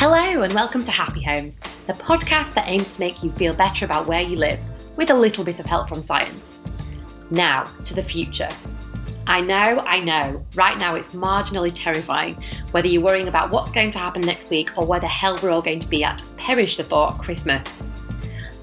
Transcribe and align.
Hello, 0.00 0.40
and 0.40 0.54
welcome 0.54 0.82
to 0.82 0.90
Happy 0.90 1.20
Homes, 1.20 1.60
the 1.86 1.92
podcast 1.92 2.54
that 2.54 2.66
aims 2.68 2.96
to 2.96 3.04
make 3.04 3.22
you 3.22 3.30
feel 3.32 3.52
better 3.52 3.84
about 3.84 4.06
where 4.06 4.22
you 4.22 4.34
live 4.34 4.58
with 4.96 5.10
a 5.10 5.14
little 5.14 5.44
bit 5.44 5.60
of 5.60 5.66
help 5.66 5.90
from 5.90 6.00
science. 6.00 6.62
Now, 7.30 7.64
to 7.84 7.94
the 7.94 8.02
future. 8.02 8.48
I 9.26 9.42
know, 9.42 9.84
I 9.86 10.00
know, 10.00 10.42
right 10.54 10.78
now 10.78 10.94
it's 10.94 11.14
marginally 11.14 11.70
terrifying 11.74 12.42
whether 12.70 12.88
you're 12.88 13.02
worrying 13.02 13.28
about 13.28 13.50
what's 13.50 13.72
going 13.72 13.90
to 13.90 13.98
happen 13.98 14.22
next 14.22 14.50
week 14.50 14.70
or 14.78 14.86
where 14.86 15.00
the 15.00 15.06
hell 15.06 15.38
we're 15.42 15.50
all 15.50 15.60
going 15.60 15.80
to 15.80 15.88
be 15.90 16.02
at, 16.02 16.24
perish 16.38 16.78
the 16.78 16.82
thought, 16.82 17.18
Christmas. 17.18 17.82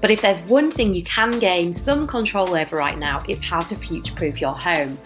But 0.00 0.10
if 0.10 0.20
there's 0.20 0.42
one 0.42 0.72
thing 0.72 0.92
you 0.92 1.04
can 1.04 1.38
gain 1.38 1.72
some 1.72 2.08
control 2.08 2.56
over 2.56 2.76
right 2.76 2.98
now, 2.98 3.22
it's 3.28 3.44
how 3.44 3.60
to 3.60 3.76
future 3.76 4.16
proof 4.16 4.40
your 4.40 4.56
home. 4.56 4.98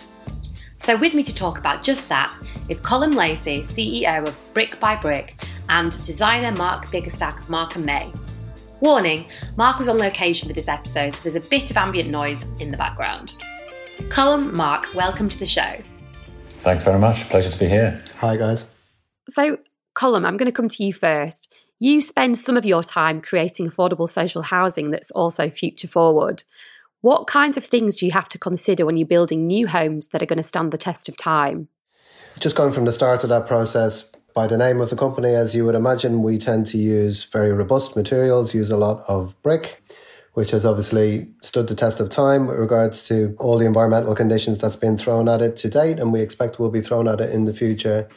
So, 0.78 0.96
with 0.96 1.12
me 1.12 1.24
to 1.24 1.34
talk 1.34 1.58
about 1.58 1.82
just 1.82 2.08
that 2.08 2.34
is 2.70 2.80
Colm 2.80 3.14
Lacey, 3.14 3.60
CEO 3.60 4.26
of 4.26 4.34
Brick 4.54 4.80
by 4.80 4.96
Brick, 4.96 5.44
and 5.68 5.90
designer 6.04 6.52
Mark 6.56 6.86
Biggerstack 6.86 7.38
of 7.40 7.50
Mark 7.50 7.76
and 7.76 7.84
May. 7.84 8.12
Warning 8.80 9.26
Mark 9.56 9.78
was 9.78 9.88
on 9.88 9.98
location 9.98 10.48
for 10.48 10.54
this 10.54 10.68
episode, 10.68 11.14
so 11.14 11.28
there's 11.28 11.44
a 11.46 11.48
bit 11.48 11.70
of 11.70 11.76
ambient 11.76 12.10
noise 12.10 12.52
in 12.60 12.70
the 12.70 12.76
background. 12.76 13.38
Colm, 14.08 14.52
Mark, 14.52 14.88
welcome 14.94 15.28
to 15.28 15.38
the 15.38 15.46
show. 15.46 15.76
Thanks 16.60 16.82
very 16.82 16.98
much. 16.98 17.28
Pleasure 17.28 17.50
to 17.50 17.58
be 17.58 17.68
here. 17.68 18.02
Hi, 18.18 18.36
guys. 18.36 18.68
So, 19.30 19.58
Colm, 19.94 20.26
I'm 20.26 20.36
going 20.36 20.46
to 20.46 20.52
come 20.52 20.68
to 20.68 20.84
you 20.84 20.92
first. 20.92 21.54
You 21.78 22.00
spend 22.00 22.38
some 22.38 22.56
of 22.56 22.64
your 22.64 22.84
time 22.84 23.20
creating 23.20 23.68
affordable 23.68 24.08
social 24.08 24.42
housing 24.42 24.90
that's 24.90 25.10
also 25.10 25.50
future 25.50 25.88
forward. 25.88 26.44
What 27.00 27.26
kinds 27.26 27.56
of 27.56 27.64
things 27.64 27.96
do 27.96 28.06
you 28.06 28.12
have 28.12 28.28
to 28.28 28.38
consider 28.38 28.86
when 28.86 28.96
you're 28.96 29.08
building 29.08 29.44
new 29.44 29.66
homes 29.66 30.08
that 30.08 30.22
are 30.22 30.26
going 30.26 30.36
to 30.36 30.44
stand 30.44 30.72
the 30.72 30.78
test 30.78 31.08
of 31.08 31.16
time? 31.16 31.66
Just 32.38 32.54
going 32.54 32.72
from 32.72 32.84
the 32.84 32.92
start 32.92 33.24
of 33.24 33.30
that 33.30 33.48
process, 33.48 34.08
by 34.34 34.46
the 34.46 34.56
name 34.56 34.80
of 34.80 34.90
the 34.90 34.96
company, 34.96 35.34
as 35.34 35.54
you 35.54 35.64
would 35.64 35.74
imagine, 35.74 36.22
we 36.22 36.38
tend 36.38 36.66
to 36.68 36.78
use 36.78 37.24
very 37.24 37.52
robust 37.52 37.96
materials, 37.96 38.54
use 38.54 38.70
a 38.70 38.76
lot 38.76 39.04
of 39.08 39.40
brick, 39.42 39.82
which 40.34 40.52
has 40.52 40.64
obviously 40.64 41.28
stood 41.42 41.68
the 41.68 41.74
test 41.74 42.00
of 42.00 42.08
time 42.10 42.46
with 42.46 42.58
regards 42.58 43.06
to 43.08 43.36
all 43.38 43.58
the 43.58 43.66
environmental 43.66 44.14
conditions 44.14 44.58
that's 44.58 44.76
been 44.76 44.96
thrown 44.96 45.28
at 45.28 45.42
it 45.42 45.56
to 45.58 45.68
date, 45.68 45.98
and 45.98 46.12
we 46.12 46.20
expect 46.20 46.58
will 46.58 46.70
be 46.70 46.80
thrown 46.80 47.08
at 47.08 47.20
it 47.20 47.30
in 47.30 47.44
the 47.44 47.52
future. 47.52 48.08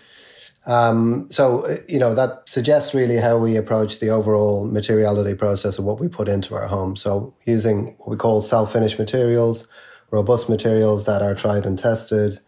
Um, 0.66 1.28
so, 1.30 1.78
you 1.88 2.00
know, 2.00 2.16
that 2.16 2.44
suggests 2.48 2.94
really 2.94 3.18
how 3.18 3.38
we 3.38 3.56
approach 3.56 4.00
the 4.00 4.10
overall 4.10 4.66
materiality 4.66 5.36
process 5.36 5.78
of 5.78 5.86
what 5.86 6.00
we 6.00 6.08
put 6.08 6.28
into 6.28 6.56
our 6.56 6.68
home. 6.68 6.96
So, 6.96 7.36
using 7.46 7.96
what 8.00 8.10
we 8.10 8.18
call 8.18 8.42
self 8.42 8.74
finished 8.74 8.98
materials, 8.98 9.68
robust 10.10 10.50
materials 10.50 11.06
that 11.06 11.22
are 11.22 11.36
tried 11.36 11.66
and 11.66 11.78
tested, 11.78 12.40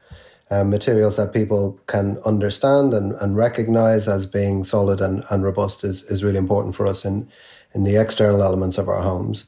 um, 0.49 0.69
materials 0.69 1.17
that 1.17 1.33
people 1.33 1.79
can 1.87 2.17
understand 2.25 2.93
and, 2.93 3.13
and 3.13 3.35
recognize 3.35 4.07
as 4.07 4.25
being 4.25 4.63
solid 4.63 5.01
and, 5.01 5.23
and 5.29 5.43
robust 5.43 5.83
is, 5.83 6.03
is 6.03 6.23
really 6.23 6.37
important 6.37 6.75
for 6.75 6.87
us 6.87 7.03
in, 7.03 7.29
in 7.73 7.83
the 7.83 7.97
external 7.97 8.41
elements 8.41 8.77
of 8.77 8.87
our 8.87 9.01
homes. 9.01 9.47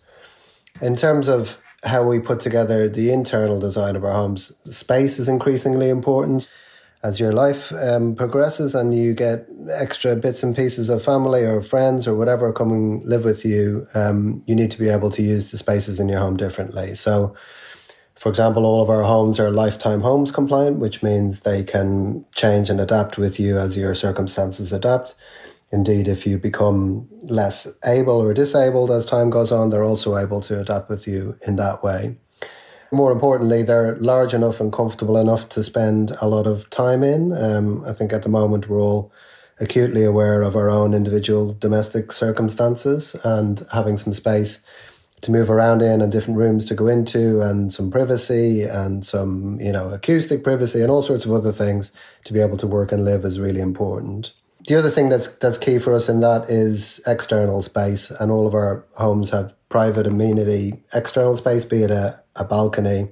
In 0.82 0.96
terms 0.96 1.28
of 1.28 1.62
how 1.84 2.04
we 2.04 2.20
put 2.20 2.42
together 2.42 2.90
the 2.90 3.12
internal 3.12 3.60
design 3.60 3.96
of 3.96 4.04
our 4.04 4.14
homes, 4.14 4.52
space 4.64 5.20
is 5.20 5.30
increasingly 5.30 5.90
important 5.90 6.48
as 7.02 7.20
your 7.20 7.32
life 7.32 7.72
um, 7.72 8.14
progresses 8.14 8.76
and 8.76 8.94
you 8.94 9.14
get 9.14 9.48
extra 9.72 10.16
bits 10.16 10.44
and 10.44 10.56
pieces 10.56 10.90
of 10.90 11.04
family 11.04 11.44
or 11.44 11.62
friends 11.62 12.08
or 12.08 12.16
whatever 12.16 12.52
coming 12.52 13.02
live 13.08 13.24
with 13.24 13.46
you, 13.46 13.88
um, 13.94 14.44
you 14.46 14.56
need 14.56 14.72
to 14.72 14.80
be 14.80 14.90
able 14.90 15.10
to 15.12 15.22
use 15.22 15.52
the 15.52 15.58
spaces 15.58 16.00
in 16.00 16.10
your 16.10 16.20
home 16.20 16.36
differently. 16.36 16.96
So, 16.96 17.34
for 18.20 18.28
example, 18.28 18.66
all 18.66 18.82
of 18.82 18.90
our 18.90 19.04
homes 19.04 19.40
are 19.40 19.50
lifetime 19.50 20.02
homes 20.02 20.30
compliant, 20.30 20.78
which 20.80 21.02
means 21.02 21.40
they 21.40 21.64
can 21.64 22.26
change 22.36 22.70
and 22.70 22.82
adapt 22.82 23.18
with 23.18 23.40
you 23.40 23.58
as 23.58 23.78
your 23.78 23.96
circumstances 23.96 24.74
adapt. 24.74 25.16
Indeed, 25.72 26.10
if 26.10 26.28
you 26.28 26.38
become 26.38 27.08
less 27.22 27.66
able 27.86 28.22
or 28.22 28.34
disabled 28.34 28.92
as 28.92 29.06
time 29.06 29.30
goes 29.30 29.54
on, 29.54 29.70
they're 29.70 29.86
also 29.86 30.18
able 30.18 30.42
to 30.42 30.60
adapt 30.60 30.90
with 30.90 31.08
you 31.08 31.38
in 31.48 31.56
that 31.56 31.82
way. 31.82 32.18
More 32.92 33.14
importantly, 33.14 33.64
they're 33.64 33.96
large 33.98 34.34
enough 34.34 34.60
and 34.60 34.74
comfortable 34.74 35.16
enough 35.16 35.48
to 35.50 35.64
spend 35.64 36.12
a 36.20 36.28
lot 36.28 36.46
of 36.46 36.70
time 36.72 37.04
in. 37.04 37.32
Um, 37.32 37.86
I 37.86 37.94
think 37.94 38.12
at 38.12 38.24
the 38.24 38.30
moment 38.30 38.68
we're 38.68 38.82
all 38.82 39.14
acutely 39.62 40.04
aware 40.04 40.42
of 40.42 40.58
our 40.58 40.70
own 40.70 40.94
individual 40.94 41.54
domestic 41.54 42.12
circumstances 42.12 43.16
and 43.24 43.66
having 43.72 43.98
some 43.98 44.14
space 44.14 44.60
to 45.22 45.32
move 45.32 45.50
around 45.50 45.82
in 45.82 46.02
and 46.02 46.12
different 46.12 46.38
rooms 46.38 46.66
to 46.66 46.76
go 46.76 46.88
into 46.88 47.42
and 47.42 47.74
some 47.74 47.92
privacy 47.92 48.64
and 48.64 49.06
some, 49.06 49.60
you 49.60 49.72
know, 49.72 49.90
acoustic 49.90 50.44
privacy 50.44 50.82
and 50.82 50.90
all 50.90 51.04
sorts 51.04 51.26
of 51.26 51.32
other 51.32 51.52
things 51.52 51.92
to 52.24 52.34
be 52.34 52.40
able 52.40 52.58
to 52.58 52.68
work 52.68 52.92
and 52.92 53.06
live 53.06 53.26
is 53.26 53.40
really 53.40 53.62
important. 53.62 54.34
The 54.68 54.76
other 54.76 54.90
thing 54.90 55.10
that's 55.10 55.28
that's 55.38 55.58
key 55.58 55.80
for 55.80 55.94
us 55.94 56.10
in 56.10 56.20
that 56.20 56.50
is 56.50 57.02
external 57.08 57.62
space 57.62 58.12
and 58.12 58.32
all 58.32 58.46
of 58.46 58.54
our 58.54 58.86
homes 58.96 59.30
have 59.32 59.54
private 59.70 60.06
amenity 60.06 60.74
external 60.94 61.36
space, 61.38 61.66
be 61.66 61.84
it 61.84 61.92
a 61.92 62.22
a 62.36 62.44
balcony 62.44 63.10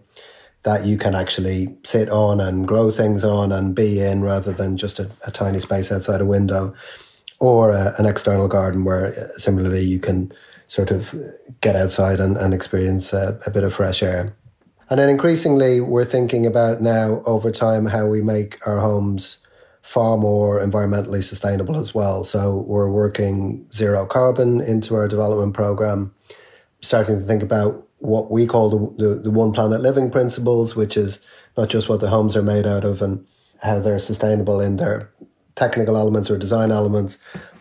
that 0.63 0.85
you 0.85 0.97
can 0.97 1.15
actually 1.15 1.75
sit 1.85 2.09
on 2.09 2.41
and 2.41 2.67
grow 2.67 2.91
things 2.91 3.23
on 3.23 3.51
and 3.51 3.75
be 3.75 4.01
in 4.01 4.21
rather 4.21 4.51
than 4.51 4.77
just 4.77 4.99
a, 4.99 5.09
a 5.25 5.31
tiny 5.31 5.59
space 5.59 5.91
outside 5.91 6.19
a 6.19 6.25
window 6.25 6.73
or 7.39 7.71
a, 7.71 7.93
an 7.97 8.05
external 8.05 8.47
garden 8.47 8.83
where 8.83 9.07
uh, 9.07 9.27
similarly 9.37 9.83
you 9.83 9.99
can 9.99 10.31
sort 10.67 10.91
of 10.91 11.15
get 11.61 11.75
outside 11.75 12.19
and, 12.19 12.37
and 12.37 12.53
experience 12.53 13.13
a, 13.13 13.39
a 13.45 13.51
bit 13.51 13.63
of 13.63 13.73
fresh 13.73 14.03
air. 14.03 14.35
And 14.89 14.99
then 14.99 15.09
increasingly, 15.09 15.81
we're 15.81 16.05
thinking 16.05 16.45
about 16.45 16.81
now 16.81 17.21
over 17.25 17.51
time 17.51 17.87
how 17.87 18.07
we 18.07 18.21
make 18.21 18.65
our 18.65 18.79
homes 18.79 19.39
far 19.81 20.17
more 20.17 20.59
environmentally 20.59 21.23
sustainable 21.23 21.77
as 21.77 21.93
well. 21.93 22.23
So 22.23 22.65
we're 22.67 22.89
working 22.89 23.65
zero 23.73 24.05
carbon 24.05 24.61
into 24.61 24.95
our 24.95 25.07
development 25.07 25.53
program, 25.53 26.13
starting 26.81 27.19
to 27.19 27.25
think 27.25 27.41
about 27.41 27.87
what 27.99 28.29
we 28.29 28.45
call 28.45 28.69
the, 28.69 29.03
the, 29.03 29.15
the, 29.15 29.31
one 29.31 29.53
planet 29.53 29.81
living 29.81 30.11
principles, 30.11 30.75
which 30.75 30.95
is 30.95 31.21
not 31.57 31.69
just 31.69 31.89
what 31.89 31.99
the 31.99 32.09
homes 32.09 32.35
are 32.35 32.43
made 32.43 32.67
out 32.67 32.83
of 32.83 33.01
and 33.01 33.25
how 33.63 33.79
they're 33.79 33.97
sustainable 33.97 34.59
in 34.59 34.77
their 34.77 35.09
technical 35.55 35.97
elements 35.97 36.29
or 36.29 36.37
design 36.37 36.71
elements, 36.71 37.17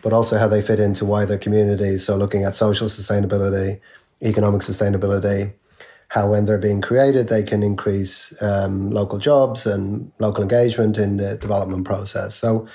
but 0.07 0.13
also 0.13 0.37
how 0.37 0.47
they 0.47 0.61
fit 0.61 0.79
into 0.79 1.03
wider 1.03 1.37
communities. 1.37 2.05
So 2.05 2.15
looking 2.15 2.45
at 2.45 2.55
social 2.55 2.87
sustainability, 2.87 3.81
economic 4.21 4.61
sustainability, 4.61 5.51
how 6.07 6.29
when 6.31 6.45
they're 6.45 6.57
being 6.57 6.79
created, 6.79 7.27
they 7.27 7.43
can 7.43 7.61
increase 7.61 8.33
um, 8.41 8.89
local 8.89 9.19
jobs 9.19 9.65
and 9.65 10.09
local 10.19 10.43
engagement 10.43 10.97
in 10.97 11.17
the 11.17 11.35
development 11.35 11.83
process. 11.83 12.37
So 12.37 12.69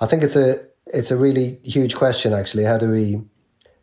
I 0.00 0.06
think 0.06 0.24
it's 0.24 0.34
a 0.34 0.56
it's 0.86 1.12
a 1.12 1.16
really 1.16 1.60
huge 1.62 1.94
question 1.94 2.32
actually. 2.32 2.64
How 2.64 2.78
do 2.78 2.90
we 2.90 3.20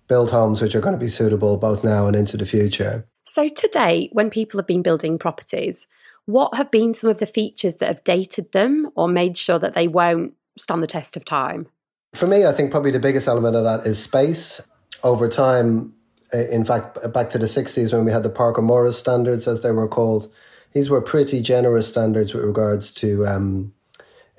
build 0.09 0.31
homes 0.31 0.61
which 0.61 0.75
are 0.75 0.81
going 0.81 0.99
to 0.99 0.99
be 0.99 1.09
suitable 1.09 1.57
both 1.57 1.85
now 1.85 2.07
and 2.07 2.17
into 2.17 2.35
the 2.35 2.45
future. 2.45 3.07
So, 3.23 3.47
today, 3.47 4.09
when 4.11 4.29
people 4.29 4.59
have 4.59 4.67
been 4.67 4.83
building 4.83 5.17
properties, 5.17 5.87
what 6.25 6.57
have 6.57 6.69
been 6.69 6.93
some 6.93 7.09
of 7.09 7.19
the 7.19 7.25
features 7.25 7.75
that 7.75 7.87
have 7.87 8.03
dated 8.03 8.51
them 8.51 8.89
or 8.93 9.07
made 9.07 9.37
sure 9.37 9.59
that 9.59 9.73
they 9.73 9.87
won't 9.87 10.33
stand 10.57 10.83
the 10.83 10.87
test 10.87 11.15
of 11.15 11.23
time? 11.23 11.67
For 12.13 12.27
me, 12.27 12.45
I 12.45 12.51
think 12.51 12.71
probably 12.71 12.91
the 12.91 12.99
biggest 12.99 13.27
element 13.27 13.55
of 13.55 13.63
that 13.63 13.87
is 13.87 14.01
space. 14.01 14.61
Over 15.03 15.27
time, 15.27 15.93
in 16.31 16.63
fact, 16.63 16.97
back 17.11 17.29
to 17.31 17.37
the 17.37 17.47
60s 17.47 17.91
when 17.91 18.05
we 18.05 18.11
had 18.11 18.23
the 18.23 18.29
Parker 18.29 18.61
Morris 18.61 18.97
standards, 18.97 19.47
as 19.47 19.61
they 19.61 19.71
were 19.71 19.87
called, 19.87 20.31
these 20.73 20.89
were 20.89 21.01
pretty 21.01 21.41
generous 21.41 21.87
standards 21.87 22.33
with 22.33 22.43
regards 22.43 22.93
to 22.95 23.25
um, 23.27 23.73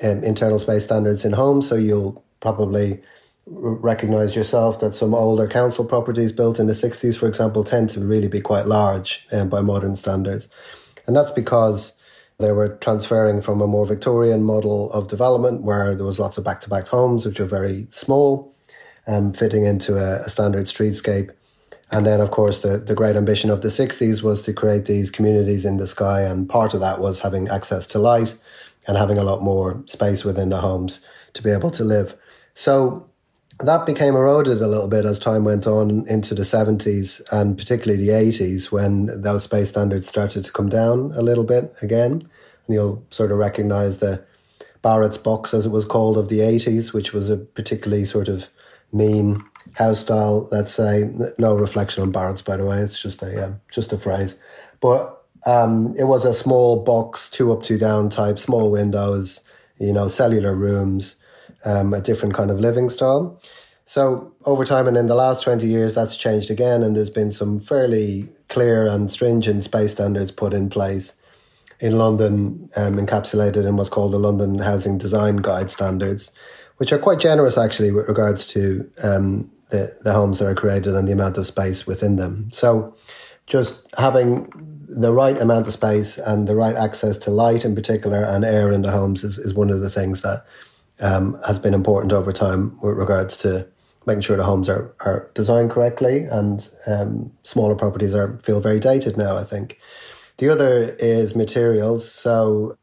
um, 0.03 0.25
internal 0.25 0.59
space 0.59 0.85
standards 0.85 1.25
in 1.25 1.33
homes. 1.33 1.69
So 1.69 1.75
you'll 1.75 2.25
probably 2.41 3.03
recognize 3.47 4.35
yourself 4.35 4.81
that 4.81 4.95
some 4.95 5.15
older 5.15 5.47
council 5.47 5.85
properties 5.85 6.33
built 6.33 6.59
in 6.59 6.67
the 6.67 6.73
60s, 6.73 7.17
for 7.17 7.27
example, 7.27 7.63
tend 7.63 7.91
to 7.91 8.01
really 8.01 8.29
be 8.29 8.41
quite 8.41 8.67
large 8.67 9.27
um, 9.33 9.49
by 9.49 9.61
modern 9.61 9.97
standards. 9.97 10.49
And 11.07 11.15
that's 11.15 11.33
because 11.33 11.97
they 12.39 12.53
were 12.53 12.77
transferring 12.77 13.43
from 13.43 13.61
a 13.61 13.67
more 13.67 13.87
Victorian 13.87 14.43
model 14.43 14.93
of 14.93 15.09
development 15.09 15.63
where 15.63 15.95
there 15.95 16.07
was 16.07 16.19
lots 16.19 16.37
of 16.37 16.45
back 16.45 16.61
to 16.63 16.69
back 16.69 16.89
homes, 16.89 17.25
which 17.25 17.41
are 17.41 17.47
very 17.47 17.87
small, 17.91 18.55
and 19.07 19.27
um, 19.27 19.33
fitting 19.33 19.65
into 19.65 19.97
a, 19.97 20.21
a 20.23 20.31
standard 20.31 20.67
streetscape. 20.67 21.31
And 21.91 22.07
then, 22.07 22.21
of 22.21 22.31
course, 22.31 22.63
the, 22.63 22.79
the 22.79 22.95
great 22.95 23.15
ambition 23.15 23.51
of 23.51 23.63
the 23.63 23.69
60s 23.69 24.23
was 24.23 24.43
to 24.43 24.53
create 24.53 24.87
these 24.87 25.11
communities 25.11 25.65
in 25.65 25.77
the 25.77 25.87
sky. 25.87 26.23
And 26.23 26.49
part 26.49 26.75
of 26.75 26.81
that 26.81 26.99
was 26.99 27.21
having 27.21 27.49
access 27.49 27.87
to 27.89 27.99
light 27.99 28.37
and 28.89 28.97
having 28.97 29.19
a 29.19 29.25
lot 29.25 29.43
more 29.43 29.83
space 29.87 30.25
within 30.25 30.49
the 30.49 30.61
homes 30.61 31.01
to 31.35 31.43
be 31.43 31.51
able 31.51 31.71
to 31.73 31.85
live. 31.85 32.17
So 32.55 33.09
that 33.61 33.87
became 33.87 34.17
eroded 34.17 34.61
a 34.61 34.67
little 34.67 34.89
bit 34.89 35.05
as 35.05 35.19
time 35.19 35.45
went 35.45 35.67
on 35.67 36.07
into 36.09 36.35
the 36.35 36.43
70s 36.43 37.23
and 37.33 37.57
particularly 37.57 38.05
the 38.05 38.13
80s 38.13 38.73
when 38.73 39.23
those 39.23 39.45
space 39.45 39.71
standards 39.71 40.09
started 40.09 40.45
to 40.45 40.53
come 40.53 40.69
down 40.69 41.13
a 41.15 41.23
little 41.23 41.45
bit 41.45 41.73
again. 41.81 42.29
And 42.67 42.75
you'll 42.75 43.05
sort 43.11 43.31
of 43.31 43.39
recognize 43.39 43.99
the 43.99 44.25
Barratt's 44.83 45.19
box, 45.19 45.55
as 45.55 45.67
it 45.67 45.71
was 45.71 45.87
called, 45.87 46.19
of 46.19 46.29
the 46.29 46.41
80s, 46.41 46.93
which 46.93 47.13
was 47.13 47.31
a 47.31 47.37
particularly 47.37 48.05
sort 48.05 48.29
of 48.29 48.49
mean 48.93 49.43
house 49.75 50.01
style, 50.01 50.49
let's 50.51 50.75
say. 50.75 51.11
No 51.39 51.55
reflection 51.55 52.03
on 52.03 52.13
Barratt's, 52.13 52.43
by 52.43 52.57
the 52.57 52.67
way, 52.67 52.81
it's 52.81 53.01
just 53.01 53.23
a, 53.23 53.47
um, 53.47 53.61
just 53.73 53.93
a 53.93 53.99
phrase. 53.99 54.37
But 54.81 55.23
um, 55.47 55.95
it 55.97 56.05
was 56.05 56.25
a 56.25 56.35
small 56.35 56.83
box, 56.83 57.31
two 57.31 57.53
up, 57.53 57.63
two 57.63 57.79
down 57.79 58.11
type, 58.11 58.39
small 58.39 58.71
windows, 58.71 59.41
you 59.79 59.93
know, 59.93 60.09
cellular 60.09 60.55
rooms 60.55 61.17
um, 61.65 61.93
a 61.95 62.01
different 62.01 62.35
kind 62.35 62.51
of 62.51 62.61
living 62.61 62.91
style. 62.91 63.41
So 63.87 64.33
over 64.47 64.65
time 64.65 64.89
and 64.89 64.97
in 64.97 65.07
the 65.07 65.15
last 65.15 65.43
20 65.43 65.67
years, 65.67 65.95
that's 65.95 66.17
changed 66.17 66.51
again, 66.51 66.83
and 66.83 66.97
there's 66.97 67.11
been 67.11 67.31
some 67.31 67.61
fairly 67.61 68.29
clear 68.49 68.87
and 68.87 69.11
stringent 69.11 69.65
space 69.65 69.93
standards 69.93 70.31
put 70.31 70.55
in 70.55 70.71
place 70.71 71.15
in 71.81 71.99
London, 71.99 72.71
um, 72.77 72.97
encapsulated 72.97 73.67
in 73.67 73.77
what's 73.77 73.91
called 73.91 74.13
the 74.13 74.19
London 74.19 74.59
Housing 74.59 74.97
Design 74.97 75.37
Guide 75.37 75.71
Standards, 75.71 76.31
which 76.79 76.93
are 76.93 76.99
quite 76.99 77.21
generous 77.21 77.59
actually 77.59 77.91
with 77.91 78.09
regards 78.09 78.47
to 78.47 78.91
um, 79.03 79.51
the, 79.71 79.97
the 80.03 80.13
homes 80.13 80.39
that 80.39 80.47
are 80.47 80.55
created 80.55 80.95
and 80.95 81.07
the 81.07 81.13
amount 81.13 81.37
of 81.37 81.47
space 81.47 81.87
within 81.87 82.17
them. 82.17 82.51
So 82.53 82.97
just 83.47 83.83
having 83.99 84.51
the 84.89 85.13
right 85.13 85.39
amount 85.41 85.67
of 85.67 85.73
space 85.73 86.17
and 86.17 86.47
the 86.47 86.55
right 86.55 86.77
access 86.77 87.19
to 87.19 87.31
light 87.31 87.65
in 87.65 87.75
particular 87.75 88.23
and 88.23 88.45
air 88.45 88.71
in 88.71 88.83
the 88.83 88.93
homes 88.93 89.25
is, 89.25 89.39
is 89.39 89.53
one 89.53 89.71
of 89.71 89.81
the 89.81 89.91
things 89.91 90.23
that 90.23 90.47
um, 91.01 91.39
has 91.47 91.59
been 91.59 91.75
important 91.75 92.13
over 92.13 92.33
time 92.33 92.79
with 92.81 92.97
regards 92.97 93.37
to 93.39 93.67
making 94.07 94.23
sure 94.23 94.37
the 94.37 94.45
homes 94.45 94.69
are, 94.69 94.95
are 95.01 95.31
designed 95.35 95.71
correctly 95.71 96.25
and 96.25 96.69
um, 96.87 97.33
smaller 97.43 97.75
properties 97.75 98.15
are 98.15 98.39
feel 98.43 98.61
very 98.61 98.79
dated 98.81 99.17
now, 99.17 99.37
I 99.37 99.45
think. 99.45 99.79
The 100.39 100.49
other 100.49 100.97
is 100.99 101.35
materials. 101.35 102.11
So 102.11 102.77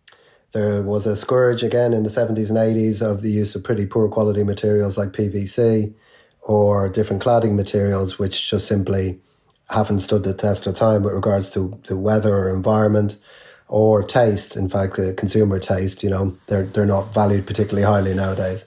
there 0.54 0.82
was 0.82 1.06
a 1.06 1.16
scourge 1.16 1.64
again 1.64 1.94
in 1.94 2.04
the 2.04 2.10
70s 2.10 2.50
and 2.50 2.58
80s 2.58 3.02
of 3.02 3.22
the 3.22 3.32
use 3.32 3.56
of 3.56 3.64
pretty 3.64 3.86
poor 3.86 4.10
quality 4.10 4.44
materials 4.44 4.98
like 4.98 5.10
PVC 5.10 5.94
or 6.42 6.90
different 6.90 7.22
cladding 7.22 7.56
materials, 7.56 8.18
which 8.18 8.50
just 8.50 8.68
simply 8.68 9.20
haven't 9.70 10.00
stood 10.00 10.24
the 10.24 10.34
test 10.34 10.68
of 10.68 10.76
time 10.76 11.04
with 11.04 11.14
regards 11.14 11.52
to, 11.52 11.80
to 11.84 11.96
weather 11.96 12.36
or 12.36 12.50
environment 12.50 13.18
or 13.72 14.04
taste. 14.04 14.56
In 14.56 14.70
fact, 14.70 14.98
the 14.98 15.14
consumer 15.14 15.58
taste, 15.58 16.04
you 16.04 16.10
know, 16.10 16.38
they're, 16.48 16.66
they're 16.66 16.86
not 16.86 17.14
valued 17.14 17.48
particularly 17.48 17.84
highly 17.84 18.14
nowadays. 18.14 18.66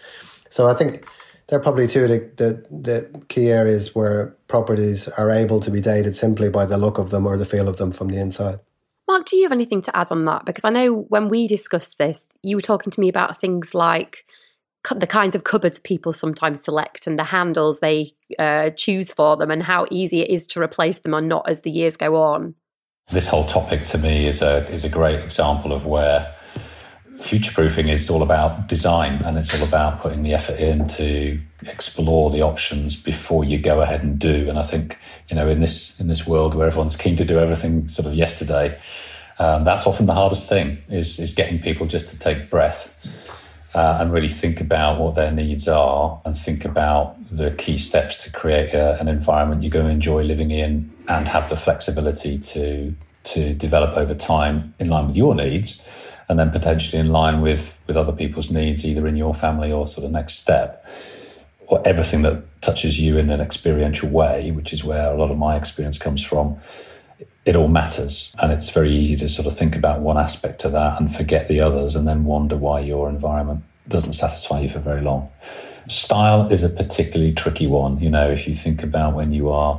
So 0.48 0.66
I 0.66 0.74
think 0.74 1.04
they're 1.48 1.60
probably 1.60 1.86
two 1.86 2.04
of 2.04 2.08
the, 2.08 2.30
the, 2.36 2.66
the, 2.70 3.24
key 3.28 3.50
areas 3.50 3.94
where 3.94 4.34
properties 4.48 5.08
are 5.08 5.30
able 5.30 5.60
to 5.60 5.70
be 5.70 5.82
dated 5.82 6.16
simply 6.16 6.48
by 6.48 6.64
the 6.64 6.78
look 6.78 6.96
of 6.96 7.10
them 7.10 7.26
or 7.26 7.36
the 7.36 7.44
feel 7.44 7.68
of 7.68 7.76
them 7.76 7.92
from 7.92 8.08
the 8.08 8.18
inside. 8.18 8.60
Mark, 9.06 9.26
do 9.26 9.36
you 9.36 9.42
have 9.42 9.52
anything 9.52 9.82
to 9.82 9.94
add 9.94 10.10
on 10.10 10.24
that? 10.24 10.46
Because 10.46 10.64
I 10.64 10.70
know 10.70 11.02
when 11.08 11.28
we 11.28 11.46
discussed 11.46 11.98
this, 11.98 12.26
you 12.42 12.56
were 12.56 12.62
talking 12.62 12.90
to 12.90 13.00
me 13.00 13.10
about 13.10 13.38
things 13.38 13.74
like 13.74 14.24
the 14.90 15.06
kinds 15.06 15.34
of 15.34 15.44
cupboards 15.44 15.80
people 15.80 16.12
sometimes 16.12 16.62
select 16.62 17.06
and 17.06 17.18
the 17.18 17.24
handles 17.24 17.80
they 17.80 18.12
uh, 18.38 18.70
choose 18.70 19.12
for 19.12 19.36
them 19.36 19.50
and 19.50 19.64
how 19.64 19.86
easy 19.90 20.22
it 20.22 20.30
is 20.30 20.46
to 20.46 20.62
replace 20.62 20.98
them 20.98 21.14
or 21.14 21.20
not 21.20 21.48
as 21.48 21.60
the 21.60 21.70
years 21.70 21.98
go 21.98 22.16
on. 22.16 22.54
This 23.10 23.28
whole 23.28 23.44
topic 23.44 23.84
to 23.84 23.98
me 23.98 24.26
is 24.26 24.40
a 24.40 24.66
is 24.72 24.84
a 24.84 24.88
great 24.88 25.22
example 25.22 25.72
of 25.72 25.84
where 25.84 26.34
future 27.20 27.52
proofing 27.52 27.88
is 27.88 28.08
all 28.08 28.22
about 28.22 28.66
design 28.66 29.22
and 29.24 29.36
it's 29.36 29.58
all 29.58 29.66
about 29.66 30.00
putting 30.00 30.22
the 30.22 30.32
effort 30.32 30.58
in 30.58 30.86
to 30.86 31.38
explore 31.66 32.30
the 32.30 32.42
options 32.42 32.96
before 32.96 33.44
you 33.44 33.58
go 33.58 33.82
ahead 33.82 34.02
and 34.02 34.18
do. 34.18 34.48
And 34.48 34.58
I 34.58 34.62
think 34.62 34.98
you 35.28 35.36
know 35.36 35.46
in 35.48 35.60
this 35.60 36.00
in 36.00 36.08
this 36.08 36.26
world 36.26 36.54
where 36.54 36.66
everyone's 36.66 36.96
keen 36.96 37.14
to 37.16 37.26
do 37.26 37.38
everything 37.38 37.88
sort 37.90 38.06
of 38.06 38.14
yesterday, 38.14 38.76
um, 39.38 39.64
that's 39.64 39.86
often 39.86 40.06
the 40.06 40.14
hardest 40.14 40.48
thing 40.48 40.78
is 40.88 41.20
is 41.20 41.34
getting 41.34 41.60
people 41.60 41.86
just 41.86 42.08
to 42.08 42.18
take 42.18 42.48
breath. 42.48 42.90
Uh, 43.74 43.98
and 44.00 44.12
really 44.12 44.28
think 44.28 44.60
about 44.60 45.00
what 45.00 45.16
their 45.16 45.32
needs 45.32 45.66
are 45.66 46.20
and 46.24 46.36
think 46.36 46.64
about 46.64 47.16
the 47.26 47.50
key 47.58 47.76
steps 47.76 48.22
to 48.22 48.30
create 48.30 48.72
a, 48.72 48.96
an 49.00 49.08
environment 49.08 49.64
you're 49.64 49.70
going 49.70 49.84
to 49.84 49.90
enjoy 49.90 50.22
living 50.22 50.52
in 50.52 50.88
and 51.08 51.26
have 51.26 51.48
the 51.48 51.56
flexibility 51.56 52.38
to 52.38 52.94
to 53.24 53.52
develop 53.54 53.96
over 53.96 54.14
time 54.14 54.72
in 54.78 54.88
line 54.88 55.08
with 55.08 55.16
your 55.16 55.34
needs 55.34 55.82
and 56.28 56.38
then 56.38 56.50
potentially 56.50 56.98
in 56.98 57.08
line 57.08 57.40
with 57.40 57.80
with 57.86 57.96
other 57.96 58.12
people's 58.12 58.50
needs, 58.50 58.84
either 58.84 59.06
in 59.06 59.16
your 59.16 59.34
family 59.34 59.70
or 59.70 59.86
sort 59.86 60.04
of 60.04 60.10
next 60.10 60.34
step, 60.34 60.86
or 61.66 61.82
everything 61.86 62.22
that 62.22 62.42
touches 62.62 62.98
you 63.00 63.18
in 63.18 63.30
an 63.30 63.40
experiential 63.40 64.08
way, 64.08 64.50
which 64.50 64.72
is 64.72 64.84
where 64.84 65.12
a 65.12 65.16
lot 65.16 65.30
of 65.30 65.38
my 65.38 65.56
experience 65.56 65.98
comes 65.98 66.22
from. 66.22 66.56
It 67.44 67.56
all 67.56 67.68
matters, 67.68 68.34
and 68.38 68.50
it's 68.50 68.70
very 68.70 68.90
easy 68.90 69.16
to 69.16 69.28
sort 69.28 69.46
of 69.46 69.56
think 69.56 69.76
about 69.76 70.00
one 70.00 70.16
aspect 70.16 70.64
of 70.64 70.72
that 70.72 70.98
and 70.98 71.14
forget 71.14 71.46
the 71.48 71.60
others, 71.60 71.94
and 71.94 72.08
then 72.08 72.24
wonder 72.24 72.56
why 72.56 72.80
your 72.80 73.08
environment 73.08 73.62
doesn't 73.88 74.14
satisfy 74.14 74.60
you 74.60 74.70
for 74.70 74.78
very 74.78 75.02
long. 75.02 75.30
Style 75.88 76.50
is 76.50 76.62
a 76.62 76.70
particularly 76.70 77.32
tricky 77.32 77.66
one. 77.66 78.00
You 78.00 78.08
know, 78.08 78.30
if 78.30 78.48
you 78.48 78.54
think 78.54 78.82
about 78.82 79.14
when 79.14 79.34
you 79.34 79.50
are 79.50 79.78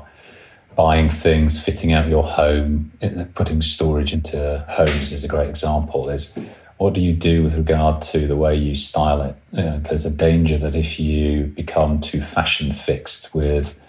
buying 0.76 1.10
things, 1.10 1.60
fitting 1.60 1.94
out 1.94 2.08
your 2.08 2.24
home, 2.24 2.92
putting 3.34 3.62
storage 3.62 4.14
into 4.14 4.64
homes 4.68 5.12
is 5.12 5.24
a 5.24 5.28
great 5.28 5.50
example. 5.50 6.10
Is 6.10 6.38
what 6.78 6.94
do 6.94 7.02
you 7.02 7.14
do 7.14 7.42
with 7.42 7.56
regard 7.56 8.02
to 8.04 8.28
the 8.28 8.36
way 8.36 8.54
you 8.54 8.76
style 8.76 9.22
it? 9.22 9.36
You 9.54 9.64
know, 9.64 9.80
there's 9.80 10.06
a 10.06 10.12
danger 10.12 10.58
that 10.58 10.76
if 10.76 11.00
you 11.00 11.46
become 11.46 12.00
too 12.00 12.22
fashion 12.22 12.74
fixed 12.74 13.34
with 13.34 13.82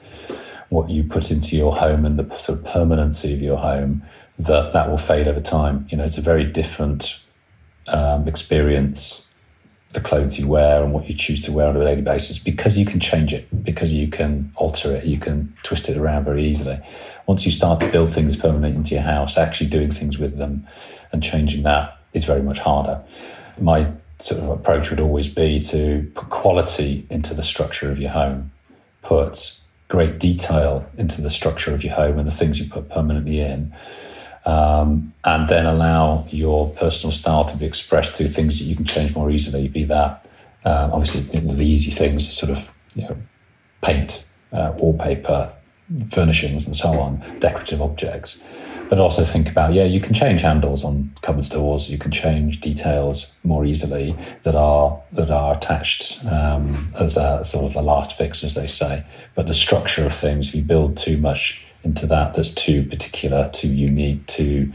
what 0.68 0.90
you 0.90 1.04
put 1.04 1.30
into 1.30 1.56
your 1.56 1.76
home 1.76 2.04
and 2.04 2.18
the 2.18 2.38
sort 2.38 2.58
of 2.58 2.64
permanency 2.64 3.32
of 3.34 3.40
your 3.40 3.58
home, 3.58 4.02
that 4.38 4.72
that 4.72 4.88
will 4.88 4.98
fade 4.98 5.28
over 5.28 5.40
time. 5.40 5.86
You 5.90 5.98
know, 5.98 6.04
it's 6.04 6.18
a 6.18 6.22
very 6.22 6.44
different 6.44 7.20
um, 7.88 8.26
experience 8.26 9.26
the 9.96 10.00
clothes 10.00 10.38
you 10.38 10.46
wear 10.46 10.84
and 10.84 10.92
what 10.92 11.08
you 11.08 11.14
choose 11.14 11.40
to 11.40 11.52
wear 11.52 11.66
on 11.68 11.76
a 11.76 11.84
daily 11.84 12.02
basis 12.02 12.38
because 12.38 12.76
you 12.76 12.84
can 12.84 13.00
change 13.00 13.32
it, 13.32 13.64
because 13.64 13.92
you 13.92 14.08
can 14.08 14.52
alter 14.56 14.94
it, 14.94 15.04
you 15.04 15.18
can 15.18 15.52
twist 15.62 15.88
it 15.88 15.96
around 15.96 16.24
very 16.24 16.44
easily. 16.44 16.78
Once 17.26 17.46
you 17.46 17.50
start 17.50 17.80
to 17.80 17.90
build 17.90 18.12
things 18.12 18.36
permanent 18.36 18.76
into 18.76 18.94
your 18.94 19.02
house, 19.02 19.38
actually 19.38 19.68
doing 19.68 19.90
things 19.90 20.18
with 20.18 20.36
them 20.36 20.66
and 21.12 21.22
changing 21.22 21.62
that 21.62 21.98
is 22.12 22.24
very 22.24 22.42
much 22.42 22.58
harder. 22.58 23.02
My 23.58 23.90
sort 24.18 24.42
of 24.42 24.50
approach 24.50 24.90
would 24.90 25.00
always 25.00 25.28
be 25.28 25.60
to 25.60 26.10
put 26.14 26.28
quality 26.30 27.06
into 27.08 27.32
the 27.32 27.42
structure 27.42 27.90
of 27.90 27.98
your 27.98 28.10
home, 28.10 28.52
put 29.02 29.60
great 29.88 30.18
detail 30.18 30.88
into 30.98 31.20
the 31.20 31.30
structure 31.30 31.74
of 31.74 31.84
your 31.84 31.94
home 31.94 32.18
and 32.18 32.26
the 32.26 32.32
things 32.32 32.58
you 32.58 32.68
put 32.68 32.88
permanently 32.88 33.40
in 33.40 33.72
um, 34.46 35.12
and 35.24 35.48
then 35.48 35.66
allow 35.66 36.24
your 36.30 36.70
personal 36.70 37.12
style 37.12 37.44
to 37.44 37.56
be 37.56 37.66
expressed 37.66 38.14
through 38.14 38.28
things 38.28 38.58
that 38.58 38.64
you 38.64 38.76
can 38.76 38.84
change 38.84 39.14
more 39.14 39.30
easily. 39.30 39.68
Be 39.68 39.84
that 39.84 40.24
um, 40.64 40.92
obviously 40.92 41.22
the 41.40 41.66
easy 41.66 41.90
things, 41.90 42.32
sort 42.32 42.50
of 42.50 42.72
you 42.94 43.02
know, 43.02 43.16
paint, 43.82 44.24
uh, 44.52 44.72
wallpaper, 44.78 45.52
furnishings, 46.10 46.64
and 46.64 46.76
so 46.76 46.98
on, 46.98 47.22
decorative 47.40 47.82
objects. 47.82 48.42
But 48.88 49.00
also 49.00 49.24
think 49.24 49.48
about 49.48 49.72
yeah, 49.72 49.84
you 49.84 50.00
can 50.00 50.14
change 50.14 50.42
handles 50.42 50.84
on 50.84 51.12
cupboard 51.22 51.48
doors. 51.48 51.90
You 51.90 51.98
can 51.98 52.12
change 52.12 52.60
details 52.60 53.36
more 53.42 53.64
easily 53.64 54.16
that 54.42 54.54
are 54.54 55.00
that 55.12 55.30
are 55.30 55.54
attached 55.54 56.24
um, 56.26 56.88
as 56.98 57.16
a, 57.16 57.42
sort 57.44 57.64
of 57.64 57.72
the 57.72 57.82
last 57.82 58.16
fix, 58.16 58.44
as 58.44 58.54
they 58.54 58.66
say. 58.66 59.04
But 59.34 59.48
the 59.48 59.54
structure 59.54 60.06
of 60.06 60.14
things, 60.14 60.48
if 60.48 60.54
you 60.54 60.62
build 60.62 60.96
too 60.96 61.16
much 61.16 61.62
into 61.82 62.06
that 62.06 62.34
that's 62.34 62.50
too 62.50 62.84
particular, 62.84 63.48
too 63.52 63.68
unique, 63.68 64.26
too 64.26 64.72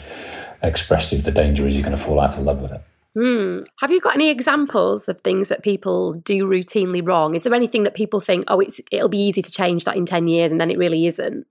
expressive, 0.62 1.24
the 1.24 1.32
danger 1.32 1.68
is 1.68 1.76
you're 1.76 1.84
going 1.84 1.98
to 1.98 2.04
fall 2.04 2.20
out 2.20 2.38
of 2.38 2.44
love 2.44 2.62
with 2.62 2.72
it. 2.72 2.82
Hmm. 3.14 3.60
Have 3.80 3.92
you 3.92 4.00
got 4.00 4.16
any 4.16 4.30
examples 4.30 5.10
of 5.10 5.20
things 5.22 5.50
that 5.50 5.64
people 5.64 6.14
do 6.14 6.48
routinely 6.48 7.06
wrong? 7.06 7.36
Is 7.36 7.44
there 7.44 7.54
anything 7.54 7.84
that 7.84 7.94
people 7.94 8.22
think, 8.22 8.46
oh, 8.48 8.62
it's 8.62 8.80
it'll 8.92 9.10
be 9.10 9.20
easy 9.20 9.42
to 9.42 9.52
change 9.52 9.84
that 9.86 9.98
in 9.98 10.06
ten 10.06 10.28
years, 10.28 10.52
and 10.52 10.62
then 10.62 10.72
it 10.72 10.78
really 10.78 11.08
isn't? 11.08 11.46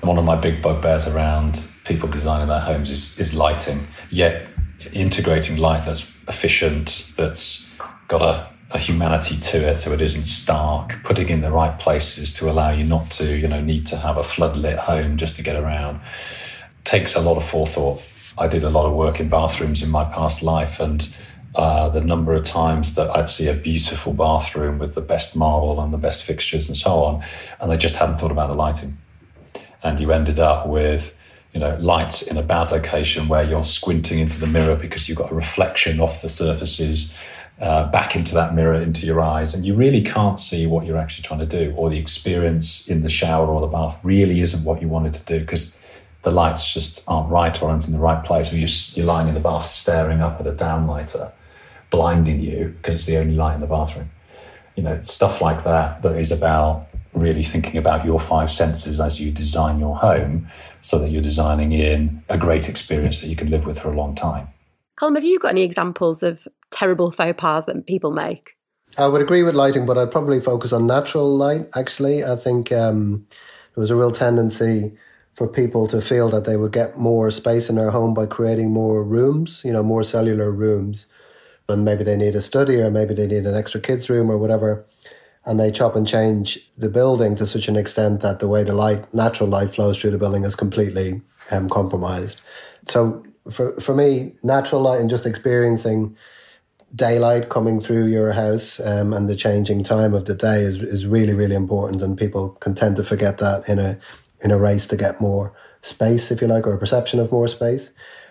One 0.00 0.18
of 0.18 0.24
my 0.24 0.36
big 0.36 0.60
bugbears 0.60 1.06
around 1.06 1.68
people 1.84 2.08
designing 2.08 2.48
their 2.48 2.60
homes 2.60 2.90
is 2.90 3.18
is 3.18 3.34
lighting. 3.34 3.86
Yet 4.10 4.48
integrating 4.92 5.56
light 5.56 5.84
that's 5.86 6.16
efficient, 6.28 7.06
that's 7.16 7.70
got 8.08 8.22
a 8.22 8.48
a 8.70 8.78
humanity 8.78 9.38
to 9.38 9.68
it 9.68 9.76
so 9.76 9.92
it 9.92 10.00
isn't 10.00 10.24
stark, 10.24 11.00
putting 11.04 11.28
in 11.28 11.42
the 11.42 11.50
right 11.50 11.78
places 11.78 12.32
to 12.32 12.50
allow 12.50 12.70
you 12.70 12.82
not 12.82 13.08
to, 13.08 13.36
you 13.36 13.46
know, 13.46 13.60
need 13.60 13.86
to 13.86 13.96
have 13.96 14.16
a 14.16 14.22
floodlit 14.22 14.78
home 14.78 15.16
just 15.16 15.36
to 15.36 15.42
get 15.42 15.54
around 15.54 16.00
takes 16.84 17.14
a 17.14 17.20
lot 17.20 17.36
of 17.36 17.44
forethought. 17.44 18.02
I 18.36 18.48
did 18.48 18.62
a 18.62 18.70
lot 18.70 18.86
of 18.86 18.92
work 18.92 19.20
in 19.20 19.28
bathrooms 19.28 19.82
in 19.82 19.90
my 19.90 20.04
past 20.04 20.42
life 20.42 20.80
and 20.80 21.14
uh, 21.54 21.88
the 21.88 22.00
number 22.00 22.34
of 22.34 22.44
times 22.44 22.96
that 22.96 23.14
I'd 23.14 23.28
see 23.28 23.48
a 23.48 23.54
beautiful 23.54 24.12
bathroom 24.12 24.78
with 24.78 24.94
the 24.94 25.00
best 25.00 25.36
marble 25.36 25.80
and 25.80 25.92
the 25.92 25.98
best 25.98 26.24
fixtures 26.24 26.66
and 26.66 26.76
so 26.76 27.04
on, 27.04 27.24
and 27.60 27.70
they 27.70 27.76
just 27.76 27.94
hadn't 27.94 28.16
thought 28.16 28.32
about 28.32 28.48
the 28.48 28.54
lighting. 28.54 28.98
And 29.82 30.00
you 30.00 30.10
ended 30.10 30.40
up 30.40 30.66
with, 30.66 31.16
you 31.54 31.60
know, 31.60 31.76
lights 31.80 32.22
in 32.22 32.36
a 32.36 32.42
bad 32.42 32.72
location 32.72 33.28
where 33.28 33.44
you're 33.44 33.62
squinting 33.62 34.18
into 34.18 34.40
the 34.40 34.46
mirror 34.46 34.74
because 34.74 35.08
you've 35.08 35.16
got 35.16 35.30
a 35.30 35.34
reflection 35.34 36.00
off 36.00 36.20
the 36.20 36.28
surfaces 36.28 37.14
uh, 37.60 37.88
back 37.92 38.16
into 38.16 38.34
that 38.34 38.52
mirror 38.52 38.74
into 38.74 39.06
your 39.06 39.20
eyes, 39.20 39.54
and 39.54 39.64
you 39.64 39.74
really 39.74 40.02
can't 40.02 40.40
see 40.40 40.66
what 40.66 40.84
you're 40.84 40.98
actually 40.98 41.22
trying 41.22 41.38
to 41.38 41.46
do, 41.46 41.72
or 41.76 41.88
the 41.88 41.98
experience 41.98 42.88
in 42.88 43.02
the 43.02 43.08
shower 43.08 43.46
or 43.46 43.60
the 43.60 43.68
bath 43.68 44.00
really 44.02 44.40
isn't 44.40 44.64
what 44.64 44.82
you 44.82 44.88
wanted 44.88 45.12
to 45.12 45.24
do 45.24 45.38
because 45.38 45.78
the 46.22 46.32
lights 46.32 46.72
just 46.74 47.04
aren't 47.06 47.30
right 47.30 47.62
or 47.62 47.70
aren't 47.70 47.86
in 47.86 47.92
the 47.92 47.98
right 47.98 48.24
place, 48.24 48.52
or 48.52 48.56
you're, 48.56 48.68
you're 48.94 49.06
lying 49.06 49.28
in 49.28 49.34
the 49.34 49.40
bath 49.40 49.64
staring 49.64 50.20
up 50.20 50.40
at 50.40 50.48
a 50.48 50.52
downlighter, 50.52 51.30
blinding 51.90 52.40
you 52.40 52.74
because 52.76 52.96
it's 52.96 53.06
the 53.06 53.18
only 53.18 53.36
light 53.36 53.54
in 53.54 53.60
the 53.60 53.66
bathroom. 53.68 54.10
You 54.74 54.82
know, 54.82 55.00
stuff 55.02 55.40
like 55.40 55.62
that 55.62 56.02
that 56.02 56.16
is 56.16 56.32
about 56.32 56.88
really 57.14 57.42
thinking 57.42 57.78
about 57.78 58.04
your 58.04 58.20
five 58.20 58.50
senses 58.50 59.00
as 59.00 59.20
you 59.20 59.30
design 59.30 59.78
your 59.78 59.96
home 59.96 60.48
so 60.80 60.98
that 60.98 61.10
you're 61.10 61.22
designing 61.22 61.72
in 61.72 62.22
a 62.28 62.36
great 62.36 62.68
experience 62.68 63.20
that 63.20 63.28
you 63.28 63.36
can 63.36 63.50
live 63.50 63.66
with 63.66 63.78
for 63.78 63.90
a 63.90 63.96
long 63.96 64.14
time. 64.14 64.48
Colm, 64.98 65.14
have 65.14 65.24
you 65.24 65.38
got 65.38 65.52
any 65.52 65.62
examples 65.62 66.22
of 66.22 66.46
terrible 66.70 67.10
faux 67.10 67.34
pas 67.36 67.64
that 67.64 67.86
people 67.86 68.12
make? 68.12 68.56
I 68.96 69.06
would 69.06 69.20
agree 69.20 69.42
with 69.42 69.54
lighting, 69.54 69.86
but 69.86 69.98
I'd 69.98 70.12
probably 70.12 70.40
focus 70.40 70.72
on 70.72 70.86
natural 70.86 71.36
light. 71.36 71.68
Actually, 71.74 72.24
I 72.24 72.36
think 72.36 72.70
um, 72.70 73.26
there 73.74 73.82
was 73.82 73.90
a 73.90 73.96
real 73.96 74.12
tendency 74.12 74.92
for 75.34 75.48
people 75.48 75.88
to 75.88 76.00
feel 76.00 76.28
that 76.28 76.44
they 76.44 76.56
would 76.56 76.70
get 76.70 76.96
more 76.96 77.30
space 77.32 77.68
in 77.68 77.74
their 77.74 77.90
home 77.90 78.14
by 78.14 78.26
creating 78.26 78.70
more 78.70 79.02
rooms, 79.02 79.62
you 79.64 79.72
know, 79.72 79.82
more 79.82 80.04
cellular 80.04 80.50
rooms. 80.52 81.06
And 81.68 81.84
maybe 81.84 82.04
they 82.04 82.16
need 82.16 82.36
a 82.36 82.42
study 82.42 82.76
or 82.76 82.90
maybe 82.90 83.14
they 83.14 83.26
need 83.26 83.46
an 83.46 83.56
extra 83.56 83.80
kids' 83.80 84.08
room 84.08 84.30
or 84.30 84.38
whatever. 84.38 84.84
And 85.46 85.60
they 85.60 85.70
chop 85.70 85.94
and 85.94 86.08
change 86.08 86.58
the 86.78 86.88
building 86.88 87.36
to 87.36 87.46
such 87.46 87.68
an 87.68 87.76
extent 87.76 88.20
that 88.22 88.40
the 88.40 88.48
way 88.48 88.64
the 88.64 88.72
light, 88.72 89.12
natural 89.12 89.48
light 89.48 89.70
flows 89.70 89.98
through 89.98 90.12
the 90.12 90.18
building 90.18 90.44
is 90.44 90.54
completely 90.54 91.20
um, 91.50 91.68
compromised. 91.68 92.40
So 92.88 93.24
for, 93.50 93.78
for 93.80 93.94
me, 93.94 94.32
natural 94.42 94.80
light 94.80 95.00
and 95.00 95.10
just 95.10 95.26
experiencing 95.26 96.16
daylight 96.94 97.48
coming 97.48 97.80
through 97.80 98.06
your 98.06 98.32
house 98.32 98.80
um, 98.80 99.12
and 99.12 99.28
the 99.28 99.36
changing 99.36 99.82
time 99.82 100.14
of 100.14 100.26
the 100.26 100.34
day 100.34 100.60
is, 100.60 100.80
is 100.80 101.06
really, 101.06 101.34
really 101.34 101.56
important. 101.56 102.02
And 102.02 102.16
people 102.16 102.50
can 102.60 102.74
tend 102.74 102.96
to 102.96 103.04
forget 103.04 103.38
that 103.38 103.68
in 103.68 103.78
a 103.78 103.98
in 104.40 104.50
a 104.50 104.58
race 104.58 104.86
to 104.86 104.96
get 104.96 105.20
more 105.20 105.54
space, 105.80 106.30
if 106.30 106.40
you 106.40 106.46
like, 106.46 106.66
or 106.66 106.74
a 106.74 106.78
perception 106.78 107.18
of 107.18 107.32
more 107.32 107.48
space. 107.48 107.88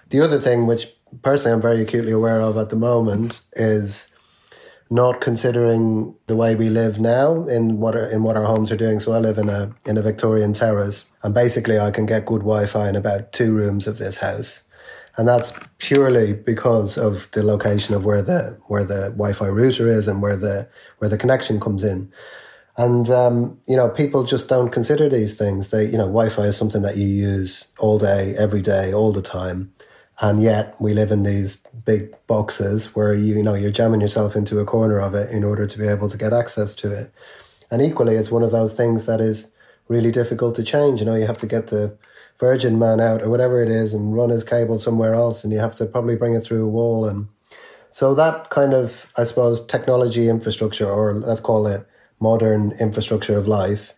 The 0.10 0.22
other 0.22 0.40
thing, 0.40 0.68
which 0.68 0.88
personally 1.24 1.54
I'm 1.54 1.62
very 1.62 1.82
acutely 1.82 2.12
aware 2.12 2.40
of 2.40 2.56
at 2.56 2.70
the 2.70 2.76
moment, 2.76 3.42
is 3.54 4.13
not 4.90 5.22
considering 5.22 6.16
the 6.28 6.36
way 6.36 6.56
we 6.56 6.70
live 6.70 7.00
now 7.00 7.48
in 7.48 7.80
what 7.80 7.96
our, 7.96 8.06
in 8.06 8.24
what 8.24 8.38
our 8.38 8.46
homes 8.46 8.72
are 8.72 8.78
doing. 8.78 9.00
So 9.00 9.14
I 9.14 9.20
live 9.20 9.38
in 9.38 9.50
a 9.50 9.74
in 9.86 9.98
a 9.98 10.02
Victorian 10.02 10.54
terrace, 10.54 11.06
and 11.24 11.34
basically 11.34 11.80
I 11.80 11.92
can 11.92 12.06
get 12.06 12.26
good 12.26 12.42
Wi-Fi 12.42 12.90
in 12.90 12.96
about 12.96 13.32
two 13.32 13.54
rooms 13.54 13.88
of 13.88 13.98
this 13.98 14.18
house, 14.18 14.64
and 15.18 15.28
that's 15.28 15.54
purely 15.80 16.34
because 16.34 16.98
of 16.98 17.30
the 17.32 17.44
location 17.44 17.96
of 17.96 18.06
where 18.06 18.22
the 18.22 18.58
where 18.68 18.84
the 18.84 19.10
Wi-Fi 19.10 19.48
router 19.48 19.88
is 19.90 20.08
and 20.08 20.22
where 20.22 20.38
the 20.38 20.70
where 21.00 21.10
the 21.10 21.18
connection 21.18 21.60
comes 21.60 21.84
in. 21.84 22.12
And, 22.76 23.10
um, 23.12 23.60
you 23.68 23.76
know, 23.76 23.90
people 23.90 24.24
just 24.24 24.50
don't 24.50 24.72
consider 24.72 25.08
these 25.08 25.38
things. 25.38 25.70
They, 25.70 25.86
you 25.86 25.98
know, 25.98 26.06
Wi 26.08 26.30
Fi 26.30 26.44
is 26.44 26.58
something 26.58 26.82
that 26.82 26.98
you 26.98 27.08
use 27.08 27.68
all 27.78 28.00
day, 28.00 28.36
every 28.38 28.62
day, 28.62 28.92
all 28.94 29.12
the 29.12 29.22
time. 29.22 29.73
And 30.22 30.42
yet 30.42 30.76
we 30.80 30.94
live 30.94 31.12
in 31.12 31.24
these 31.24 31.58
big 31.86 32.16
boxes 32.28 32.96
where 32.96 33.14
you, 33.14 33.38
you 33.38 33.44
know, 33.44 33.56
you're 33.56 33.72
jamming 33.72 34.02
yourself 34.02 34.36
into 34.36 34.60
a 34.60 34.66
corner 34.66 35.00
of 35.00 35.16
it 35.16 35.32
in 35.32 35.44
order 35.44 35.66
to 35.66 35.78
be 35.78 35.88
able 35.88 36.10
to 36.10 36.18
get 36.18 36.34
access 36.34 36.76
to 36.76 36.92
it. 36.92 37.12
And 37.72 37.82
equally, 37.82 38.16
it's 38.16 38.32
one 38.32 38.44
of 38.44 38.52
those 38.52 38.74
things 38.74 39.06
that 39.08 39.20
is 39.20 39.52
really 39.88 40.12
difficult 40.12 40.56
to 40.56 40.64
change. 40.64 41.00
You 41.00 41.06
know, 41.06 41.16
you 41.16 41.26
have 41.26 41.40
to 41.40 41.48
get 41.48 41.68
the 41.68 41.98
Virgin 42.40 42.78
man 42.78 43.00
out 43.00 43.22
or 43.22 43.30
whatever 43.30 43.64
it 43.64 43.70
is 43.70 43.94
and 43.94 44.16
run 44.16 44.30
his 44.30 44.44
cable 44.44 44.80
somewhere 44.80 45.14
else 45.14 45.44
and 45.44 45.54
you 45.54 45.60
have 45.60 45.76
to 45.78 45.86
probably 45.86 46.16
bring 46.16 46.34
it 46.34 46.44
through 46.44 46.66
a 46.66 46.70
wall. 46.70 47.06
And 47.06 47.28
so 47.92 48.14
that 48.16 48.50
kind 48.50 48.74
of, 48.74 49.08
I 49.18 49.24
suppose, 49.24 49.66
technology 49.66 50.30
infrastructure, 50.30 50.90
or 50.90 51.14
let's 51.14 51.42
call 51.42 51.68
it 51.68 51.88
modern 52.20 52.72
infrastructure 52.80 53.38
of 53.38 53.48
life 53.48 53.94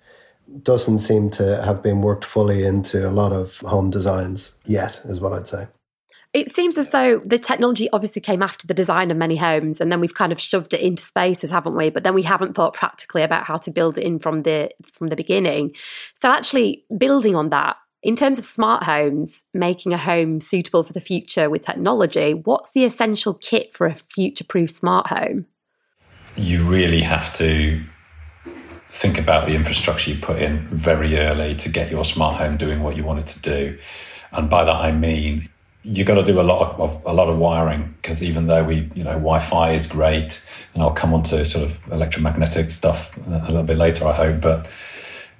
doesn't 0.61 0.99
seem 0.99 1.29
to 1.31 1.61
have 1.63 1.81
been 1.81 2.01
worked 2.01 2.23
fully 2.23 2.65
into 2.65 3.07
a 3.07 3.11
lot 3.11 3.31
of 3.31 3.57
home 3.59 3.89
designs 3.89 4.55
yet, 4.65 5.01
is 5.05 5.19
what 5.19 5.33
I'd 5.33 5.47
say. 5.47 5.67
It 6.35 6.53
seems 6.53 6.77
as 6.77 6.89
though 6.89 7.21
the 7.23 7.39
technology 7.39 7.89
obviously 7.93 8.21
came 8.21 8.43
after 8.43 8.67
the 8.67 8.73
design 8.73 9.09
of 9.09 9.15
many 9.15 9.37
homes, 9.37 9.79
and 9.79 9.89
then 9.89 10.01
we've 10.01 10.13
kind 10.13 10.33
of 10.33 10.39
shoved 10.39 10.73
it 10.73 10.81
into 10.81 11.01
spaces, 11.01 11.49
haven't 11.49 11.77
we? 11.77 11.89
But 11.89 12.03
then 12.03 12.13
we 12.13 12.23
haven't 12.23 12.55
thought 12.55 12.73
practically 12.73 13.23
about 13.23 13.45
how 13.45 13.55
to 13.55 13.71
build 13.71 13.97
it 13.97 14.03
in 14.03 14.19
from 14.19 14.43
the 14.43 14.69
from 14.91 15.07
the 15.07 15.15
beginning. 15.15 15.73
So 16.13 16.29
actually, 16.29 16.83
building 16.97 17.35
on 17.35 17.51
that, 17.51 17.77
in 18.03 18.17
terms 18.17 18.37
of 18.37 18.43
smart 18.43 18.83
homes, 18.83 19.45
making 19.53 19.93
a 19.93 19.97
home 19.97 20.41
suitable 20.41 20.83
for 20.83 20.91
the 20.91 20.99
future 20.99 21.49
with 21.49 21.61
technology, 21.61 22.33
what's 22.33 22.69
the 22.71 22.83
essential 22.83 23.35
kit 23.35 23.73
for 23.73 23.87
a 23.87 23.95
future-proof 23.95 24.69
smart 24.69 25.07
home? 25.07 25.45
You 26.35 26.65
really 26.65 26.99
have 26.99 27.33
to 27.35 27.81
think 28.89 29.17
about 29.17 29.47
the 29.47 29.55
infrastructure 29.55 30.11
you 30.11 30.19
put 30.19 30.41
in 30.41 30.67
very 30.67 31.17
early 31.17 31.55
to 31.55 31.69
get 31.69 31.89
your 31.89 32.03
smart 32.03 32.35
home 32.35 32.57
doing 32.57 32.83
what 32.83 32.97
you 32.97 33.05
want 33.05 33.19
it 33.19 33.27
to 33.27 33.39
do. 33.39 33.79
And 34.33 34.49
by 34.49 34.65
that 34.65 34.75
I 34.75 34.91
mean 34.91 35.49
you've 35.85 36.07
got 36.07 36.15
to 36.15 36.23
do 36.23 36.41
a 36.41 36.43
lot 36.43 36.79
of, 36.79 37.03
a 37.05 37.13
lot 37.13 37.29
of 37.29 37.37
wiring 37.37 37.93
because 38.01 38.23
even 38.23 38.47
though 38.47 38.63
we 38.63 38.89
you 38.95 39.03
know 39.03 39.13
Wi-Fi 39.13 39.73
is 39.73 39.85
great, 39.85 40.43
and 40.73 40.81
I'll 40.81 40.91
come 40.91 41.13
on 41.13 41.23
to 41.23 41.45
sort 41.45 41.63
of 41.63 41.79
electromagnetic 41.91 42.71
stuff 42.71 43.15
a 43.27 43.29
little 43.29 43.63
bit 43.63 43.77
later, 43.77 44.07
I 44.07 44.13
hope, 44.13 44.41
but 44.41 44.67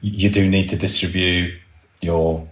you 0.02 0.30
do 0.30 0.48
need 0.48 0.70
to 0.70 0.78
distribute 0.78 1.60
your 2.02 2.48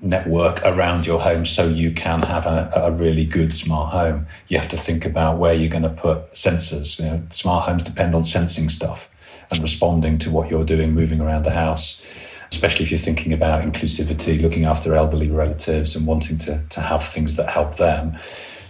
network 0.00 0.60
around 0.64 1.06
your 1.06 1.20
home 1.20 1.46
so 1.46 1.68
you 1.68 1.92
can 1.92 2.22
have 2.22 2.46
a, 2.46 2.70
a, 2.74 2.90
really 2.90 3.24
good 3.24 3.52
smart 3.52 3.92
home. 3.92 4.26
You 4.48 4.58
have 4.58 4.68
to 4.70 4.76
think 4.76 5.04
about 5.04 5.38
where 5.38 5.52
you're 5.52 5.70
going 5.70 5.82
to 5.82 5.88
put 5.88 6.32
sensors. 6.32 6.98
You 6.98 7.10
know, 7.10 7.22
smart 7.30 7.68
homes 7.68 7.82
depend 7.82 8.14
on 8.14 8.24
sensing 8.24 8.68
stuff 8.68 9.08
and 9.50 9.60
responding 9.60 10.18
to 10.18 10.30
what 10.30 10.50
you're 10.50 10.64
doing, 10.64 10.94
moving 10.94 11.20
around 11.20 11.44
the 11.44 11.50
house. 11.50 12.04
Especially 12.50 12.84
if 12.84 12.90
you're 12.90 12.98
thinking 12.98 13.32
about 13.32 13.64
inclusivity, 13.64 14.40
looking 14.40 14.64
after 14.64 14.94
elderly 14.94 15.30
relatives 15.30 15.96
and 15.96 16.06
wanting 16.06 16.38
to, 16.38 16.62
to 16.70 16.80
have 16.80 17.06
things 17.06 17.36
that 17.36 17.48
help 17.48 17.76
them, 17.76 18.16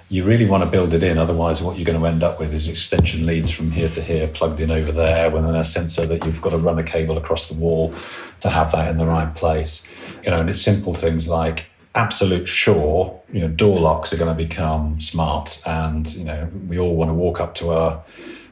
you 0.08 0.24
really 0.24 0.46
want 0.46 0.62
to 0.62 0.70
build 0.70 0.94
it 0.94 1.02
in. 1.02 1.18
Otherwise, 1.18 1.60
what 1.60 1.76
you're 1.76 1.84
going 1.84 1.98
to 1.98 2.06
end 2.06 2.22
up 2.22 2.38
with 2.38 2.54
is 2.54 2.68
extension 2.68 3.26
leads 3.26 3.50
from 3.50 3.72
here 3.72 3.88
to 3.88 4.02
here 4.02 4.28
plugged 4.28 4.60
in 4.60 4.70
over 4.70 4.92
there, 4.92 5.30
then 5.30 5.54
a 5.54 5.64
sensor 5.64 6.06
that 6.06 6.24
you've 6.24 6.40
got 6.40 6.50
to 6.50 6.58
run 6.58 6.78
a 6.78 6.84
cable 6.84 7.18
across 7.18 7.48
the 7.48 7.58
wall 7.58 7.92
to 8.40 8.48
have 8.48 8.70
that 8.72 8.90
in 8.90 8.96
the 8.96 9.06
right 9.06 9.34
place. 9.34 9.88
You 10.24 10.30
know, 10.30 10.38
and 10.38 10.48
it's 10.48 10.60
simple 10.60 10.94
things 10.94 11.28
like 11.28 11.66
absolute 11.96 12.46
sure, 12.46 13.20
you 13.32 13.40
know, 13.40 13.48
door 13.48 13.78
locks 13.78 14.12
are 14.12 14.16
going 14.16 14.34
to 14.34 14.42
become 14.42 15.00
smart, 15.00 15.60
and 15.66 16.06
you 16.14 16.24
know, 16.24 16.48
we 16.68 16.78
all 16.78 16.94
want 16.94 17.08
to 17.08 17.14
walk 17.14 17.40
up 17.40 17.54
to 17.56 17.72
our 17.72 18.04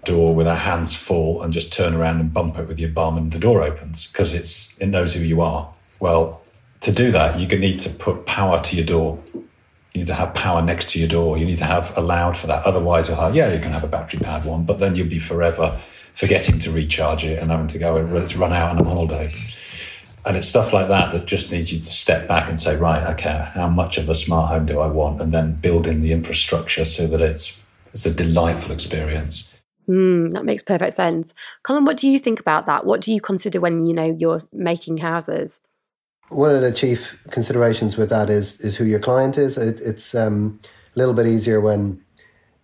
door 0.04 0.34
with 0.34 0.46
our 0.46 0.56
hands 0.56 0.94
full 0.94 1.42
and 1.42 1.52
just 1.52 1.73
turn 1.73 1.94
around 1.94 2.20
and 2.20 2.32
bump 2.32 2.58
it 2.58 2.68
with 2.68 2.78
your 2.78 2.90
bum 2.90 3.16
and 3.16 3.32
the 3.32 3.38
door 3.38 3.62
opens 3.62 4.06
because 4.11 4.34
it's 4.34 4.78
it 4.78 4.87
knows 4.87 5.14
who 5.14 5.20
you 5.20 5.40
are. 5.40 5.73
Well, 6.00 6.42
to 6.80 6.92
do 6.92 7.11
that, 7.12 7.38
you 7.38 7.46
need 7.58 7.78
to 7.80 7.90
put 7.90 8.26
power 8.26 8.61
to 8.61 8.76
your 8.76 8.84
door. 8.84 9.18
You 9.32 10.00
need 10.00 10.06
to 10.08 10.14
have 10.14 10.34
power 10.34 10.61
next 10.61 10.90
to 10.90 10.99
your 10.99 11.08
door. 11.08 11.38
You 11.38 11.46
need 11.46 11.58
to 11.58 11.64
have 11.64 11.96
allowed 11.96 12.37
for 12.37 12.46
that. 12.49 12.64
Otherwise, 12.64 13.08
you'll 13.08 13.16
have, 13.16 13.34
yeah, 13.34 13.52
you 13.52 13.61
can 13.61 13.73
have 13.73 13.84
a 13.84 13.88
battery 13.88 14.20
powered 14.20 14.44
one, 14.44 14.64
but 14.64 14.78
then 14.80 14.94
you'll 14.94 15.08
be 15.08 15.20
forever 15.20 15.80
forgetting 16.14 16.58
to 16.61 16.70
recharge 16.70 17.25
it 17.25 17.40
and 17.40 17.50
having 17.50 17.66
to 17.68 17.78
go, 17.78 17.96
and 17.96 18.16
it's 18.16 18.37
run 18.37 18.52
out 18.52 18.70
on 18.70 18.78
a 18.78 18.84
holiday. 18.84 19.32
And 20.25 20.37
it's 20.37 20.49
stuff 20.49 20.73
like 20.73 20.88
that 20.88 21.12
that 21.12 21.26
just 21.26 21.52
needs 21.52 21.73
you 21.73 21.80
to 21.80 21.92
step 21.92 22.26
back 22.28 22.49
and 22.49 22.58
say, 22.58 22.76
right, 22.76 23.06
okay, 23.14 23.49
how 23.52 23.68
much 23.68 23.99
of 23.99 24.08
a 24.08 24.14
smart 24.14 24.49
home 24.49 24.64
do 24.64 24.80
I 24.80 24.87
want? 24.87 25.20
And 25.20 25.32
then 25.32 25.54
build 25.54 25.87
in 25.87 26.00
the 26.00 26.12
infrastructure 26.12 26.84
so 26.84 27.06
that 27.08 27.20
it's, 27.20 27.66
it's 27.92 28.06
a 28.06 28.14
delightful 28.14 28.73
experience. 28.73 29.53
Mm, 29.88 30.33
that 30.33 30.45
makes 30.45 30.62
perfect 30.62 30.95
sense. 30.95 31.35
Colm, 31.62 31.85
what 31.85 31.97
do 31.97 32.09
you 32.09 32.19
think 32.19 32.41
about 32.41 32.67
that? 32.67 32.87
What 32.87 33.00
do 33.00 33.12
you 33.12 33.21
consider 33.21 33.61
when 33.61 33.83
you 33.83 33.93
know 33.93 34.17
you're 34.19 34.41
making 34.53 34.99
houses? 34.99 35.61
One 36.31 36.55
of 36.55 36.62
the 36.62 36.73
chief 36.73 37.23
considerations 37.31 37.97
with 37.97 38.09
that 38.09 38.31
is 38.31 38.61
is 38.61 38.76
who 38.76 38.85
your 38.85 38.99
client 38.99 39.37
is. 39.37 39.59
It, 39.59 39.81
it's 39.81 40.14
um, 40.14 40.59
a 40.95 40.99
little 40.99 41.14
bit 41.14 41.26
easier 41.26 41.61
when 41.61 42.03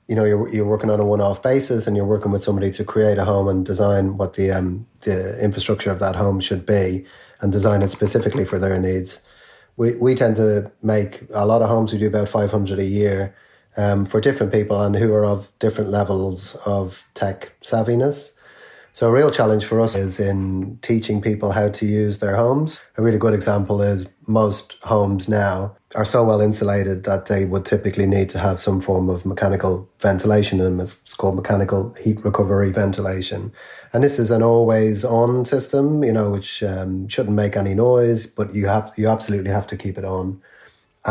you 0.09 0.17
know 0.17 0.25
you're 0.25 0.49
you're 0.49 0.67
working 0.67 0.91
on 0.91 0.99
a 0.99 1.05
one 1.05 1.21
off 1.21 1.43
basis 1.43 1.87
and 1.87 1.95
you're 1.95 2.07
working 2.07 2.33
with 2.33 2.43
somebody 2.43 2.73
to 2.73 2.85
create 2.85 3.19
a 3.19 3.25
home 3.25 3.49
and 3.49 3.67
design 3.67 4.17
what 4.17 4.35
the 4.35 4.50
um, 4.50 4.87
the 5.03 5.39
infrastructure 5.43 5.91
of 5.91 5.99
that 5.99 6.17
home 6.17 6.41
should 6.41 6.65
be 6.65 7.05
and 7.43 7.53
design 7.53 7.83
it 7.83 7.91
specifically 7.91 8.45
for 8.47 8.59
their 8.59 8.79
needs. 8.79 9.23
We 9.77 9.95
we 9.97 10.15
tend 10.15 10.37
to 10.37 10.73
make 10.83 11.23
a 11.35 11.45
lot 11.45 11.61
of 11.61 11.69
homes. 11.69 11.93
We 11.93 11.99
do 11.99 12.07
about 12.07 12.31
five 12.31 12.50
hundred 12.50 12.79
a 12.79 12.87
year 12.87 13.37
um, 13.81 14.05
for 14.05 14.21
different 14.21 14.53
people 14.53 14.83
and 14.83 14.95
who 14.97 15.13
are 15.15 15.25
of 15.25 15.51
different 15.59 15.91
levels 15.91 16.55
of 16.67 17.05
tech 17.15 17.53
savviness. 17.63 18.33
So 18.93 19.09
a 19.09 19.13
real 19.13 19.31
challenge 19.31 19.65
for 19.65 19.81
us 19.81 19.95
is 19.95 20.19
in 20.19 20.79
teaching 20.83 21.23
people 21.23 21.53
how 21.53 21.69
to 21.69 21.87
use 21.87 22.19
their 22.19 22.37
homes. 22.37 22.81
A 22.97 23.03
really 23.03 23.19
good 23.19 23.35
example 23.35 23.81
is 23.81 24.07
most 24.27 24.77
homes 24.83 25.29
now 25.29 25.77
are 25.95 26.05
so 26.05 26.25
well 26.25 26.41
insulated 26.41 27.05
that 27.05 27.27
they 27.27 27.45
would 27.45 27.65
typically 27.65 28.07
need 28.07 28.29
to 28.31 28.39
have 28.39 28.61
some 28.61 28.81
form 28.81 29.09
of 29.09 29.25
mechanical 29.25 29.89
ventilation 30.01 30.59
in 30.59 30.65
them. 30.65 30.81
It's 30.81 31.15
called 31.15 31.37
mechanical 31.37 31.95
heat 31.95 32.23
recovery 32.25 32.73
ventilation. 32.73 33.53
And 33.93 34.05
this 34.05 34.19
is 34.19 34.31
an 34.31 34.43
always 34.43 35.05
on 35.05 35.45
system, 35.45 36.05
you 36.05 36.13
know, 36.13 36.31
which 36.31 36.63
um, 36.63 37.09
shouldn't 37.09 37.37
make 37.37 37.57
any 37.57 37.75
noise, 37.75 38.27
but 38.27 38.55
you 38.55 38.67
have, 38.67 38.93
you 38.97 39.09
absolutely 39.09 39.51
have 39.51 39.69
to 39.69 39.77
keep 39.77 39.97
it 39.97 40.05
on 40.05 40.43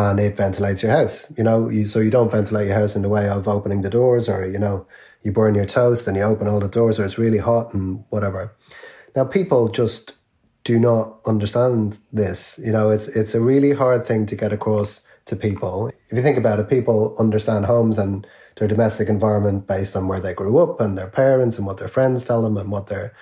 and 0.08 0.20
it 0.20 0.38
ventilates 0.38 0.84
your 0.84 0.92
house. 0.92 1.32
You 1.38 1.44
know, 1.44 1.70
you, 1.70 1.86
so 1.86 2.00
you 2.00 2.12
don't 2.12 2.32
ventilate 2.32 2.68
your 2.68 2.78
house 2.78 2.96
in 2.96 3.02
the 3.02 3.10
way 3.10 3.28
of 3.30 3.48
opening 3.48 3.82
the 3.82 3.90
doors 3.90 4.30
or, 4.30 4.46
you 4.46 4.60
know, 4.60 4.86
you 5.24 5.32
burn 5.32 5.56
your 5.56 5.66
toast 5.66 6.08
and 6.08 6.16
you 6.16 6.24
open 6.24 6.48
all 6.48 6.60
the 6.60 6.70
doors 6.70 7.00
or 7.00 7.06
it's 7.06 7.18
really 7.18 7.40
hot 7.40 7.74
and 7.74 8.04
whatever. 8.10 8.56
Now, 9.16 9.26
people 9.26 9.68
just 9.68 10.16
do 10.64 10.80
not 10.80 11.20
understand 11.26 12.00
this. 12.14 12.60
You 12.64 12.72
know, 12.72 12.90
it's, 12.90 13.08
it's 13.08 13.34
a 13.34 13.42
really 13.42 13.74
hard 13.74 14.06
thing 14.06 14.26
to 14.28 14.36
get 14.36 14.54
across 14.54 15.02
to 15.26 15.36
people. 15.36 15.88
If 15.88 16.14
you 16.14 16.22
think 16.22 16.38
about 16.38 16.60
it, 16.60 16.70
people 16.70 17.16
understand 17.20 17.66
homes 17.66 17.98
and 17.98 18.26
their 18.58 18.68
domestic 18.68 19.10
environment 19.10 19.68
based 19.68 19.96
on 19.96 20.08
where 20.08 20.20
they 20.20 20.34
grew 20.34 20.58
up 20.60 20.80
and 20.82 20.98
their 20.98 21.08
parents 21.08 21.58
and 21.58 21.66
what 21.66 21.78
their 21.78 21.88
friends 21.88 22.26
tell 22.26 22.42
them 22.42 22.58
and 22.58 22.72
what 22.72 22.88
their 22.88 23.14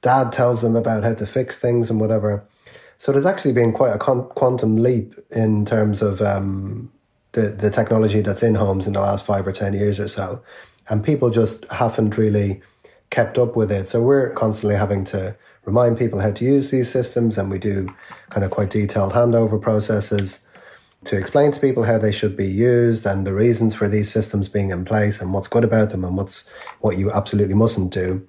dad 0.00 0.32
tells 0.32 0.62
them 0.62 0.76
about 0.76 1.04
how 1.04 1.14
to 1.14 1.26
fix 1.26 1.58
things 1.58 1.90
and 1.90 2.00
whatever. 2.00 2.46
So 2.98 3.12
there's 3.12 3.26
actually 3.26 3.52
been 3.52 3.72
quite 3.72 3.94
a 3.94 3.98
quantum 3.98 4.76
leap 4.76 5.14
in 5.30 5.64
terms 5.64 6.02
of 6.02 6.20
um, 6.22 6.90
the 7.32 7.48
the 7.48 7.70
technology 7.70 8.20
that's 8.20 8.42
in 8.42 8.54
homes 8.54 8.86
in 8.86 8.94
the 8.94 9.00
last 9.00 9.24
five 9.26 9.46
or 9.46 9.52
ten 9.52 9.74
years 9.74 10.00
or 10.00 10.08
so, 10.08 10.42
and 10.88 11.04
people 11.04 11.30
just 11.30 11.64
haven't 11.70 12.16
really 12.16 12.62
kept 13.10 13.38
up 13.38 13.54
with 13.54 13.70
it. 13.70 13.88
So 13.88 14.02
we're 14.02 14.30
constantly 14.30 14.76
having 14.76 15.04
to 15.06 15.36
remind 15.64 15.98
people 15.98 16.20
how 16.20 16.30
to 16.32 16.44
use 16.44 16.70
these 16.70 16.90
systems, 16.90 17.36
and 17.38 17.50
we 17.50 17.58
do 17.58 17.88
kind 18.30 18.44
of 18.44 18.50
quite 18.50 18.70
detailed 18.70 19.12
handover 19.12 19.60
processes 19.60 20.40
to 21.04 21.16
explain 21.16 21.52
to 21.52 21.60
people 21.60 21.84
how 21.84 21.98
they 21.98 22.10
should 22.10 22.36
be 22.36 22.46
used 22.46 23.06
and 23.06 23.26
the 23.26 23.32
reasons 23.32 23.74
for 23.74 23.88
these 23.88 24.10
systems 24.10 24.48
being 24.48 24.70
in 24.70 24.84
place 24.84 25.20
and 25.20 25.32
what's 25.32 25.46
good 25.46 25.62
about 25.62 25.90
them 25.90 26.04
and 26.04 26.16
what's 26.16 26.44
what 26.80 26.98
you 26.98 27.12
absolutely 27.12 27.54
mustn't 27.54 27.92
do. 27.92 28.26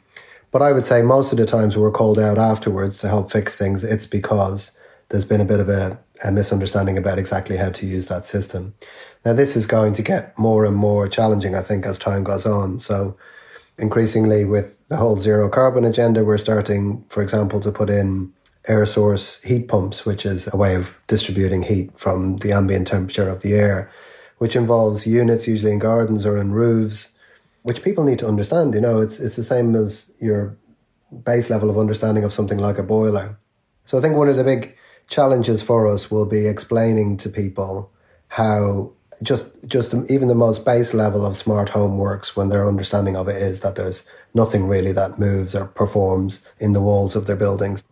But 0.52 0.62
I 0.62 0.72
would 0.72 0.86
say 0.86 1.02
most 1.02 1.32
of 1.32 1.38
the 1.38 1.46
times 1.46 1.76
we're 1.76 1.92
called 1.92 2.20
out 2.20 2.38
afterwards 2.38 3.00
to 3.00 3.10
help 3.10 3.32
fix 3.32 3.56
things, 3.56 3.84
it's 3.84 4.06
because 4.06 4.72
there's 5.10 5.26
been 5.26 5.42
a 5.42 5.46
bit 5.46 5.60
of 5.60 5.70
a, 5.70 6.00
a 6.24 6.32
misunderstanding 6.32 6.98
about 6.98 7.20
exactly 7.20 7.58
how 7.58 7.70
to 7.70 7.86
use 7.86 8.08
that 8.08 8.26
system. 8.26 8.74
Now, 9.26 9.34
this 9.34 9.56
is 9.56 9.66
going 9.66 9.94
to 9.94 10.02
get 10.02 10.38
more 10.38 10.66
and 10.66 10.76
more 10.76 11.08
challenging, 11.08 11.56
I 11.56 11.62
think, 11.62 11.86
as 11.86 12.00
time 12.00 12.24
goes 12.24 12.46
on. 12.46 12.80
So, 12.80 13.18
increasingly, 13.78 14.46
with 14.46 14.88
the 14.88 14.98
whole 14.98 15.20
zero 15.20 15.50
carbon 15.50 15.86
agenda, 15.86 16.24
we're 16.24 16.38
starting, 16.38 17.06
for 17.10 17.22
example, 17.22 17.60
to 17.62 17.72
put 17.72 17.90
in 17.90 18.34
air 18.68 18.86
source 18.86 19.42
heat 19.44 19.68
pumps, 19.68 20.06
which 20.06 20.26
is 20.26 20.50
a 20.52 20.58
way 20.58 20.76
of 20.76 21.00
distributing 21.08 21.64
heat 21.64 21.98
from 21.98 22.38
the 22.38 22.52
ambient 22.52 22.88
temperature 22.88 23.30
of 23.30 23.42
the 23.42 23.54
air, 23.54 23.92
which 24.38 24.56
involves 24.56 25.08
units 25.08 25.48
usually 25.48 25.72
in 25.72 25.80
gardens 25.80 26.26
or 26.26 26.38
in 26.38 26.52
roofs, 26.52 27.17
which 27.68 27.84
people 27.84 28.06
need 28.06 28.18
to 28.20 28.28
understand. 28.28 28.74
You 28.74 28.80
know, 28.80 29.02
it's 29.02 29.20
it's 29.20 29.36
the 29.36 29.44
same 29.44 29.76
as 29.76 30.10
your 30.20 30.58
base 31.26 31.50
level 31.50 31.70
of 31.70 31.78
understanding 31.78 32.24
of 32.24 32.32
something 32.32 32.58
like 32.58 32.78
a 32.78 32.84
boiler. 32.84 33.38
So 33.84 33.98
I 33.98 34.02
think 34.02 34.16
one 34.16 34.30
of 34.30 34.38
the 34.38 34.44
big 34.46 34.78
challenges 35.10 35.62
for 35.62 35.86
us 35.86 36.10
will 36.10 36.26
be 36.26 36.48
explaining 36.48 37.18
to 37.18 37.30
people 37.30 37.92
how 38.30 38.94
just 39.22 39.46
just 39.68 39.94
even 40.10 40.30
the 40.30 40.36
most 40.36 40.64
base 40.64 40.94
level 40.94 41.26
of 41.26 41.36
smart 41.36 41.70
home 41.70 41.98
works 41.98 42.38
when 42.38 42.48
their 42.48 42.66
understanding 42.66 43.18
of 43.18 43.28
it 43.28 43.42
is 43.42 43.60
that 43.62 43.76
there's 43.76 44.08
nothing 44.34 44.68
really 44.68 44.94
that 44.94 45.20
moves 45.20 45.54
or 45.54 45.66
performs 45.66 46.46
in 46.60 46.72
the 46.72 46.82
walls 46.82 47.18
of 47.18 47.28
their 47.28 47.36
buildings. 47.36 47.84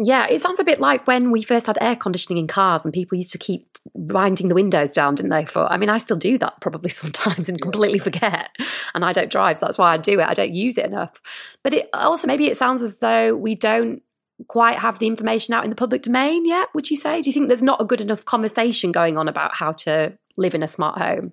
Yeah, 0.00 0.28
it 0.28 0.40
sounds 0.40 0.60
a 0.60 0.64
bit 0.64 0.78
like 0.78 1.06
when 1.08 1.32
we 1.32 1.42
first 1.42 1.66
had 1.66 1.76
air 1.80 1.96
conditioning 1.96 2.38
in 2.38 2.46
cars 2.46 2.84
and 2.84 2.94
people 2.94 3.18
used 3.18 3.32
to 3.32 3.38
keep 3.38 3.66
winding 3.94 4.48
the 4.48 4.54
windows 4.54 4.90
down, 4.90 5.16
didn't 5.16 5.30
they? 5.30 5.44
For 5.44 5.70
I 5.70 5.76
mean, 5.76 5.88
I 5.88 5.98
still 5.98 6.16
do 6.16 6.38
that 6.38 6.60
probably 6.60 6.88
sometimes 6.90 7.48
and 7.48 7.60
completely 7.60 7.98
forget. 7.98 8.50
And 8.94 9.04
I 9.04 9.12
don't 9.12 9.30
drive, 9.30 9.58
so 9.58 9.66
that's 9.66 9.78
why 9.78 9.92
I 9.92 9.96
do 9.96 10.20
it. 10.20 10.28
I 10.28 10.34
don't 10.34 10.54
use 10.54 10.78
it 10.78 10.86
enough. 10.86 11.20
But 11.64 11.74
it 11.74 11.88
also 11.92 12.26
maybe 12.26 12.46
it 12.46 12.56
sounds 12.56 12.82
as 12.82 12.98
though 12.98 13.34
we 13.34 13.56
don't 13.56 14.02
quite 14.46 14.78
have 14.78 15.00
the 15.00 15.08
information 15.08 15.52
out 15.52 15.64
in 15.64 15.70
the 15.70 15.76
public 15.76 16.02
domain 16.02 16.46
yet. 16.46 16.68
Would 16.74 16.90
you 16.90 16.96
say? 16.96 17.20
Do 17.20 17.28
you 17.28 17.34
think 17.34 17.48
there's 17.48 17.60
not 17.60 17.80
a 17.80 17.84
good 17.84 18.00
enough 18.00 18.24
conversation 18.24 18.92
going 18.92 19.18
on 19.18 19.26
about 19.26 19.56
how 19.56 19.72
to 19.72 20.16
live 20.36 20.54
in 20.54 20.62
a 20.62 20.68
smart 20.68 20.98
home? 20.98 21.32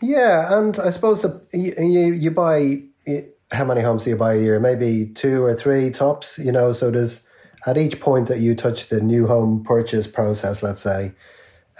Yeah, 0.00 0.56
and 0.56 0.78
I 0.78 0.90
suppose 0.90 1.22
that 1.22 1.48
you 1.52 2.12
you 2.12 2.30
buy 2.30 2.82
how 3.50 3.64
many 3.64 3.80
homes 3.80 4.04
do 4.04 4.10
you 4.10 4.16
buy 4.16 4.34
a 4.34 4.40
year? 4.40 4.60
Maybe 4.60 5.06
two 5.06 5.42
or 5.42 5.54
three 5.54 5.90
tops. 5.90 6.38
You 6.38 6.52
know, 6.52 6.72
so 6.72 6.90
there's 6.90 7.26
at 7.66 7.78
each 7.78 8.00
point 8.00 8.28
that 8.28 8.40
you 8.40 8.54
touch 8.54 8.88
the 8.88 9.00
new 9.00 9.26
home 9.26 9.62
purchase 9.64 10.06
process, 10.06 10.62
let's 10.62 10.82
say, 10.82 11.12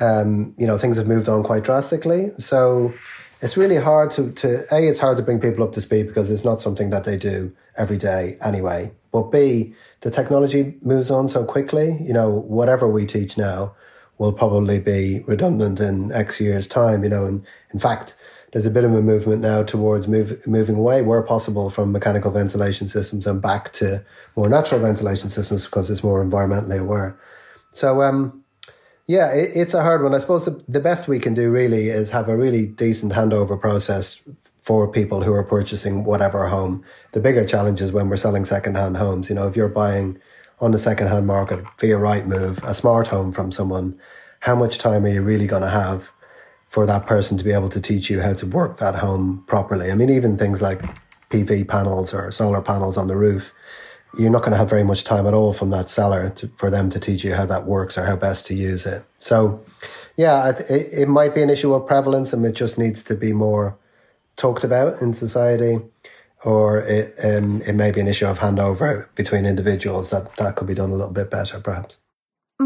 um, 0.01 0.55
you 0.59 0.67
know, 0.67 0.79
things 0.79 0.97
have 0.97 1.07
moved 1.07 1.29
on 1.29 1.43
quite 1.43 1.65
drastically. 1.65 2.31
So 2.39 2.93
it's 3.41 3.57
really 3.57 3.77
hard 3.77 4.11
to, 4.13 4.31
to, 4.33 4.63
A, 4.73 4.87
it's 4.87 5.01
hard 5.01 5.17
to 5.17 5.23
bring 5.23 5.41
people 5.41 5.65
up 5.65 5.73
to 5.73 5.81
speed 5.81 6.07
because 6.07 6.31
it's 6.31 6.45
not 6.45 6.61
something 6.61 6.91
that 6.91 7.05
they 7.05 7.17
do 7.17 7.53
every 7.77 7.99
day 7.99 8.39
anyway. 8.45 8.93
But 9.11 9.33
B, 9.33 9.75
the 10.01 10.11
technology 10.11 10.77
moves 10.83 11.11
on 11.11 11.29
so 11.29 11.45
quickly, 11.45 11.99
you 12.01 12.13
know, 12.13 12.31
whatever 12.31 12.89
we 12.89 13.05
teach 13.05 13.37
now 13.37 13.75
will 14.19 14.33
probably 14.33 14.79
be 14.79 15.21
redundant 15.27 15.81
in 15.81 16.13
X 16.13 16.41
years' 16.41 16.69
time, 16.69 17.03
you 17.03 17.11
know, 17.11 17.25
and 17.27 17.45
in 17.73 17.81
fact, 17.81 18.15
there's 18.53 18.67
a 18.67 18.71
bit 18.71 18.85
of 18.85 18.95
a 18.95 19.03
movement 19.03 19.41
now 19.41 19.63
towards 19.63 20.07
move, 20.07 20.47
moving 20.47 20.77
away 20.77 21.03
where 21.03 21.23
possible 21.23 21.71
from 21.71 21.91
mechanical 21.91 22.31
ventilation 22.31 22.87
systems 22.87 23.27
and 23.27 23.41
back 23.41 23.73
to 23.75 24.05
more 24.37 24.49
natural 24.49 24.81
ventilation 24.81 25.31
systems 25.31 25.65
because 25.65 25.91
it's 25.91 26.05
more 26.05 26.25
environmentally 26.25 26.79
aware. 26.79 27.19
So, 27.71 28.03
um, 28.03 28.45
yeah, 29.07 29.33
it, 29.33 29.51
it's 29.55 29.75
a 29.75 29.83
hard 29.83 30.03
one. 30.03 30.15
I 30.15 30.19
suppose 30.19 30.45
the, 30.45 30.63
the 30.69 30.81
best 30.81 31.09
we 31.09 31.19
can 31.19 31.33
do 31.33 31.51
really 31.51 31.89
is 31.89 32.11
have 32.11 32.29
a 32.29 32.37
really 32.37 32.67
decent 32.67 33.13
handover 33.15 33.59
process 33.59 34.23
for 34.63 34.87
people 34.87 35.23
who 35.23 35.33
are 35.33 35.43
purchasing 35.43 36.05
whatever 36.05 36.47
home. 36.47 36.85
The 37.13 37.21
bigger 37.21 37.45
challenge 37.45 37.81
is 37.81 37.91
when 37.91 38.09
we're 38.09 38.17
selling 38.17 38.45
secondhand 38.45 38.99
homes. 38.99 39.29
You 39.29 39.35
know, 39.35 39.49
if 39.49 39.57
you're 39.57 39.69
buying 39.69 40.21
on 40.61 40.71
the 40.71 40.79
secondhand 40.79 41.27
market 41.27 41.65
via 41.81 41.97
Rightmove 41.97 42.63
a 42.63 42.75
smart 42.75 43.09
home 43.09 43.33
from 43.33 43.51
someone, 43.51 43.99
how 44.41 44.55
much 44.55 44.79
time 44.79 45.05
are 45.05 45.09
you 45.09 45.23
really 45.23 45.47
going 45.47 45.63
to 45.63 45.69
have 45.69 46.11
for 46.73 46.87
that 46.87 47.05
person 47.05 47.37
to 47.37 47.45
be 47.45 47.53
able 47.53 47.69
to 47.69 47.83
teach 47.83 48.09
you 48.09 48.23
how 48.23 48.33
to 48.33 48.47
work 48.47 48.79
that 48.79 48.95
home 48.95 49.45
properly. 49.47 49.91
I 49.91 49.95
mean, 49.95 50.09
even 50.09 50.39
things 50.39 50.63
like 50.63 50.81
PV 51.29 51.69
panels 51.69 52.15
or 52.15 52.33
solar 52.33 52.63
panels 52.63 52.97
on 52.97 53.09
the 53.09 53.15
roof, 53.15 53.53
you're 54.19 54.31
not 54.31 54.41
going 54.41 54.53
to 54.53 54.57
have 54.57 54.71
very 54.71 54.83
much 54.83 55.05
time 55.05 55.27
at 55.27 55.35
all 55.35 55.53
from 55.53 55.69
that 55.69 55.91
seller 55.91 56.31
to, 56.31 56.49
for 56.57 56.71
them 56.71 56.89
to 56.89 56.99
teach 56.99 57.25
you 57.25 57.35
how 57.35 57.45
that 57.45 57.67
works 57.67 57.99
or 57.99 58.07
how 58.07 58.17
best 58.17 58.47
to 58.47 58.55
use 58.55 58.87
it. 58.87 59.05
So, 59.19 59.63
yeah, 60.17 60.49
it, 60.49 60.65
it 60.71 61.09
might 61.09 61.35
be 61.35 61.43
an 61.43 61.51
issue 61.51 61.75
of 61.75 61.87
prevalence 61.87 62.33
and 62.33 62.43
it 62.47 62.55
just 62.55 62.79
needs 62.79 63.05
to 63.05 63.17
be 63.17 63.35
more 63.35 63.77
talked 64.37 64.65
about 64.65 65.03
in 65.03 65.13
society. 65.13 65.79
Or 66.43 66.79
it, 66.81 67.15
um, 67.23 67.61
it 67.67 67.75
may 67.75 67.91
be 67.91 68.01
an 68.01 68.09
issue 68.09 68.27
of 68.27 68.39
handover 68.39 69.09
between 69.15 69.45
individuals 69.45 70.09
that 70.09 70.37
that 70.37 70.57
could 70.57 70.69
be 70.69 70.75
done 70.75 70.89
a 70.89 70.95
little 70.95 71.13
bit 71.13 71.31
better, 71.31 71.61
perhaps. 71.61 71.99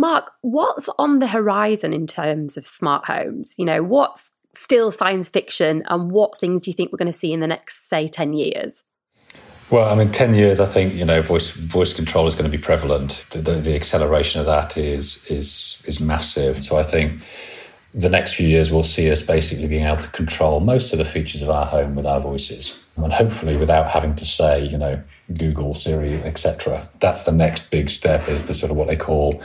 Mark, 0.00 0.32
what's 0.42 0.88
on 0.98 1.18
the 1.18 1.26
horizon 1.26 1.92
in 1.92 2.06
terms 2.06 2.56
of 2.56 2.66
smart 2.66 3.06
homes? 3.06 3.54
You 3.59 3.64
know, 3.64 3.82
what's 3.82 4.30
still 4.54 4.90
science 4.90 5.28
fiction 5.28 5.82
and 5.87 6.11
what 6.11 6.38
things 6.38 6.62
do 6.62 6.70
you 6.70 6.74
think 6.74 6.92
we're 6.92 6.98
going 6.98 7.12
to 7.12 7.18
see 7.18 7.32
in 7.32 7.40
the 7.40 7.46
next, 7.46 7.88
say, 7.88 8.09
10 8.09 8.32
years? 8.32 8.85
Well, 9.68 9.90
I 9.90 9.96
mean, 9.96 10.12
10 10.12 10.35
years, 10.35 10.61
I 10.61 10.66
think, 10.66 10.94
you 10.94 11.04
know, 11.04 11.22
voice 11.22 11.50
voice 11.50 11.92
control 11.92 12.26
is 12.28 12.35
going 12.37 12.50
to 12.50 12.56
be 12.56 12.62
prevalent. 12.62 13.26
The, 13.30 13.38
the, 13.38 13.54
the 13.54 13.74
acceleration 13.74 14.40
of 14.40 14.46
that 14.46 14.76
is, 14.76 15.26
is, 15.26 15.82
is 15.87 15.98
massive. 15.98 16.62
So 16.62 16.78
I 16.78 16.85
think 16.85 17.20
the 17.92 18.09
next 18.09 18.35
few 18.35 18.46
years 18.46 18.70
will 18.70 18.85
see 18.85 19.11
us 19.11 19.22
basically 19.22 19.66
being 19.66 19.85
able 19.85 20.02
to 20.02 20.09
control 20.11 20.61
most 20.61 20.92
of 20.92 20.98
the 20.98 21.04
features 21.04 21.42
of 21.42 21.50
our 21.50 21.66
home 21.66 21.96
with 21.96 22.06
our 22.06 22.20
voices. 22.20 22.78
And 22.96 23.12
hopefully 23.12 23.56
without 23.56 23.90
having 23.90 24.14
to 24.16 24.24
say, 24.24 24.66
you 24.66 24.78
know, 24.78 25.02
Google, 25.35 25.74
Siri, 25.74 26.14
etc. 26.22 26.88
That's 27.00 27.22
the 27.22 27.32
next 27.32 27.70
big 27.70 27.90
step 27.90 28.28
is 28.28 28.46
the 28.46 28.54
sort 28.54 28.70
of 28.70 28.76
what 28.76 28.88
they 28.88 28.96
call 28.96 29.42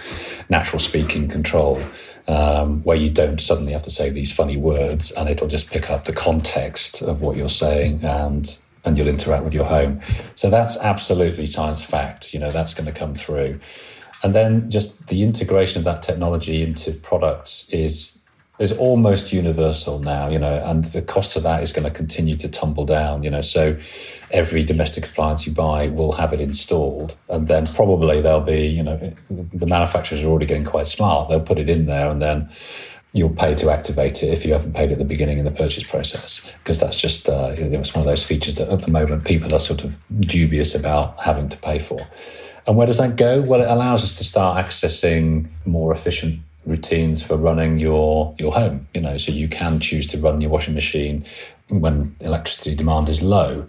natural 0.49 0.79
speaking 0.79 1.27
control, 1.27 1.81
um, 2.27 2.83
where 2.83 2.97
you 2.97 3.09
don't 3.09 3.41
suddenly 3.41 3.73
have 3.73 3.81
to 3.83 3.91
say 3.91 4.09
these 4.09 4.31
funny 4.31 4.57
words 4.57 5.11
and 5.11 5.27
it'll 5.27 5.47
just 5.47 5.69
pick 5.69 5.89
up 5.89 6.05
the 6.05 6.13
context 6.13 7.01
of 7.01 7.21
what 7.21 7.35
you're 7.35 7.49
saying 7.49 8.03
and 8.03 8.57
and 8.83 8.97
you'll 8.97 9.07
interact 9.07 9.43
with 9.43 9.53
your 9.53 9.65
home. 9.65 10.01
So 10.33 10.49
that's 10.49 10.75
absolutely 10.77 11.45
science 11.45 11.83
fact. 11.83 12.33
You 12.33 12.39
know, 12.39 12.49
that's 12.49 12.73
going 12.73 12.91
to 12.91 12.97
come 12.97 13.13
through. 13.13 13.59
And 14.23 14.33
then 14.33 14.69
just 14.69 15.07
the 15.07 15.23
integration 15.23 15.79
of 15.79 15.83
that 15.85 16.01
technology 16.01 16.63
into 16.63 16.91
products 16.93 17.69
is 17.69 18.20
is 18.61 18.71
almost 18.71 19.33
universal 19.33 19.99
now, 19.99 20.29
you 20.29 20.37
know, 20.37 20.63
and 20.65 20.83
the 20.83 21.01
cost 21.01 21.35
of 21.35 21.43
that 21.43 21.63
is 21.63 21.73
going 21.73 21.83
to 21.83 21.89
continue 21.91 22.35
to 22.35 22.47
tumble 22.47 22.85
down, 22.85 23.23
you 23.23 23.29
know. 23.29 23.41
So 23.41 23.77
every 24.29 24.63
domestic 24.63 25.07
appliance 25.07 25.47
you 25.47 25.51
buy 25.51 25.87
will 25.87 26.11
have 26.11 26.31
it 26.31 26.39
installed, 26.39 27.15
and 27.27 27.47
then 27.47 27.65
probably 27.65 28.21
there'll 28.21 28.41
be, 28.41 28.67
you 28.67 28.83
know, 28.83 29.13
the 29.29 29.65
manufacturers 29.65 30.23
are 30.23 30.27
already 30.27 30.45
getting 30.45 30.63
quite 30.63 30.87
smart. 30.87 31.29
They'll 31.29 31.39
put 31.39 31.57
it 31.57 31.69
in 31.69 31.87
there, 31.87 32.09
and 32.09 32.21
then 32.21 32.49
you'll 33.13 33.29
pay 33.29 33.55
to 33.55 33.69
activate 33.69 34.23
it 34.23 34.27
if 34.27 34.45
you 34.45 34.53
haven't 34.53 34.73
paid 34.73 34.91
at 34.91 34.97
the 34.97 35.05
beginning 35.05 35.39
in 35.39 35.45
the 35.45 35.51
purchase 35.51 35.83
process, 35.83 36.41
because 36.59 36.79
that's 36.79 36.95
just 36.95 37.27
uh, 37.29 37.53
it's 37.57 37.95
one 37.95 38.01
of 38.01 38.05
those 38.05 38.23
features 38.23 38.55
that 38.55 38.69
at 38.69 38.83
the 38.83 38.91
moment 38.91 39.25
people 39.25 39.53
are 39.53 39.59
sort 39.59 39.83
of 39.83 39.97
dubious 40.19 40.75
about 40.75 41.19
having 41.19 41.49
to 41.49 41.57
pay 41.57 41.79
for. 41.79 41.99
And 42.67 42.77
where 42.77 42.85
does 42.85 42.99
that 42.99 43.15
go? 43.15 43.41
Well, 43.41 43.61
it 43.61 43.67
allows 43.67 44.03
us 44.03 44.17
to 44.19 44.23
start 44.23 44.63
accessing 44.63 45.49
more 45.65 45.91
efficient 45.91 46.41
routines 46.65 47.23
for 47.23 47.37
running 47.37 47.79
your 47.79 48.35
your 48.37 48.53
home 48.53 48.87
you 48.93 49.01
know 49.01 49.17
so 49.17 49.31
you 49.31 49.47
can 49.47 49.79
choose 49.79 50.05
to 50.05 50.17
run 50.17 50.41
your 50.41 50.51
washing 50.51 50.75
machine 50.75 51.25
when 51.71 52.15
electricity 52.19 52.75
demand 52.75 53.09
is 53.09 53.21
low 53.21 53.65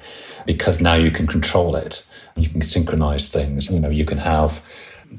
because 0.46 0.80
now 0.80 0.94
you 0.94 1.10
can 1.10 1.26
control 1.26 1.76
it. 1.76 2.04
You 2.36 2.48
can 2.48 2.62
synchronize 2.62 3.30
things. 3.30 3.68
You 3.68 3.80
know 3.80 3.90
you 3.90 4.04
can 4.04 4.18
have 4.18 4.62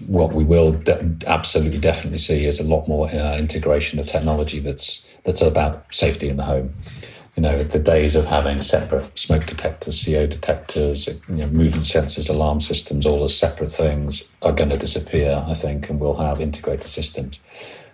what 0.07 0.33
we 0.33 0.43
will 0.43 0.71
de- 0.71 1.15
absolutely 1.27 1.77
definitely 1.79 2.17
see 2.17 2.45
is 2.45 2.59
a 2.59 2.63
lot 2.63 2.87
more 2.87 3.07
uh, 3.09 3.37
integration 3.37 3.99
of 3.99 4.07
technology 4.07 4.59
that's 4.59 5.07
that's 5.23 5.41
about 5.41 5.85
safety 5.93 6.29
in 6.29 6.37
the 6.37 6.43
home 6.43 6.73
you 7.35 7.41
know, 7.41 7.63
the 7.63 7.79
days 7.79 8.15
of 8.15 8.25
having 8.25 8.61
separate 8.61 9.17
smoke 9.17 9.45
detectors, 9.45 10.05
CO 10.05 10.27
detectors, 10.27 11.07
you 11.27 11.35
know, 11.35 11.47
movement 11.47 11.85
sensors, 11.85 12.29
alarm 12.29 12.61
systems, 12.61 13.05
all 13.05 13.23
as 13.23 13.35
separate 13.35 13.71
things 13.71 14.29
are 14.43 14.51
going 14.51 14.69
to 14.69 14.77
disappear, 14.77 15.43
I 15.47 15.55
think, 15.55 15.89
and 15.89 15.99
we'll 15.99 16.15
have 16.17 16.39
integrated 16.39 16.87
systems. 16.87 17.39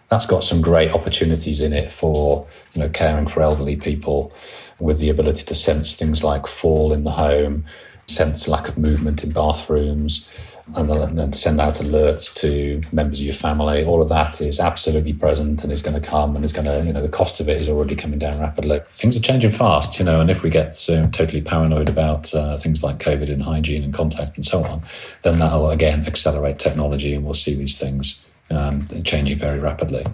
That's 0.09 0.25
got 0.25 0.43
some 0.43 0.61
great 0.61 0.91
opportunities 0.91 1.61
in 1.61 1.71
it 1.71 1.91
for, 1.91 2.47
you 2.73 2.81
know, 2.81 2.89
caring 2.89 3.27
for 3.27 3.41
elderly 3.41 3.77
people 3.77 4.33
with 4.79 4.99
the 4.99 5.09
ability 5.09 5.43
to 5.43 5.55
sense 5.55 5.97
things 5.97 6.23
like 6.23 6.45
fall 6.45 6.91
in 6.91 7.03
the 7.05 7.11
home, 7.11 7.63
sense 8.07 8.47
lack 8.47 8.67
of 8.67 8.77
movement 8.77 9.23
in 9.23 9.31
bathrooms, 9.31 10.27
and, 10.75 11.35
send 11.35 11.61
out 11.61 11.75
alerts 11.75 12.33
to 12.35 12.81
members 12.91 13.19
of 13.19 13.25
your 13.25 13.33
family. 13.33 13.83
All 13.83 14.01
of 14.01 14.09
that 14.09 14.41
is 14.41 14.59
absolutely 14.59 15.13
present 15.13 15.63
and 15.63 15.71
is 15.71 15.81
going 15.81 15.99
to 15.99 16.07
come 16.07 16.35
and 16.35 16.43
is 16.43 16.53
going 16.53 16.65
to, 16.65 16.85
you 16.85 16.93
know, 16.93 17.01
the 17.01 17.09
cost 17.09 17.39
of 17.39 17.47
it 17.47 17.61
is 17.61 17.69
already 17.69 17.95
coming 17.95 18.19
down 18.19 18.39
rapidly. 18.39 18.81
Things 18.93 19.15
are 19.15 19.21
changing 19.21 19.51
fast, 19.51 19.99
you 19.99 20.05
know, 20.05 20.19
and 20.19 20.29
if 20.29 20.43
we 20.43 20.49
get 20.49 20.75
so 20.75 21.07
totally 21.07 21.41
paranoid 21.41 21.89
about 21.89 22.33
uh, 22.33 22.57
things 22.57 22.83
like 22.83 22.99
COVID 22.99 23.29
and 23.29 23.43
hygiene 23.43 23.83
and 23.83 23.93
contact 23.93 24.35
and 24.35 24.45
so 24.45 24.63
on, 24.63 24.81
then 25.21 25.39
that'll 25.39 25.69
again 25.69 26.05
accelerate 26.05 26.59
technology 26.59 27.13
and 27.13 27.23
we'll 27.23 27.33
see 27.33 27.55
these 27.55 27.79
things 27.79 28.25
um, 28.49 28.87
changing 29.03 29.37
very 29.37 29.59
rapidly. 29.59 30.05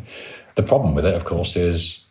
The 0.55 0.63
problem 0.63 0.95
with 0.95 1.05
it, 1.05 1.13
of 1.13 1.25
course, 1.25 1.55
is 1.55 2.04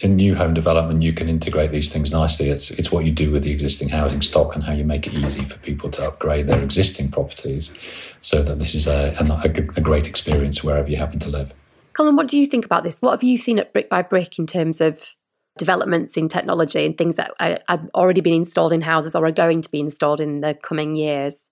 in 0.00 0.16
new 0.16 0.34
home 0.34 0.54
development, 0.54 1.02
you 1.02 1.12
can 1.12 1.28
integrate 1.28 1.70
these 1.70 1.92
things 1.92 2.12
nicely. 2.12 2.50
It's 2.50 2.70
it's 2.72 2.90
what 2.92 3.04
you 3.04 3.12
do 3.12 3.30
with 3.30 3.42
the 3.42 3.50
existing 3.50 3.88
housing 3.88 4.22
stock 4.22 4.54
and 4.54 4.64
how 4.64 4.72
you 4.72 4.84
make 4.84 5.06
it 5.06 5.14
easy 5.14 5.42
for 5.42 5.58
people 5.58 5.90
to 5.90 6.02
upgrade 6.06 6.46
their 6.46 6.62
existing 6.62 7.10
properties, 7.10 7.72
so 8.20 8.42
that 8.42 8.58
this 8.58 8.74
is 8.74 8.86
a, 8.86 9.14
a, 9.18 9.44
a 9.76 9.80
great 9.80 10.08
experience 10.08 10.62
wherever 10.62 10.88
you 10.88 10.96
happen 10.96 11.18
to 11.20 11.28
live. 11.28 11.54
Colm, 11.94 12.16
what 12.16 12.28
do 12.28 12.36
you 12.36 12.46
think 12.46 12.64
about 12.64 12.82
this? 12.82 12.96
What 13.00 13.12
have 13.12 13.22
you 13.22 13.38
seen 13.38 13.58
at 13.58 13.72
Brick 13.72 13.88
by 13.88 14.02
Brick 14.02 14.38
in 14.38 14.46
terms 14.46 14.80
of 14.80 15.14
developments 15.56 16.16
in 16.16 16.28
technology 16.28 16.84
and 16.84 16.98
things 16.98 17.14
that 17.16 17.32
have 17.68 17.88
already 17.94 18.20
been 18.20 18.34
installed 18.34 18.72
in 18.72 18.80
houses 18.80 19.14
or 19.14 19.24
are 19.24 19.30
going 19.30 19.62
to 19.62 19.70
be 19.70 19.78
installed 19.78 20.20
in 20.20 20.40
the 20.40 20.54
coming 20.54 20.96
years? 20.96 21.46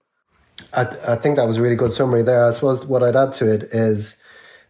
I, 0.74 0.82
I 1.06 1.14
think 1.14 1.36
that 1.36 1.46
was 1.46 1.56
a 1.56 1.62
really 1.62 1.76
good 1.76 1.92
summary 1.92 2.22
there. 2.22 2.44
I 2.44 2.50
suppose 2.50 2.84
what 2.84 3.02
I'd 3.02 3.16
add 3.16 3.32
to 3.34 3.52
it 3.52 3.62
is 3.72 4.20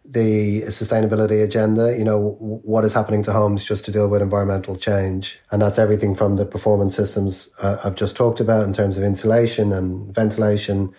the 0.05 0.63
sustainability 0.63 1.43
agenda, 1.43 1.97
you 1.97 2.05
know, 2.05 2.37
what 2.41 2.85
is 2.85 2.93
happening 2.93 3.23
to 3.23 3.33
homes 3.33 3.65
just 3.65 3.85
to 3.85 3.93
deal 3.93 4.09
with 4.09 4.21
environmental 4.21 4.77
change. 4.77 5.41
And 5.51 5.63
that's 5.63 5.79
everything 5.79 6.15
from 6.15 6.37
the 6.37 6.45
performance 6.45 6.97
systems 6.97 7.51
uh, 7.61 7.79
I've 7.85 7.95
just 7.95 8.17
talked 8.17 8.41
about 8.41 8.65
in 8.65 8.73
terms 8.73 8.97
of 8.97 9.05
insulation 9.05 9.73
and 9.73 10.13
ventilation, 10.13 10.93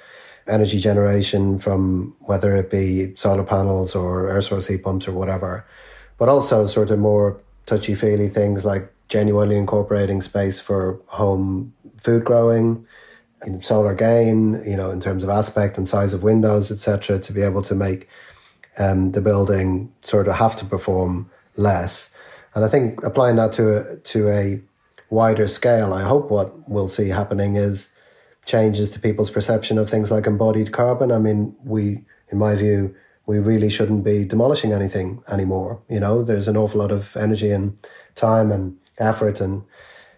energy 0.48 0.80
generation 0.80 1.60
from 1.60 2.16
whether 2.22 2.56
it 2.56 2.72
be 2.72 3.14
solar 3.16 3.44
panels 3.44 3.94
or 3.94 4.30
air 4.30 4.42
source 4.42 4.68
heat 4.68 4.84
pumps 4.84 5.08
or 5.08 5.12
whatever, 5.12 5.68
but 6.18 6.30
also 6.30 6.66
sort 6.66 6.90
of 6.90 7.00
more 7.00 7.42
touchy 7.66 7.96
feely 7.96 8.30
things 8.30 8.64
like 8.64 8.94
genuinely 9.10 9.58
incorporating 9.58 10.22
space 10.22 10.60
for 10.60 11.00
home 11.08 11.74
food 11.98 12.24
growing, 12.24 12.86
solar 13.62 13.94
gain, 13.94 14.64
you 14.66 14.76
know, 14.76 14.90
in 14.92 15.02
terms 15.02 15.24
of 15.24 15.30
aspect 15.30 15.78
and 15.78 15.88
size 15.88 16.14
of 16.14 16.24
windows, 16.24 16.72
etc., 16.72 17.20
to 17.20 17.34
be 17.34 17.42
able 17.42 17.62
to 17.62 17.76
make 17.76 18.08
um, 18.78 19.12
the 19.12 19.22
building 19.22 19.92
sort 20.02 20.28
of 20.28 20.36
have 20.36 20.56
to 20.58 20.66
perform 20.66 21.30
less. 21.56 22.12
And 22.56 22.64
I 22.64 22.68
think 22.68 23.04
applying 23.04 23.36
that 23.38 23.54
to 23.54 23.78
a, 23.78 23.98
to 23.98 24.30
a 24.30 24.62
wider 25.10 25.48
scale, 25.48 25.94
I 25.94 26.04
hope 26.04 26.30
what 26.30 26.70
we'll 26.70 26.90
see 26.90 27.10
happening 27.10 27.56
is 27.56 27.90
changes 28.46 28.90
to 28.92 29.00
people's 29.00 29.32
perception 29.32 29.78
of 29.78 29.90
things 29.90 30.12
like 30.12 30.28
embodied 30.28 30.72
carbon. 30.72 31.12
I 31.12 31.18
mean, 31.20 31.56
we, 31.64 32.04
in 32.30 32.38
my 32.38 32.56
view, 32.56 32.96
we 33.26 33.40
really 33.40 33.70
shouldn't 33.70 34.04
be 34.04 34.26
demolishing 34.26 34.74
anything 34.74 35.24
anymore. 35.30 35.82
You 35.90 36.00
know, 36.00 36.24
there's 36.24 36.48
an 36.48 36.58
awful 36.58 36.82
lot 36.82 36.92
of 36.92 37.16
energy 37.16 37.52
and 37.52 37.78
time 38.16 38.52
and 38.52 38.78
effort 39.00 39.40
and 39.40 39.64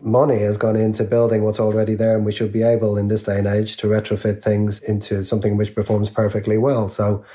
money 0.01 0.39
has 0.39 0.57
gone 0.57 0.75
into 0.75 1.03
building 1.03 1.43
what's 1.43 1.59
already 1.59 1.95
there, 1.95 2.15
and 2.15 2.25
we 2.25 2.31
should 2.31 2.51
be 2.51 2.63
able 2.63 2.97
in 2.97 3.07
this 3.07 3.23
day 3.23 3.37
and 3.37 3.47
age 3.47 3.77
to 3.77 3.87
retrofit 3.87 4.41
things 4.43 4.79
into 4.79 5.23
something 5.23 5.57
which 5.57 5.75
performs 5.75 6.09
perfectly 6.09 6.57
well. 6.57 6.89
So 6.89 7.25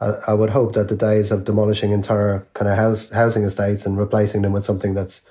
I, 0.00 0.32
would 0.32 0.50
hope 0.50 0.72
that 0.74 0.88
the 0.88 0.96
days 0.96 1.30
of 1.30 1.44
demolishing 1.44 1.92
entire 1.92 2.46
kind 2.54 2.70
of 2.70 2.76
house, 2.76 3.10
housing 3.10 3.44
estates 3.44 3.84
and 3.84 3.98
replacing 3.98 4.42
them 4.42 4.52
with 4.52 4.64
something 4.64 4.94
that's 4.94 5.22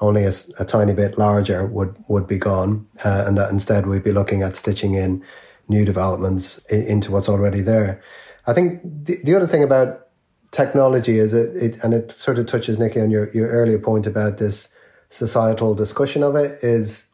only 0.00 0.24
a, 0.24 0.32
a 0.58 0.64
tiny 0.64 0.92
bit 0.92 1.16
larger 1.16 1.66
would, 1.66 1.96
would 2.08 2.26
be 2.26 2.38
gone, 2.38 2.86
uh, 3.04 3.24
and 3.26 3.38
that 3.38 3.50
instead 3.50 3.86
we'd 3.86 4.04
be 4.04 4.12
looking 4.12 4.42
at 4.42 4.54
stitching 4.54 4.94
in 4.94 5.24
new 5.68 5.84
developments 5.84 6.58
in, 6.70 6.82
into 6.82 7.10
what's 7.10 7.28
already 7.28 7.62
there. 7.62 8.02
I 8.46 8.52
think 8.52 8.82
the, 8.82 9.16
the 9.24 9.34
other 9.34 9.46
thing 9.46 9.62
about 9.62 10.08
technology 10.50 11.18
is 11.18 11.34
it, 11.34 11.56
it, 11.56 11.82
and 11.82 11.94
it 11.94 12.12
sort 12.12 12.38
of 12.38 12.46
touches 12.46 12.78
Nikki 12.78 13.00
on 13.00 13.10
your, 13.10 13.30
your 13.30 13.48
earlier 13.48 13.78
point 13.78 14.06
about 14.06 14.38
this 14.38 14.68
societal 15.10 15.74
discussion 15.74 16.22
of 16.22 16.36
it 16.36 16.62
is 16.62 17.08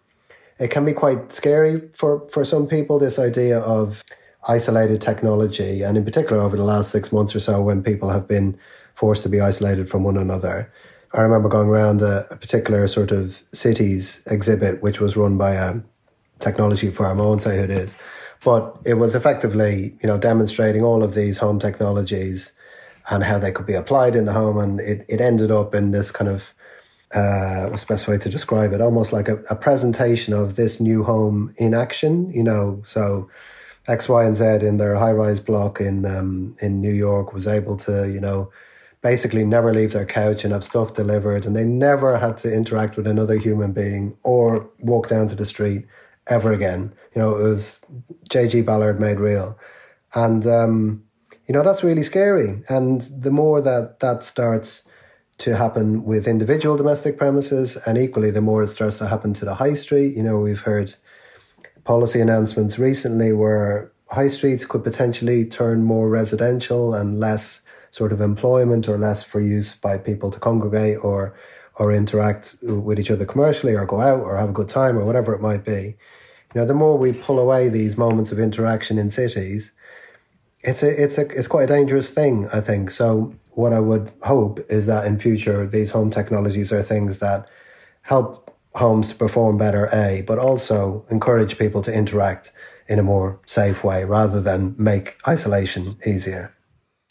it 0.59 0.70
can 0.70 0.85
be 0.85 0.92
quite 0.92 1.33
scary 1.33 1.88
for, 1.94 2.29
for 2.31 2.44
some 2.44 2.66
people, 2.66 2.98
this 2.98 3.18
idea 3.18 3.59
of 3.61 4.05
isolated 4.48 5.00
technology, 5.00 5.83
and 5.83 5.96
in 5.96 6.04
particular 6.04 6.42
over 6.42 6.57
the 6.57 6.64
last 6.64 6.90
six 6.90 7.12
months 7.12 7.35
or 7.35 7.40
so, 7.40 7.62
when 7.62 7.83
people 7.83 8.11
have 8.11 8.28
been 8.28 8.59
forced 8.94 9.22
to 9.22 9.28
be 9.28 9.40
isolated 9.40 9.90
from 9.90 10.04
one 10.04 10.16
another. 10.16 10.72
I 11.12 11.20
remember 11.20 11.48
going 11.48 11.68
around 11.68 12.02
a, 12.02 12.26
a 12.30 12.37
particular 12.37 12.88
sort 12.88 13.11
of 13.11 13.40
cities 13.52 14.22
exhibit, 14.26 14.83
which 14.83 15.00
was 15.00 15.16
run 15.16 15.38
by 15.38 15.52
a 15.52 15.80
technology 16.40 16.90
firm. 16.90 17.20
I 17.20 17.24
won't 17.24 17.42
say 17.42 17.57
who 17.57 17.64
it 17.64 17.70
is, 17.70 17.96
but 18.44 18.76
it 18.85 18.94
was 18.94 19.14
effectively, 19.14 19.96
you 20.02 20.09
know, 20.09 20.18
demonstrating 20.18 20.83
all 20.83 21.02
of 21.02 21.14
these 21.14 21.38
home 21.38 21.59
technologies 21.59 22.52
and 23.11 23.22
how 23.22 23.38
they 23.38 23.52
could 23.52 23.66
be 23.66 23.74
applied 23.74 24.16
in 24.16 24.24
the 24.24 24.33
home. 24.33 24.59
And 24.59 24.80
it, 24.80 25.04
it 25.09 25.20
ended 25.20 25.50
up 25.50 25.74
in 25.74 25.90
this 25.92 26.11
kind 26.11 26.28
of, 26.28 26.52
uh, 27.14 27.68
what's 27.68 27.85
the 27.85 27.94
best 27.94 28.09
way 28.09 28.18
to 28.18 28.28
describe 28.28 28.72
it? 28.72 28.80
Almost 28.80 29.12
like 29.12 29.28
a, 29.28 29.37
a 29.50 29.54
presentation 29.54 30.35
of 30.35 30.57
this 30.57 30.80
new 30.80 31.04
home 31.04 31.54
in 31.59 31.74
action, 31.74 32.30
you 32.30 32.42
know, 32.42 32.83
so 32.85 33.30
X, 33.86 34.08
Y, 34.08 34.24
and 34.24 34.36
Z 34.36 34.44
in 34.66 34.78
their 34.78 34.96
high 34.96 35.12
rise 35.12 35.40
block 35.40 35.80
in 35.80 36.06
um, 36.06 36.56
in 36.60 36.80
New 36.80 36.92
York 36.92 37.32
was 37.32 37.46
able 37.46 37.76
to, 37.78 38.10
you 38.10 38.20
know, 38.20 38.50
basically 39.02 39.44
never 39.44 39.74
leave 39.74 39.92
their 39.92 40.06
couch 40.06 40.44
and 40.44 40.52
have 40.52 40.64
stuff 40.64 40.94
delivered, 40.94 41.44
and 41.44 41.54
they 41.54 41.64
never 41.64 42.18
had 42.18 42.38
to 42.38 42.52
interact 42.52 42.96
with 42.96 43.06
another 43.06 43.36
human 43.36 43.72
being 43.72 44.16
or 44.22 44.68
walk 44.80 45.08
down 45.08 45.28
to 45.28 45.34
the 45.34 45.44
street 45.44 45.86
ever 46.26 46.52
again. 46.52 46.94
You 47.14 47.20
know, 47.20 47.36
it 47.36 47.42
was 47.42 47.80
JG 48.30 48.64
Ballard 48.64 48.98
made 48.98 49.20
real, 49.20 49.58
and 50.14 50.46
um, 50.46 51.04
you 51.46 51.52
know 51.52 51.62
that's 51.62 51.84
really 51.84 52.02
scary. 52.02 52.62
And 52.68 53.02
the 53.02 53.30
more 53.30 53.60
that 53.60 54.00
that 54.00 54.22
starts 54.22 54.84
to 55.36 55.56
happen 55.56 56.04
with 56.04 56.26
individual 56.26 56.76
domestic 56.76 57.18
premises, 57.18 57.76
and 57.86 57.98
equally 57.98 58.30
the 58.30 58.40
more 58.40 58.62
it 58.62 58.70
starts 58.70 58.98
to 58.98 59.08
happen 59.08 59.34
to 59.34 59.44
the 59.44 59.56
high 59.56 59.74
street. 59.74 60.16
You 60.16 60.22
know, 60.22 60.38
we've 60.38 60.60
heard 60.60 60.94
policy 61.84 62.20
announcements 62.20 62.78
recently 62.78 63.32
where 63.32 63.92
high 64.10 64.28
streets 64.28 64.64
could 64.64 64.84
potentially 64.84 65.44
turn 65.44 65.84
more 65.84 66.08
residential 66.08 66.94
and 66.94 67.20
less 67.20 67.62
sort 67.90 68.12
of 68.12 68.20
employment 68.20 68.88
or 68.88 68.98
less 68.98 69.22
for 69.22 69.40
use 69.40 69.74
by 69.76 69.96
people 69.96 70.30
to 70.30 70.40
congregate 70.40 70.98
or 71.02 71.34
or 71.76 71.92
interact 71.92 72.54
with 72.62 73.00
each 73.00 73.10
other 73.10 73.24
commercially 73.24 73.74
or 73.74 73.84
go 73.84 74.00
out 74.00 74.20
or 74.20 74.36
have 74.36 74.50
a 74.50 74.52
good 74.52 74.68
time 74.68 74.96
or 74.96 75.04
whatever 75.04 75.34
it 75.34 75.40
might 75.40 75.64
be. 75.64 75.96
You 76.54 76.60
know, 76.60 76.66
the 76.66 76.74
more 76.74 76.96
we 76.96 77.12
pull 77.12 77.38
away 77.38 77.68
these 77.68 77.96
moments 77.96 78.30
of 78.30 78.38
interaction 78.38 78.96
in 78.96 79.10
cities, 79.10 79.72
it's 80.62 80.82
a 80.82 81.02
it's 81.02 81.18
a 81.18 81.26
it's 81.28 81.48
quite 81.48 81.64
a 81.64 81.74
dangerous 81.74 82.10
thing, 82.10 82.48
I 82.52 82.60
think. 82.60 82.90
So 82.90 83.34
what 83.50 83.72
I 83.72 83.80
would 83.80 84.12
hope 84.22 84.60
is 84.68 84.86
that 84.86 85.06
in 85.06 85.18
future 85.18 85.66
these 85.66 85.90
home 85.90 86.10
technologies 86.10 86.72
are 86.72 86.82
things 86.82 87.18
that 87.18 87.48
help 88.02 88.43
homes 88.76 89.10
to 89.10 89.14
perform 89.14 89.56
better, 89.56 89.88
A, 89.92 90.22
but 90.26 90.38
also 90.38 91.04
encourage 91.10 91.58
people 91.58 91.82
to 91.82 91.92
interact 91.92 92.52
in 92.88 92.98
a 92.98 93.02
more 93.02 93.40
safe 93.46 93.84
way 93.84 94.04
rather 94.04 94.40
than 94.40 94.74
make 94.78 95.16
isolation 95.26 95.96
easier. 96.06 96.54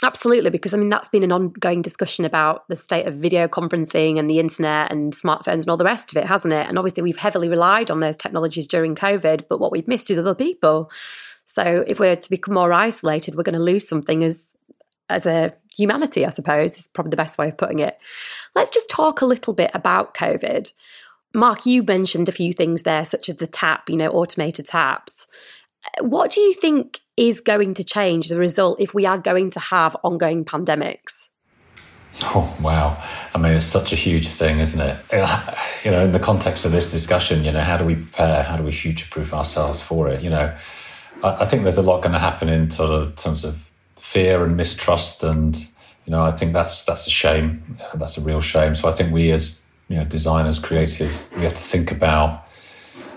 Absolutely, 0.03 0.49
because 0.49 0.73
I 0.73 0.77
mean, 0.77 0.89
that's 0.89 1.07
been 1.07 1.23
an 1.23 1.31
ongoing 1.31 1.81
discussion 1.81 2.25
about 2.25 2.67
the 2.67 2.75
state 2.75 3.07
of 3.07 3.13
video 3.13 3.47
conferencing 3.47 4.19
and 4.19 4.29
the 4.29 4.39
internet 4.39 4.91
and 4.91 5.13
smartphones 5.13 5.61
and 5.61 5.69
all 5.69 5.77
the 5.77 5.85
rest 5.85 6.11
of 6.11 6.17
it, 6.17 6.25
hasn't 6.25 6.53
it? 6.53 6.67
And 6.67 6.77
obviously, 6.77 7.03
we've 7.03 7.17
heavily 7.17 7.47
relied 7.47 7.89
on 7.89 8.01
those 8.01 8.17
technologies 8.17 8.67
during 8.67 8.95
COVID, 8.95 9.45
but 9.47 9.59
what 9.59 9.71
we've 9.71 9.87
missed 9.87 10.11
is 10.11 10.19
other 10.19 10.35
people. 10.35 10.91
So, 11.45 11.85
if 11.87 12.01
we're 12.01 12.17
to 12.17 12.29
become 12.29 12.55
more 12.55 12.73
isolated, 12.73 13.35
we're 13.35 13.43
going 13.43 13.53
to 13.53 13.61
lose 13.61 13.87
something 13.87 14.25
as 14.25 14.53
as 15.09 15.25
a 15.25 15.53
humanity, 15.75 16.25
I 16.25 16.29
suppose, 16.29 16.77
is 16.77 16.87
probably 16.87 17.11
the 17.11 17.17
best 17.17 17.37
way 17.37 17.49
of 17.49 17.57
putting 17.57 17.79
it. 17.79 17.97
Let's 18.55 18.71
just 18.71 18.89
talk 18.89 19.21
a 19.21 19.25
little 19.25 19.53
bit 19.53 19.71
about 19.73 20.13
COVID. 20.13 20.71
Mark, 21.33 21.65
you 21.65 21.83
mentioned 21.83 22.29
a 22.29 22.33
few 22.33 22.53
things 22.53 22.83
there, 22.83 23.05
such 23.05 23.27
as 23.29 23.37
the 23.37 23.47
tap, 23.47 23.89
you 23.89 23.97
know, 23.97 24.09
automated 24.09 24.67
taps. 24.67 25.27
What 25.99 26.31
do 26.31 26.41
you 26.41 26.53
think 26.53 26.99
is 27.17 27.41
going 27.41 27.73
to 27.73 27.83
change 27.83 28.31
a 28.31 28.37
result 28.37 28.79
if 28.79 28.93
we 28.93 29.05
are 29.05 29.17
going 29.17 29.49
to 29.51 29.59
have 29.59 29.97
ongoing 30.03 30.45
pandemics? 30.45 31.25
Oh, 32.21 32.55
wow. 32.61 33.03
I 33.33 33.39
mean, 33.39 33.53
it's 33.53 33.65
such 33.65 33.91
a 33.91 33.95
huge 33.95 34.27
thing, 34.27 34.59
isn't 34.59 34.79
it? 34.79 34.97
You 35.83 35.89
know, 35.91 36.05
in 36.05 36.11
the 36.11 36.19
context 36.19 36.63
of 36.63 36.71
this 36.71 36.91
discussion, 36.91 37.43
you 37.43 37.51
know, 37.51 37.61
how 37.61 37.77
do 37.77 37.85
we 37.85 37.95
prepare? 37.95 38.43
How 38.43 38.55
do 38.55 38.63
we 38.63 38.71
future 38.71 39.07
proof 39.09 39.33
ourselves 39.33 39.81
for 39.81 40.07
it? 40.09 40.21
You 40.21 40.29
know, 40.29 40.55
I 41.23 41.45
think 41.45 41.63
there's 41.63 41.79
a 41.79 41.81
lot 41.81 42.03
going 42.03 42.13
to 42.13 42.19
happen 42.19 42.49
in 42.49 42.69
terms 42.69 43.43
of 43.43 43.69
fear 43.95 44.45
and 44.45 44.55
mistrust. 44.55 45.23
And, 45.23 45.57
you 46.05 46.11
know, 46.11 46.23
I 46.23 46.29
think 46.29 46.53
that's, 46.53 46.85
that's 46.85 47.07
a 47.07 47.09
shame. 47.09 47.77
That's 47.95 48.19
a 48.19 48.21
real 48.21 48.41
shame. 48.41 48.75
So 48.75 48.87
I 48.87 48.91
think 48.91 49.11
we 49.11 49.31
as 49.31 49.62
you 49.93 49.99
know, 49.99 50.05
designers, 50.05 50.59
creatives, 50.59 51.31
we 51.37 51.43
have 51.43 51.53
to 51.53 51.61
think 51.61 51.91
about 51.91 52.47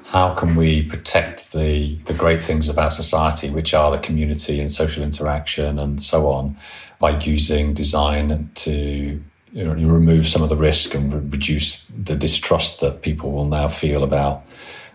how 0.09 0.35
can 0.35 0.55
we 0.57 0.83
protect 0.83 1.53
the 1.53 1.97
the 2.05 2.13
great 2.13 2.43
things 2.43 2.69
about 2.69 2.93
society, 2.93 3.49
which 3.49 3.73
are 3.73 3.91
the 3.91 3.99
community 3.99 4.61
and 4.61 4.71
social 4.71 5.03
interaction 5.03 5.79
and 5.79 6.03
so 6.03 6.29
on, 6.29 6.55
by 6.99 7.19
using 7.19 7.73
design 7.73 8.51
to 8.57 9.23
you 9.53 9.65
know, 9.65 9.73
remove 9.73 10.29
some 10.29 10.43
of 10.43 10.51
the 10.51 10.57
risk 10.71 10.95
and 10.95 11.15
re- 11.15 11.21
reduce 11.21 11.87
the 11.87 12.15
distrust 12.15 12.83
that 12.83 13.01
people 13.01 13.33
will 13.33 13.47
now 13.47 13.69
feel 13.69 14.05
about 14.05 14.45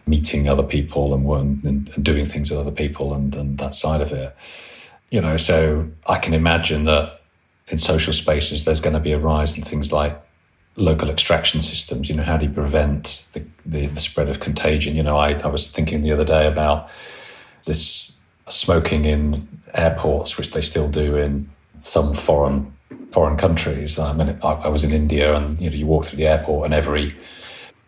meeting 0.05 0.47
other 0.47 0.67
people 0.75 1.15
and, 1.15 1.63
and, 1.63 2.03
doing 2.03 2.27
things 2.27 2.51
with 2.51 2.59
other 2.59 2.77
people 2.83 3.15
and, 3.15 3.35
and 3.35 3.57
that 3.57 3.73
side 3.73 4.01
of 4.01 4.11
it. 4.11 4.35
You 5.09 5.19
know, 5.19 5.35
so 5.35 5.89
I 6.05 6.19
can 6.19 6.35
imagine 6.35 6.85
that 6.85 7.21
in 7.69 7.79
social 7.79 8.13
spaces, 8.13 8.65
there's 8.65 8.81
going 8.81 8.93
to 8.93 8.99
be 8.99 9.13
a 9.13 9.19
rise 9.19 9.57
in 9.57 9.63
things 9.63 9.91
like 9.91 10.21
local 10.81 11.09
extraction 11.09 11.61
systems. 11.61 12.09
You 12.09 12.15
know, 12.15 12.23
how 12.23 12.37
do 12.37 12.45
you 12.45 12.51
prevent 12.51 13.25
the, 13.33 13.43
the, 13.65 13.87
the 13.87 13.99
spread 13.99 14.29
of 14.29 14.39
contagion? 14.39 14.95
You 14.95 15.03
know, 15.03 15.17
I, 15.17 15.33
I 15.33 15.47
was 15.47 15.71
thinking 15.71 16.01
the 16.01 16.11
other 16.11 16.25
day 16.25 16.47
about 16.47 16.89
this 17.65 18.17
smoking 18.47 19.05
in 19.05 19.47
airports, 19.73 20.37
which 20.37 20.51
they 20.51 20.61
still 20.61 20.89
do 20.89 21.15
in 21.15 21.49
some 21.79 22.13
foreign 22.13 22.73
foreign 23.11 23.37
countries. 23.37 23.99
I 23.99 24.13
mean, 24.13 24.37
I, 24.43 24.51
I 24.51 24.67
was 24.67 24.83
in 24.83 24.91
India, 24.91 25.35
and 25.35 25.59
you 25.61 25.69
know, 25.69 25.75
you 25.75 25.85
walk 25.85 26.05
through 26.05 26.17
the 26.17 26.27
airport, 26.27 26.65
and 26.65 26.73
every 26.73 27.15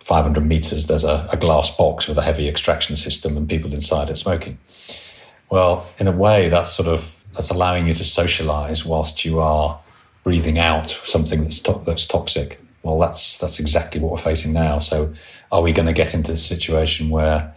500 0.03 0.45
meters, 0.45 0.88
there's 0.88 1.06
a, 1.06 1.29
a, 1.32 1.38
glass 1.38 1.73
box 1.75 2.10
with 2.10 2.17
a 2.17 2.21
heavy 2.21 2.49
extraction 2.49 2.97
system 2.97 3.38
and 3.38 3.47
people 3.47 3.73
inside 3.73 4.10
are 4.10 4.15
smoking. 4.15 4.58
Well, 5.49 5.88
in 5.97 6.08
a 6.08 6.12
way, 6.12 6.49
that's 6.49 6.73
sort 6.73 6.89
of 6.89 7.23
that's 7.34 7.49
allowing 7.49 7.88
you 7.88 7.93
to 7.93 8.03
socialize 8.03 8.86
whilst 8.86 9.23
you 9.23 9.39
are 9.39 9.79
breathing 10.23 10.60
out 10.60 10.89
something 10.89 11.43
that's 11.43 11.62
to- 11.62 11.82
that's 11.86 12.06
toxic. 12.06 12.60
Well, 12.84 13.00
that's 13.00 13.39
that's 13.39 13.60
exactly 13.60 14.00
what 14.02 14.12
we're 14.12 14.17
facing 14.17 14.54
now. 14.54 14.80
So, 14.80 15.13
are 15.52 15.62
we 15.62 15.72
going 15.72 15.86
to 15.86 15.93
get 15.93 16.13
into 16.13 16.32
this 16.32 16.46
situation 16.46 17.10
where 17.10 17.54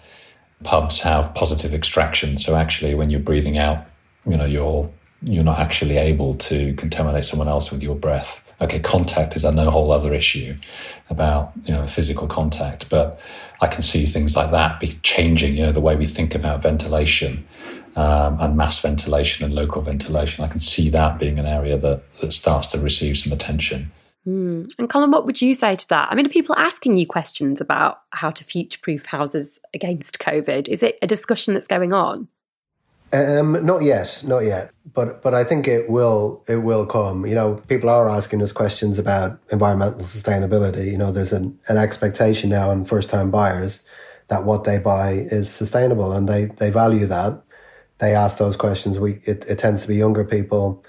pubs 0.62 1.00
have 1.00 1.34
positive 1.34 1.74
extraction? 1.74 2.38
So, 2.38 2.54
actually, 2.54 2.94
when 2.94 3.10
you're 3.10 3.20
breathing 3.20 3.58
out, 3.58 3.86
you 4.24 4.36
know, 4.36 4.44
you're 4.44 4.88
you're 5.22 5.44
not 5.44 5.58
actually 5.58 5.96
able 5.96 6.34
to 6.34 6.74
contaminate 6.74 7.24
someone 7.24 7.48
else 7.48 7.70
with 7.70 7.82
your 7.82 7.96
breath. 7.96 8.42
Okay, 8.60 8.78
contact 8.78 9.36
is 9.36 9.44
a 9.44 9.52
no 9.52 9.70
whole 9.70 9.90
other 9.90 10.14
issue 10.14 10.56
about 11.10 11.52
you 11.64 11.74
know 11.74 11.86
physical 11.88 12.28
contact, 12.28 12.88
but 12.88 13.20
I 13.60 13.66
can 13.66 13.82
see 13.82 14.06
things 14.06 14.36
like 14.36 14.52
that 14.52 14.78
be 14.78 14.86
changing. 14.86 15.56
You 15.56 15.66
know 15.66 15.72
the 15.72 15.80
way 15.80 15.96
we 15.96 16.06
think 16.06 16.36
about 16.36 16.62
ventilation 16.62 17.46
um, 17.96 18.38
and 18.40 18.56
mass 18.56 18.78
ventilation 18.78 19.44
and 19.44 19.54
local 19.54 19.82
ventilation. 19.82 20.44
I 20.44 20.48
can 20.48 20.60
see 20.60 20.88
that 20.90 21.18
being 21.18 21.40
an 21.40 21.46
area 21.46 21.76
that 21.78 22.02
that 22.20 22.32
starts 22.32 22.68
to 22.68 22.78
receive 22.78 23.18
some 23.18 23.32
attention. 23.32 23.90
Mm. 24.26 24.68
And 24.78 24.90
Colm, 24.90 25.12
what 25.12 25.24
would 25.24 25.40
you 25.40 25.54
say 25.54 25.76
to 25.76 25.88
that? 25.88 26.08
I 26.10 26.14
mean, 26.14 26.26
are 26.26 26.30
people 26.30 26.56
asking 26.56 26.96
you 26.96 27.06
questions 27.06 27.60
about 27.60 28.00
how 28.10 28.30
to 28.30 28.44
future-proof 28.44 29.06
houses 29.06 29.60
against 29.72 30.18
COVID? 30.18 30.68
Is 30.68 30.82
it 30.82 30.98
a 31.00 31.06
discussion 31.06 31.54
that's 31.54 31.68
going 31.68 31.92
on? 31.92 32.28
Um, 33.12 33.64
not 33.64 33.82
yet, 33.82 34.22
not 34.26 34.40
yet. 34.40 34.72
But 34.92 35.22
but 35.22 35.32
I 35.32 35.44
think 35.44 35.68
it 35.68 35.88
will 35.88 36.42
it 36.48 36.56
will 36.56 36.86
come. 36.86 37.24
You 37.24 37.34
know, 37.36 37.62
people 37.68 37.88
are 37.88 38.08
asking 38.08 38.42
us 38.42 38.50
questions 38.50 38.98
about 38.98 39.38
environmental 39.52 40.00
sustainability. 40.00 40.90
You 40.90 40.98
know, 40.98 41.12
there's 41.12 41.32
an, 41.32 41.58
an 41.68 41.76
expectation 41.76 42.50
now 42.50 42.70
on 42.70 42.84
first 42.84 43.08
time 43.08 43.30
buyers 43.30 43.84
that 44.28 44.44
what 44.44 44.64
they 44.64 44.78
buy 44.78 45.12
is 45.12 45.48
sustainable 45.48 46.12
and 46.12 46.28
they, 46.28 46.46
they 46.46 46.68
value 46.68 47.06
that. 47.06 47.40
They 47.98 48.14
ask 48.14 48.38
those 48.38 48.56
questions. 48.56 48.98
We 48.98 49.20
it, 49.24 49.44
it 49.48 49.58
tends 49.58 49.82
to 49.82 49.88
be 49.88 49.96
younger 49.96 50.24
people 50.24 50.84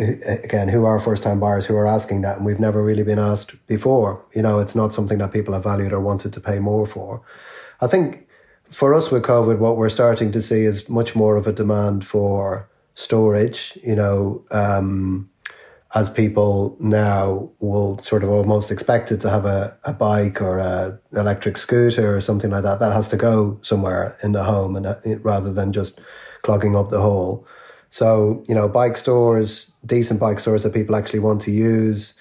again 0.00 0.68
who 0.68 0.84
are 0.84 0.98
first 0.98 1.22
time 1.22 1.40
buyers 1.40 1.66
who 1.66 1.76
are 1.76 1.86
asking 1.86 2.22
that 2.22 2.38
and 2.38 2.46
we've 2.46 2.60
never 2.60 2.82
really 2.82 3.02
been 3.02 3.18
asked 3.18 3.54
before. 3.66 4.24
You 4.34 4.42
know, 4.42 4.58
it's 4.58 4.74
not 4.74 4.94
something 4.94 5.18
that 5.18 5.32
people 5.32 5.54
have 5.54 5.64
valued 5.64 5.92
or 5.92 6.00
wanted 6.00 6.32
to 6.32 6.40
pay 6.40 6.58
more 6.58 6.86
for. 6.86 7.22
I 7.80 7.86
think 7.86 8.26
for 8.70 8.94
us 8.94 9.10
with 9.10 9.24
COVID, 9.24 9.58
what 9.58 9.76
we're 9.76 9.88
starting 9.88 10.32
to 10.32 10.42
see 10.42 10.62
is 10.62 10.88
much 10.88 11.14
more 11.16 11.36
of 11.36 11.46
a 11.46 11.52
demand 11.52 12.06
for 12.06 12.68
storage, 12.94 13.78
you 13.82 13.96
know, 13.96 14.44
um, 14.50 15.28
as 15.94 16.08
people 16.08 16.76
now 16.78 17.50
will 17.58 18.00
sort 18.00 18.22
of 18.22 18.30
almost 18.30 18.70
expected 18.70 19.20
to 19.20 19.30
have 19.30 19.44
a, 19.44 19.76
a 19.84 19.92
bike 19.92 20.40
or 20.40 20.58
a 20.58 21.00
electric 21.12 21.56
scooter 21.58 22.16
or 22.16 22.20
something 22.20 22.50
like 22.50 22.62
that. 22.62 22.78
That 22.78 22.92
has 22.92 23.08
to 23.08 23.16
go 23.16 23.58
somewhere 23.62 24.16
in 24.22 24.32
the 24.32 24.44
home 24.44 24.76
and 24.76 24.86
uh, 24.86 24.96
rather 25.22 25.52
than 25.52 25.72
just 25.72 26.00
clogging 26.42 26.76
up 26.76 26.90
the 26.90 27.00
hole. 27.00 27.46
So, 27.90 28.42
you 28.48 28.54
know, 28.54 28.68
bike 28.68 28.96
stores, 28.96 29.72
decent 29.84 30.20
bike 30.20 30.40
stores 30.40 30.62
that 30.62 30.72
people 30.74 30.96
actually 30.96 31.18
want 31.18 31.42
to 31.42 31.50
use. 31.50 32.14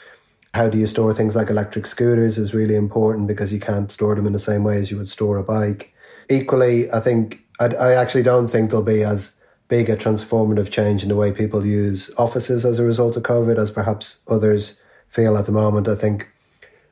How 0.53 0.67
do 0.67 0.77
you 0.77 0.87
store 0.87 1.13
things 1.13 1.35
like 1.35 1.49
electric 1.49 1.85
scooters 1.85 2.37
is 2.37 2.53
really 2.53 2.75
important 2.75 3.27
because 3.27 3.53
you 3.53 3.59
can't 3.59 3.91
store 3.91 4.15
them 4.15 4.25
in 4.25 4.33
the 4.33 4.39
same 4.39 4.63
way 4.63 4.77
as 4.77 4.89
you 4.89 4.97
would 4.97 5.09
store 5.09 5.37
a 5.37 5.43
bike 5.43 5.93
equally, 6.29 6.89
I 6.91 6.99
think 6.99 7.43
I, 7.59 7.65
I 7.65 7.93
actually 7.93 8.23
don't 8.23 8.47
think 8.47 8.69
there'll 8.69 8.85
be 8.85 9.03
as 9.03 9.35
big 9.67 9.89
a 9.89 9.97
transformative 9.97 10.69
change 10.69 11.03
in 11.03 11.09
the 11.09 11.15
way 11.15 11.31
people 11.31 11.65
use 11.65 12.11
offices 12.17 12.65
as 12.65 12.79
a 12.79 12.85
result 12.85 13.17
of 13.17 13.23
COVID 13.23 13.57
as 13.57 13.71
perhaps 13.71 14.19
others 14.27 14.79
feel 15.09 15.37
at 15.37 15.45
the 15.45 15.51
moment. 15.51 15.87
I 15.87 15.95
think 15.95 16.27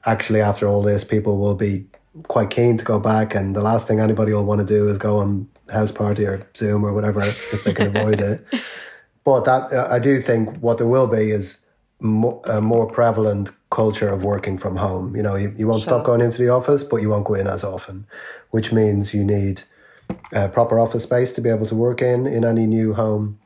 actually 0.06 0.42
after 0.42 0.68
all 0.68 0.82
this, 0.82 1.04
people 1.04 1.38
will 1.38 1.56
be 1.56 1.86
quite 2.28 2.50
keen 2.50 2.78
to 2.78 2.86
go 2.86 3.00
back, 3.00 3.36
and 3.36 3.56
the 3.56 3.62
last 3.62 3.88
thing 3.88 4.00
anybody 4.00 4.34
will 4.34 4.46
want 4.46 4.60
to 4.60 4.66
do 4.66 4.90
is 4.90 4.98
go 4.98 5.18
on 5.18 5.48
Houseparty 5.68 6.28
or 6.28 6.48
Zoom 6.56 6.84
or 6.84 6.94
whatever 6.94 7.22
if 7.22 7.64
they 7.64 7.74
can 7.74 7.96
avoid 7.96 8.20
it. 8.22 8.46
But 9.24 9.44
that 9.44 9.74
uh, 9.74 9.90
I 9.92 10.00
do 10.00 10.22
think 10.22 10.58
what 10.60 10.78
there 10.78 10.88
will 10.88 11.08
be 11.08 11.32
is 11.32 11.66
a 12.00 12.62
more 12.62 12.90
prevalent 12.90 13.52
culture 13.70 14.08
of 14.08 14.24
working 14.24 14.58
from 14.58 14.78
home. 14.78 15.18
You 15.18 15.22
know, 15.22 15.36
you, 15.36 15.54
you 15.58 15.68
won't 15.68 15.82
sure. 15.82 15.96
stop 15.96 16.06
going 16.06 16.22
into 16.22 16.38
the 16.38 16.48
office, 16.48 16.82
but 16.82 17.02
you 17.02 17.10
won't 17.10 17.26
go 17.26 17.34
in 17.34 17.46
as 17.46 17.62
often, 17.62 18.08
which 18.52 18.72
means 18.72 19.14
you 19.14 19.26
need 19.26 19.64
a 20.32 20.48
proper 20.48 20.80
office 20.80 21.04
space 21.04 21.34
to 21.34 21.42
be 21.42 21.50
able 21.50 21.68
to 21.68 21.76
work 21.76 22.02
in 22.02 22.26
in 22.26 22.46
any 22.46 22.66
new 22.66 22.94
home. 22.94 23.38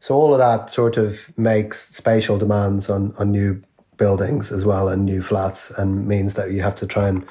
So 0.00 0.16
all 0.16 0.32
of 0.32 0.38
that 0.38 0.70
sort 0.70 0.96
of 0.96 1.36
makes 1.38 1.94
spatial 1.94 2.36
demands 2.36 2.90
on, 2.90 3.12
on 3.18 3.30
new 3.30 3.62
buildings 3.98 4.50
as 4.50 4.64
well 4.64 4.88
and 4.88 5.04
new 5.04 5.22
flats 5.22 5.70
and 5.70 6.08
means 6.08 6.34
that 6.34 6.50
you 6.50 6.62
have 6.62 6.74
to 6.74 6.86
try 6.86 7.06
and 7.06 7.24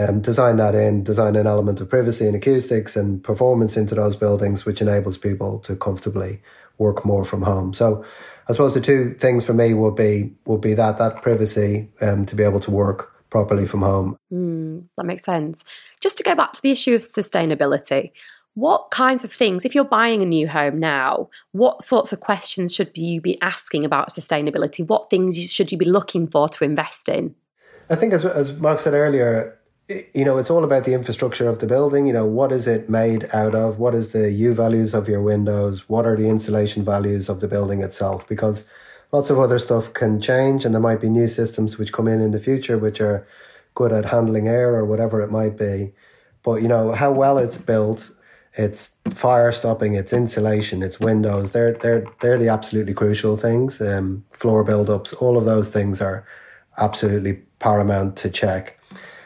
um, 0.00 0.20
design 0.20 0.56
that 0.56 0.74
in, 0.74 1.04
design 1.04 1.36
an 1.36 1.46
element 1.46 1.80
of 1.80 1.88
privacy 1.88 2.26
and 2.26 2.36
acoustics 2.36 2.96
and 2.96 3.22
performance 3.22 3.76
into 3.76 3.94
those 3.94 4.16
buildings, 4.16 4.64
which 4.64 4.80
enables 4.80 5.18
people 5.18 5.58
to 5.60 5.76
comfortably 5.76 6.40
work 6.78 7.04
more 7.04 7.24
from 7.24 7.42
home. 7.42 7.74
So 7.74 8.04
I 8.48 8.52
suppose 8.52 8.74
the 8.74 8.80
two 8.80 9.14
things 9.14 9.44
for 9.44 9.52
me 9.52 9.74
would 9.74 9.96
be 9.96 10.32
would 10.46 10.60
be 10.60 10.74
that 10.74 10.98
that 10.98 11.22
privacy 11.22 11.88
um, 12.00 12.26
to 12.26 12.34
be 12.34 12.42
able 12.42 12.60
to 12.60 12.70
work 12.70 13.12
properly 13.30 13.66
from 13.66 13.82
home. 13.82 14.16
Mm, 14.32 14.84
that 14.96 15.04
makes 15.04 15.24
sense. 15.24 15.64
Just 16.00 16.16
to 16.18 16.24
go 16.24 16.34
back 16.34 16.52
to 16.54 16.62
the 16.62 16.70
issue 16.70 16.94
of 16.94 17.02
sustainability, 17.02 18.10
what 18.54 18.90
kinds 18.90 19.22
of 19.22 19.32
things, 19.32 19.64
if 19.64 19.74
you're 19.74 19.84
buying 19.84 20.22
a 20.22 20.26
new 20.26 20.48
home 20.48 20.80
now, 20.80 21.28
what 21.52 21.84
sorts 21.84 22.12
of 22.12 22.20
questions 22.20 22.74
should 22.74 22.90
you 22.96 23.20
be 23.20 23.40
asking 23.40 23.84
about 23.84 24.10
sustainability? 24.10 24.86
What 24.86 25.10
things 25.10 25.36
should 25.52 25.70
you 25.70 25.78
be 25.78 25.84
looking 25.84 26.26
for 26.26 26.48
to 26.48 26.64
invest 26.64 27.08
in? 27.08 27.36
I 27.88 27.96
think, 27.96 28.12
as, 28.12 28.24
as 28.24 28.52
Mark 28.58 28.80
said 28.80 28.94
earlier, 28.94 29.59
you 30.14 30.24
know, 30.24 30.38
it's 30.38 30.50
all 30.50 30.64
about 30.64 30.84
the 30.84 30.94
infrastructure 30.94 31.48
of 31.48 31.58
the 31.58 31.66
building. 31.66 32.06
You 32.06 32.12
know, 32.12 32.26
what 32.26 32.52
is 32.52 32.66
it 32.66 32.88
made 32.88 33.28
out 33.32 33.54
of? 33.54 33.78
What 33.78 33.94
is 33.94 34.12
the 34.12 34.30
U 34.30 34.54
values 34.54 34.94
of 34.94 35.08
your 35.08 35.20
windows? 35.20 35.88
What 35.88 36.06
are 36.06 36.16
the 36.16 36.28
insulation 36.28 36.84
values 36.84 37.28
of 37.28 37.40
the 37.40 37.48
building 37.48 37.82
itself? 37.82 38.26
Because 38.28 38.68
lots 39.12 39.30
of 39.30 39.40
other 39.40 39.58
stuff 39.58 39.92
can 39.92 40.20
change, 40.20 40.64
and 40.64 40.74
there 40.74 40.80
might 40.80 41.00
be 41.00 41.08
new 41.08 41.26
systems 41.26 41.78
which 41.78 41.92
come 41.92 42.08
in 42.08 42.20
in 42.20 42.30
the 42.30 42.40
future 42.40 42.78
which 42.78 43.00
are 43.00 43.26
good 43.74 43.92
at 43.92 44.06
handling 44.06 44.48
air 44.48 44.74
or 44.74 44.84
whatever 44.84 45.20
it 45.20 45.30
might 45.30 45.58
be. 45.58 45.92
But 46.42 46.62
you 46.62 46.68
know 46.68 46.92
how 46.92 47.10
well 47.12 47.38
it's 47.38 47.58
built, 47.58 48.10
it's 48.54 48.90
fire 49.10 49.52
stopping, 49.52 49.94
it's 49.94 50.12
insulation, 50.12 50.82
it's 50.82 51.00
windows. 51.00 51.52
They're 51.52 51.72
they're 51.72 52.06
they're 52.20 52.38
the 52.38 52.48
absolutely 52.48 52.94
crucial 52.94 53.36
things. 53.36 53.80
Um, 53.80 54.24
floor 54.30 54.64
build-ups, 54.64 55.12
all 55.14 55.36
of 55.36 55.44
those 55.46 55.70
things 55.70 56.00
are 56.00 56.24
absolutely 56.78 57.42
paramount 57.58 58.16
to 58.18 58.30
check. 58.30 58.79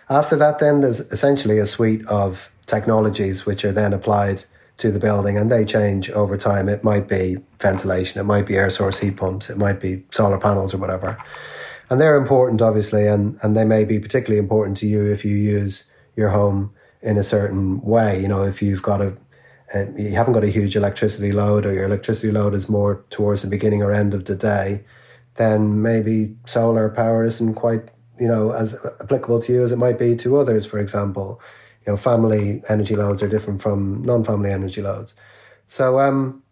After 0.08 0.36
that, 0.36 0.58
then 0.58 0.80
there's 0.80 1.00
essentially 1.00 1.58
a 1.58 1.66
suite 1.66 2.06
of 2.06 2.50
technologies 2.66 3.46
which 3.46 3.64
are 3.64 3.72
then 3.72 3.92
applied 3.92 4.44
to 4.76 4.90
the 4.90 4.98
building 4.98 5.38
and 5.38 5.50
they 5.50 5.64
change 5.64 6.10
over 6.10 6.36
time. 6.36 6.68
It 6.68 6.82
might 6.82 7.08
be 7.08 7.36
ventilation, 7.60 8.20
it 8.20 8.24
might 8.24 8.46
be 8.46 8.56
air 8.56 8.70
source 8.70 8.98
heat 8.98 9.16
pumps, 9.16 9.48
it 9.48 9.56
might 9.56 9.80
be 9.80 10.04
solar 10.10 10.38
panels 10.38 10.74
or 10.74 10.78
whatever. 10.78 11.16
And 11.90 12.00
they're 12.00 12.16
important, 12.16 12.62
obviously, 12.62 13.06
and, 13.06 13.38
and 13.42 13.56
they 13.56 13.64
may 13.64 13.84
be 13.84 13.98
particularly 13.98 14.38
important 14.38 14.76
to 14.78 14.86
you 14.86 15.04
if 15.04 15.24
you 15.24 15.36
use 15.36 15.84
your 16.16 16.30
home 16.30 16.72
in 17.02 17.18
a 17.18 17.22
certain 17.22 17.80
way. 17.82 18.20
You 18.20 18.28
know, 18.28 18.42
if 18.42 18.62
you've 18.62 18.82
got 18.82 19.00
a, 19.00 19.16
a 19.74 19.92
you 19.96 20.12
haven't 20.12 20.32
got 20.32 20.44
a 20.44 20.48
huge 20.48 20.76
electricity 20.76 21.30
load 21.30 21.66
or 21.66 21.72
your 21.72 21.84
electricity 21.84 22.32
load 22.32 22.54
is 22.54 22.68
more 22.68 23.04
towards 23.10 23.42
the 23.42 23.48
beginning 23.48 23.82
or 23.82 23.92
end 23.92 24.14
of 24.14 24.24
the 24.24 24.34
day, 24.34 24.82
then 25.34 25.82
maybe 25.82 26.36
solar 26.46 26.88
power 26.88 27.22
isn't 27.22 27.54
quite 27.54 27.88
you 28.18 28.28
know, 28.28 28.52
as 28.52 28.74
applicable 29.00 29.40
to 29.42 29.52
you 29.52 29.62
as 29.62 29.72
it 29.72 29.76
might 29.76 29.98
be 29.98 30.16
to 30.16 30.36
others, 30.36 30.66
for 30.66 30.78
example. 30.78 31.40
You 31.86 31.92
know, 31.92 31.96
family 31.96 32.62
energy 32.68 32.96
loads 32.96 33.22
are 33.22 33.28
different 33.28 33.62
from 33.62 34.02
non-family 34.02 34.50
energy 34.50 34.80
loads. 34.80 35.14
So 35.66 35.98
um, 36.00 36.42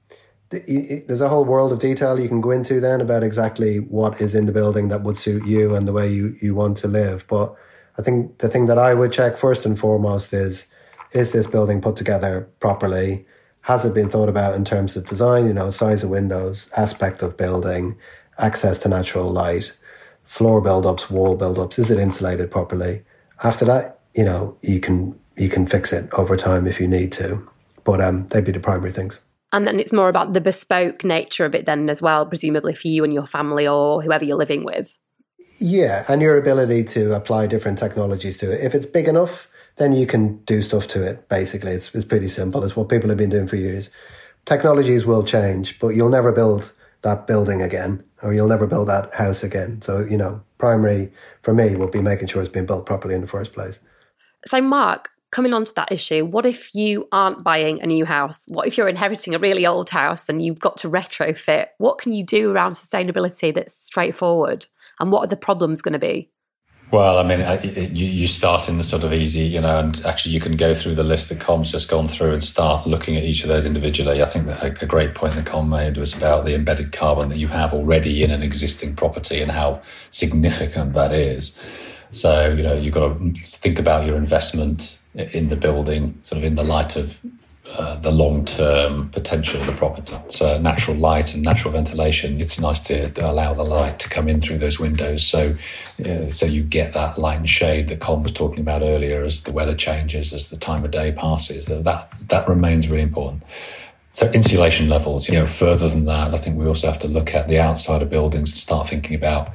there's 0.50 1.20
a 1.20 1.28
whole 1.28 1.44
world 1.44 1.72
of 1.72 1.78
detail 1.78 2.20
you 2.20 2.28
can 2.28 2.40
go 2.40 2.50
into 2.50 2.80
then 2.80 3.00
about 3.00 3.22
exactly 3.22 3.78
what 3.78 4.20
is 4.20 4.34
in 4.34 4.46
the 4.46 4.52
building 4.52 4.88
that 4.88 5.02
would 5.02 5.16
suit 5.16 5.46
you 5.46 5.74
and 5.74 5.88
the 5.88 5.92
way 5.92 6.10
you, 6.10 6.36
you 6.42 6.54
want 6.54 6.76
to 6.78 6.88
live. 6.88 7.26
But 7.28 7.54
I 7.98 8.02
think 8.02 8.38
the 8.38 8.48
thing 8.48 8.66
that 8.66 8.78
I 8.78 8.94
would 8.94 9.12
check 9.12 9.38
first 9.38 9.64
and 9.64 9.78
foremost 9.78 10.32
is, 10.32 10.66
is 11.12 11.32
this 11.32 11.46
building 11.46 11.80
put 11.80 11.96
together 11.96 12.48
properly? 12.60 13.26
Has 13.62 13.84
it 13.84 13.94
been 13.94 14.08
thought 14.08 14.28
about 14.28 14.54
in 14.54 14.64
terms 14.64 14.96
of 14.96 15.06
design, 15.06 15.46
you 15.46 15.54
know, 15.54 15.70
size 15.70 16.02
of 16.02 16.10
windows, 16.10 16.68
aspect 16.76 17.22
of 17.22 17.36
building, 17.36 17.96
access 18.38 18.78
to 18.80 18.88
natural 18.88 19.30
light? 19.30 19.72
Floor 20.24 20.60
build-ups, 20.60 21.10
wall 21.10 21.36
build-ups? 21.36 21.78
Is 21.78 21.90
it 21.90 21.98
insulated 21.98 22.50
properly? 22.50 23.02
After 23.42 23.64
that, 23.66 24.00
you 24.14 24.24
know, 24.24 24.56
you 24.62 24.80
can 24.80 25.18
you 25.36 25.48
can 25.48 25.66
fix 25.66 25.92
it 25.92 26.08
over 26.12 26.36
time 26.36 26.66
if 26.66 26.80
you 26.80 26.86
need 26.86 27.12
to. 27.12 27.48
But 27.84 28.00
um, 28.00 28.28
they'd 28.28 28.44
be 28.44 28.52
the 28.52 28.60
primary 28.60 28.92
things. 28.92 29.20
And 29.52 29.66
then 29.66 29.78
it's 29.78 29.92
more 29.92 30.08
about 30.08 30.32
the 30.32 30.40
bespoke 30.40 31.04
nature 31.04 31.44
of 31.44 31.54
it, 31.54 31.66
then 31.66 31.90
as 31.90 32.00
well, 32.00 32.24
presumably 32.24 32.74
for 32.74 32.88
you 32.88 33.04
and 33.04 33.12
your 33.12 33.26
family 33.26 33.66
or 33.66 34.00
whoever 34.00 34.24
you're 34.24 34.36
living 34.36 34.64
with. 34.64 34.96
Yeah, 35.58 36.04
and 36.08 36.22
your 36.22 36.38
ability 36.38 36.84
to 36.84 37.14
apply 37.14 37.48
different 37.48 37.78
technologies 37.78 38.38
to 38.38 38.50
it. 38.50 38.64
If 38.64 38.74
it's 38.74 38.86
big 38.86 39.08
enough, 39.08 39.48
then 39.76 39.92
you 39.92 40.06
can 40.06 40.38
do 40.44 40.62
stuff 40.62 40.88
to 40.88 41.02
it. 41.02 41.28
Basically, 41.28 41.72
it's, 41.72 41.94
it's 41.94 42.04
pretty 42.04 42.28
simple. 42.28 42.64
It's 42.64 42.76
what 42.76 42.88
people 42.88 43.08
have 43.08 43.18
been 43.18 43.30
doing 43.30 43.48
for 43.48 43.56
years. 43.56 43.90
Technologies 44.44 45.04
will 45.04 45.24
change, 45.24 45.78
but 45.78 45.88
you'll 45.88 46.08
never 46.08 46.32
build 46.32 46.72
that 47.02 47.26
building 47.26 47.60
again, 47.60 48.04
or 48.22 48.32
you'll 48.32 48.48
never 48.48 48.66
build 48.66 48.88
that 48.88 49.12
house 49.14 49.42
again. 49.42 49.82
So, 49.82 50.00
you 50.00 50.16
know, 50.16 50.42
primary 50.58 51.12
for 51.42 51.52
me 51.52 51.74
would 51.76 51.90
be 51.90 52.00
making 52.00 52.28
sure 52.28 52.42
it's 52.42 52.50
being 52.50 52.66
built 52.66 52.86
properly 52.86 53.14
in 53.14 53.20
the 53.20 53.26
first 53.26 53.52
place. 53.52 53.80
So, 54.46 54.60
Mark, 54.60 55.10
coming 55.30 55.52
on 55.52 55.64
to 55.64 55.74
that 55.74 55.90
issue, 55.90 56.24
what 56.24 56.46
if 56.46 56.74
you 56.74 57.08
aren't 57.10 57.42
buying 57.42 57.80
a 57.82 57.86
new 57.86 58.04
house? 58.04 58.40
What 58.48 58.66
if 58.66 58.76
you're 58.76 58.88
inheriting 58.88 59.34
a 59.34 59.38
really 59.38 59.66
old 59.66 59.90
house 59.90 60.28
and 60.28 60.44
you've 60.44 60.60
got 60.60 60.76
to 60.78 60.88
retrofit? 60.88 61.68
What 61.78 61.98
can 61.98 62.12
you 62.12 62.24
do 62.24 62.52
around 62.52 62.72
sustainability 62.72 63.52
that's 63.52 63.74
straightforward? 63.74 64.66
And 65.00 65.10
what 65.10 65.24
are 65.24 65.28
the 65.28 65.36
problems 65.36 65.82
going 65.82 65.94
to 65.94 65.98
be? 65.98 66.30
Well, 66.92 67.16
I 67.16 67.22
mean, 67.22 67.40
you, 67.96 68.04
you 68.04 68.26
start 68.26 68.68
in 68.68 68.76
the 68.76 68.84
sort 68.84 69.02
of 69.02 69.14
easy, 69.14 69.40
you 69.40 69.62
know, 69.62 69.78
and 69.78 70.04
actually 70.04 70.34
you 70.34 70.40
can 70.40 70.58
go 70.58 70.74
through 70.74 70.94
the 70.94 71.02
list 71.02 71.30
that 71.30 71.40
Colm's 71.40 71.72
just 71.72 71.88
gone 71.88 72.06
through 72.06 72.34
and 72.34 72.44
start 72.44 72.86
looking 72.86 73.16
at 73.16 73.24
each 73.24 73.42
of 73.44 73.48
those 73.48 73.64
individually. 73.64 74.22
I 74.22 74.26
think 74.26 74.46
that 74.46 74.82
a, 74.82 74.86
great 74.86 75.14
point 75.14 75.32
that 75.36 75.46
Com 75.46 75.70
made 75.70 75.96
was 75.96 76.14
about 76.14 76.44
the 76.44 76.54
embedded 76.54 76.92
carbon 76.92 77.30
that 77.30 77.38
you 77.38 77.48
have 77.48 77.72
already 77.72 78.22
in 78.22 78.30
an 78.30 78.42
existing 78.42 78.94
property 78.94 79.40
and 79.40 79.50
how 79.50 79.80
significant 80.10 80.92
that 80.92 81.12
is. 81.12 81.58
So, 82.10 82.50
you 82.50 82.62
know, 82.62 82.74
you've 82.74 82.92
got 82.92 83.18
to 83.18 83.32
think 83.46 83.78
about 83.78 84.04
your 84.04 84.18
investment 84.18 85.00
in 85.14 85.48
the 85.48 85.56
building, 85.56 86.18
sort 86.20 86.36
of 86.40 86.44
in 86.44 86.56
the 86.56 86.62
light 86.62 86.96
of 86.96 87.18
uh, 87.78 87.94
the 87.96 88.10
long 88.10 88.44
term 88.44 89.08
potential 89.10 89.60
of 89.60 89.66
the 89.66 89.72
property. 89.72 90.16
So, 90.28 90.58
natural 90.58 90.96
light 90.96 91.32
and 91.34 91.42
natural 91.44 91.72
ventilation, 91.72 92.40
it's 92.40 92.58
nice 92.58 92.80
to, 92.88 93.08
to 93.10 93.30
allow 93.30 93.54
the 93.54 93.62
light 93.62 94.00
to 94.00 94.08
come 94.08 94.28
in 94.28 94.40
through 94.40 94.58
those 94.58 94.80
windows. 94.80 95.24
So, 95.24 95.56
uh, 96.04 96.28
so 96.30 96.44
you 96.44 96.64
get 96.64 96.92
that 96.94 97.18
light 97.18 97.38
and 97.38 97.48
shade 97.48 97.86
that 97.88 98.00
Colm 98.00 98.24
was 98.24 98.32
talking 98.32 98.60
about 98.60 98.82
earlier 98.82 99.22
as 99.22 99.42
the 99.44 99.52
weather 99.52 99.76
changes, 99.76 100.32
as 100.32 100.50
the 100.50 100.56
time 100.56 100.84
of 100.84 100.90
day 100.90 101.12
passes. 101.12 101.66
That, 101.66 101.84
that 102.10 102.48
remains 102.48 102.88
really 102.88 103.04
important. 103.04 103.44
So 104.14 104.30
insulation 104.32 104.90
levels, 104.90 105.26
you 105.28 105.34
know, 105.34 105.46
further 105.46 105.88
than 105.88 106.04
that, 106.04 106.34
I 106.34 106.36
think 106.36 106.58
we 106.58 106.66
also 106.66 106.86
have 106.88 106.98
to 107.00 107.08
look 107.08 107.34
at 107.34 107.48
the 107.48 107.58
outside 107.58 108.02
of 108.02 108.10
buildings 108.10 108.50
and 108.50 108.58
start 108.58 108.86
thinking 108.86 109.14
about 109.14 109.50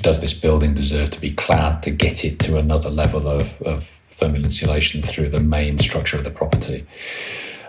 does 0.00 0.20
this 0.20 0.34
building 0.38 0.74
deserve 0.74 1.10
to 1.10 1.20
be 1.20 1.32
clad 1.32 1.82
to 1.84 1.90
get 1.90 2.24
it 2.24 2.38
to 2.40 2.58
another 2.58 2.90
level 2.90 3.28
of, 3.28 3.60
of 3.62 3.84
thermal 3.84 4.44
insulation 4.44 5.02
through 5.02 5.30
the 5.30 5.40
main 5.40 5.78
structure 5.78 6.16
of 6.16 6.24
the 6.24 6.30
property? 6.30 6.86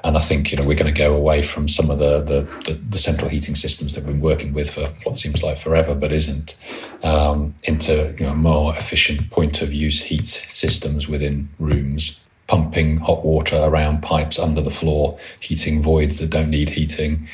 And 0.04 0.18
I 0.18 0.22
think 0.22 0.52
you 0.52 0.58
know 0.58 0.68
we're 0.68 0.78
going 0.78 0.94
to 0.94 1.00
go 1.00 1.16
away 1.16 1.42
from 1.42 1.68
some 1.68 1.90
of 1.90 1.98
the, 1.98 2.22
the, 2.22 2.42
the, 2.66 2.74
the 2.74 3.00
central 3.00 3.28
heating 3.28 3.56
systems 3.56 3.96
that 3.96 4.04
we've 4.04 4.14
been 4.14 4.22
working 4.22 4.54
with 4.54 4.70
for 4.70 4.88
what 5.04 5.18
seems 5.18 5.42
like 5.42 5.58
forever, 5.58 5.96
but 5.96 6.12
isn't, 6.12 6.60
um, 7.02 7.56
into 7.64 8.16
you 8.20 8.28
know, 8.28 8.36
more 8.36 8.76
efficient 8.76 9.32
point 9.32 9.64
of 9.64 9.74
use 9.74 10.04
heat 10.04 10.28
systems 10.28 11.08
within 11.08 11.50
rooms, 11.58 12.24
pumping 12.46 12.98
hot 12.98 13.26
water 13.26 13.58
around 13.58 14.04
pipes 14.04 14.38
under 14.38 14.62
the 14.62 14.70
floor, 14.70 15.18
heating 15.40 15.82
voids 15.82 16.20
that 16.20 16.30
don't 16.30 16.52
need 16.52 16.70
heating, 16.70 17.28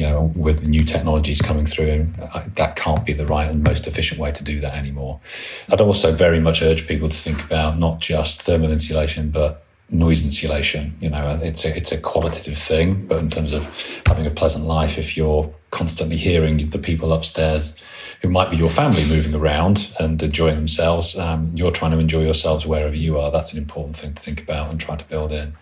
you 0.00 0.06
know, 0.06 0.32
with 0.34 0.66
new 0.66 0.82
technologies 0.82 1.42
coming 1.42 1.66
through, 1.66 2.08
that 2.54 2.74
can't 2.74 3.04
be 3.04 3.12
the 3.12 3.26
right 3.26 3.50
and 3.50 3.62
most 3.62 3.86
efficient 3.86 4.18
way 4.18 4.32
to 4.32 4.42
do 4.42 4.58
that 4.58 4.74
anymore. 4.74 5.20
I'd 5.68 5.82
also 5.82 6.10
very 6.10 6.40
much 6.40 6.62
urge 6.62 6.88
people 6.88 7.10
to 7.10 7.16
think 7.16 7.44
about 7.44 7.78
not 7.78 8.00
just 8.00 8.40
thermal 8.40 8.72
insulation, 8.72 9.30
but 9.30 9.62
noise 9.90 10.24
insulation. 10.24 10.96
You 11.02 11.10
know, 11.10 11.38
it's 11.42 11.66
a, 11.66 11.76
it's 11.76 11.92
a 11.92 11.98
qualitative 11.98 12.56
thing, 12.56 13.08
but 13.08 13.18
in 13.18 13.28
terms 13.28 13.52
of 13.52 13.66
having 14.06 14.24
a 14.24 14.30
pleasant 14.30 14.64
life, 14.64 14.96
if 14.96 15.18
you're 15.18 15.52
constantly 15.70 16.16
hearing 16.16 16.70
the 16.70 16.78
people 16.78 17.12
upstairs 17.12 17.76
who 18.22 18.30
might 18.30 18.50
be 18.50 18.56
your 18.56 18.70
family 18.70 19.04
moving 19.04 19.34
around 19.34 19.92
and 20.00 20.22
enjoying 20.22 20.56
themselves, 20.56 21.18
um, 21.18 21.50
you're 21.54 21.72
trying 21.72 21.90
to 21.90 21.98
enjoy 21.98 22.22
yourselves 22.22 22.64
wherever 22.64 22.94
you 22.94 23.18
are. 23.18 23.30
That's 23.30 23.52
an 23.52 23.58
important 23.58 23.96
thing 23.96 24.14
to 24.14 24.22
think 24.22 24.42
about 24.42 24.70
and 24.70 24.80
try 24.80 24.96
to 24.96 25.04
build 25.04 25.30
in 25.30 25.52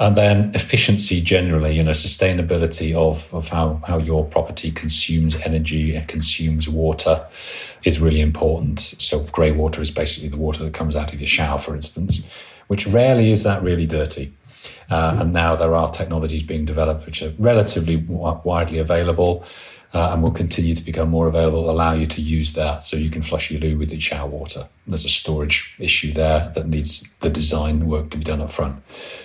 and 0.00 0.16
then 0.16 0.50
efficiency 0.54 1.20
generally, 1.20 1.76
you 1.76 1.82
know, 1.82 1.92
sustainability 1.92 2.94
of, 2.94 3.32
of 3.32 3.48
how, 3.48 3.80
how 3.86 3.98
your 3.98 4.24
property 4.24 4.72
consumes 4.72 5.36
energy 5.36 5.94
and 5.94 6.08
consumes 6.08 6.68
water 6.68 7.24
is 7.84 8.00
really 8.00 8.20
important. 8.20 8.80
So 8.80 9.20
grey 9.20 9.52
water 9.52 9.80
is 9.80 9.92
basically 9.92 10.28
the 10.28 10.36
water 10.36 10.64
that 10.64 10.74
comes 10.74 10.96
out 10.96 11.12
of 11.12 11.20
your 11.20 11.28
shower, 11.28 11.58
for 11.58 11.76
instance, 11.76 12.28
which 12.66 12.88
rarely 12.88 13.30
is 13.30 13.44
that 13.44 13.62
really 13.62 13.86
dirty. 13.86 14.32
Uh, 14.90 15.16
and 15.20 15.32
now 15.32 15.54
there 15.54 15.74
are 15.74 15.90
technologies 15.90 16.42
being 16.42 16.64
developed 16.64 17.06
which 17.06 17.22
are 17.22 17.32
relatively 17.38 17.96
w- 17.96 18.40
widely 18.44 18.78
available 18.78 19.44
uh, 19.94 20.10
and 20.12 20.22
will 20.22 20.32
continue 20.32 20.74
to 20.74 20.84
become 20.84 21.08
more 21.08 21.28
available, 21.28 21.70
allow 21.70 21.92
you 21.92 22.04
to 22.04 22.20
use 22.20 22.52
that 22.54 22.82
so 22.82 22.96
you 22.96 23.08
can 23.08 23.22
flush 23.22 23.50
your 23.50 23.60
loo 23.60 23.78
with 23.78 23.92
your 23.92 24.00
shower 24.00 24.28
water. 24.28 24.68
There's 24.86 25.04
a 25.04 25.08
storage 25.08 25.76
issue 25.78 26.12
there 26.12 26.50
that 26.54 26.68
needs 26.68 27.14
the 27.20 27.30
design 27.30 27.86
work 27.86 28.10
to 28.10 28.18
be 28.18 28.24
done 28.24 28.40
up 28.40 28.50
front. 28.50 28.82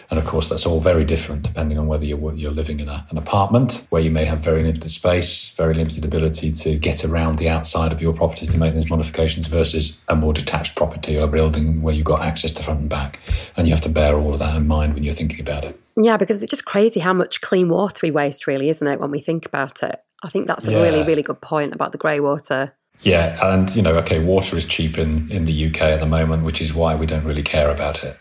And 0.10 0.20
of 0.20 0.26
course, 0.26 0.48
that's 0.48 0.66
all 0.66 0.80
very 0.80 1.04
different 1.04 1.42
depending 1.42 1.78
on 1.80 1.88
whether 1.88 2.06
you're, 2.06 2.34
you're 2.36 2.52
living 2.52 2.80
in 2.80 2.88
a, 2.88 3.06
an 3.10 3.18
apartment 3.18 3.88
where 3.90 4.02
you 4.02 4.12
may 4.12 4.26
have 4.26 4.40
very 4.40 4.64
limited 4.64 4.90
space, 4.92 5.56
very 5.56 5.74
limited 5.74 6.06
ability 6.06 6.52
to 6.52 6.78
get 6.78 7.04
around 7.04 7.40
the 7.40 7.50
outside 7.50 7.92
of 7.92 8.02
your 8.02 8.14
property 8.14 8.46
to 8.46 8.58
make 8.58 8.76
those 8.76 8.90
modifications 8.90 9.48
versus 9.48 10.04
a 10.08 10.16
more 10.16 10.34
detached 10.34 10.76
property 10.76 11.20
or 11.20 11.28
building 11.28 11.82
where 11.82 11.96
you've 11.96 12.06
got 12.06 12.22
access 12.22 12.52
to 12.54 12.64
front 12.64 12.82
and 12.82 12.90
back. 12.90 13.20
And 13.58 13.68
you 13.68 13.74
have 13.74 13.84
to 13.84 13.90
bear 13.90 14.16
all 14.16 14.34
of 14.34 14.40
that 14.40 14.56
in 14.56 14.68
mind 14.68 14.94
when 14.94 15.04
you're 15.04 15.14
thinking 15.14 15.42
about 15.42 15.66
it. 15.66 15.80
Yeah, 16.02 16.18
because 16.18 16.42
it's 16.42 16.50
just 16.50 16.66
crazy 16.66 17.00
how 17.02 17.14
much 17.14 17.42
clean 17.42 17.70
water 17.70 18.00
we 18.04 18.12
waste, 18.12 18.48
really, 18.48 18.70
isn't 18.70 18.88
it, 18.88 19.00
when 19.00 19.12
we 19.12 19.22
think 19.22 19.46
about 19.46 19.84
it? 19.84 20.02
I 20.24 20.30
think 20.30 20.48
that's 20.48 20.68
a 20.68 20.72
yeah. 20.72 20.82
really, 20.82 21.04
really 21.04 21.24
good 21.24 21.42
point 21.42 21.74
about 21.74 21.92
the 21.92 21.98
grey 21.98 22.20
water. 22.20 22.74
Yeah, 23.02 23.54
and 23.54 23.74
you 23.76 23.82
know, 23.82 23.96
okay, 23.98 24.20
water 24.20 24.58
is 24.58 24.66
cheap 24.66 24.98
in, 24.98 25.30
in 25.32 25.46
the 25.46 25.68
UK 25.68 25.82
at 25.82 26.00
the 26.00 26.06
moment, 26.06 26.44
which 26.44 26.62
is 26.62 26.74
why 26.74 26.96
we 26.96 27.06
don't 27.06 27.26
really 27.26 27.44
care 27.44 27.70
about 27.70 28.04
it 28.04 28.18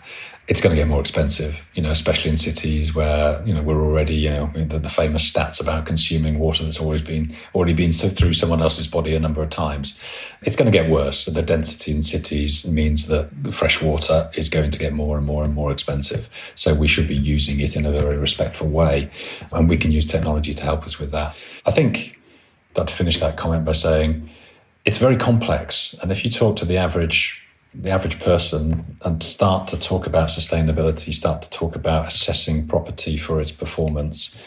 it's 0.48 0.62
going 0.62 0.74
to 0.74 0.80
get 0.80 0.88
more 0.88 1.00
expensive, 1.00 1.60
you 1.74 1.82
know, 1.82 1.90
especially 1.90 2.30
in 2.30 2.38
cities 2.38 2.94
where, 2.94 3.42
you 3.44 3.52
know, 3.52 3.60
we're 3.60 3.82
already, 3.82 4.14
you 4.14 4.30
know, 4.30 4.50
the, 4.54 4.78
the, 4.78 4.88
famous 4.88 5.30
stats 5.30 5.60
about 5.60 5.84
consuming 5.84 6.38
water 6.38 6.64
that's 6.64 6.80
always 6.80 7.02
been, 7.02 7.34
already 7.54 7.74
been 7.74 7.92
through 7.92 8.32
someone 8.32 8.62
else's 8.62 8.86
body 8.86 9.14
a 9.14 9.20
number 9.20 9.42
of 9.42 9.50
times. 9.50 9.98
It's 10.40 10.56
going 10.56 10.70
to 10.70 10.76
get 10.76 10.90
worse. 10.90 11.26
The 11.26 11.42
density 11.42 11.92
in 11.92 12.00
cities 12.00 12.66
means 12.66 13.08
that 13.08 13.28
fresh 13.52 13.82
water 13.82 14.30
is 14.36 14.48
going 14.48 14.70
to 14.70 14.78
get 14.78 14.94
more 14.94 15.18
and 15.18 15.26
more 15.26 15.44
and 15.44 15.52
more 15.52 15.70
expensive. 15.70 16.30
So 16.54 16.74
we 16.74 16.88
should 16.88 17.08
be 17.08 17.16
using 17.16 17.60
it 17.60 17.76
in 17.76 17.84
a 17.84 17.92
very 17.92 18.16
respectful 18.16 18.68
way. 18.68 19.10
And 19.52 19.68
we 19.68 19.76
can 19.76 19.92
use 19.92 20.06
technology 20.06 20.54
to 20.54 20.64
help 20.64 20.84
us 20.84 20.98
with 20.98 21.10
that. 21.10 21.36
I 21.66 21.72
think 21.72 22.18
I'd 22.74 22.90
finish 22.90 23.20
that 23.20 23.36
comment 23.36 23.66
by 23.66 23.72
saying 23.72 24.30
it's 24.86 24.98
very 24.98 25.18
complex. 25.18 25.94
And 26.00 26.10
if 26.10 26.24
you 26.24 26.30
talk 26.30 26.56
to 26.56 26.64
the 26.64 26.78
average 26.78 27.42
the 27.78 27.90
average 27.90 28.18
person 28.20 28.96
and 29.02 29.22
start 29.22 29.68
to 29.68 29.78
talk 29.78 30.06
about 30.06 30.28
sustainability, 30.28 31.14
start 31.14 31.42
to 31.42 31.50
talk 31.50 31.76
about 31.76 32.08
assessing 32.08 32.66
property 32.66 33.16
for 33.16 33.40
its 33.40 33.52
performance, 33.52 34.40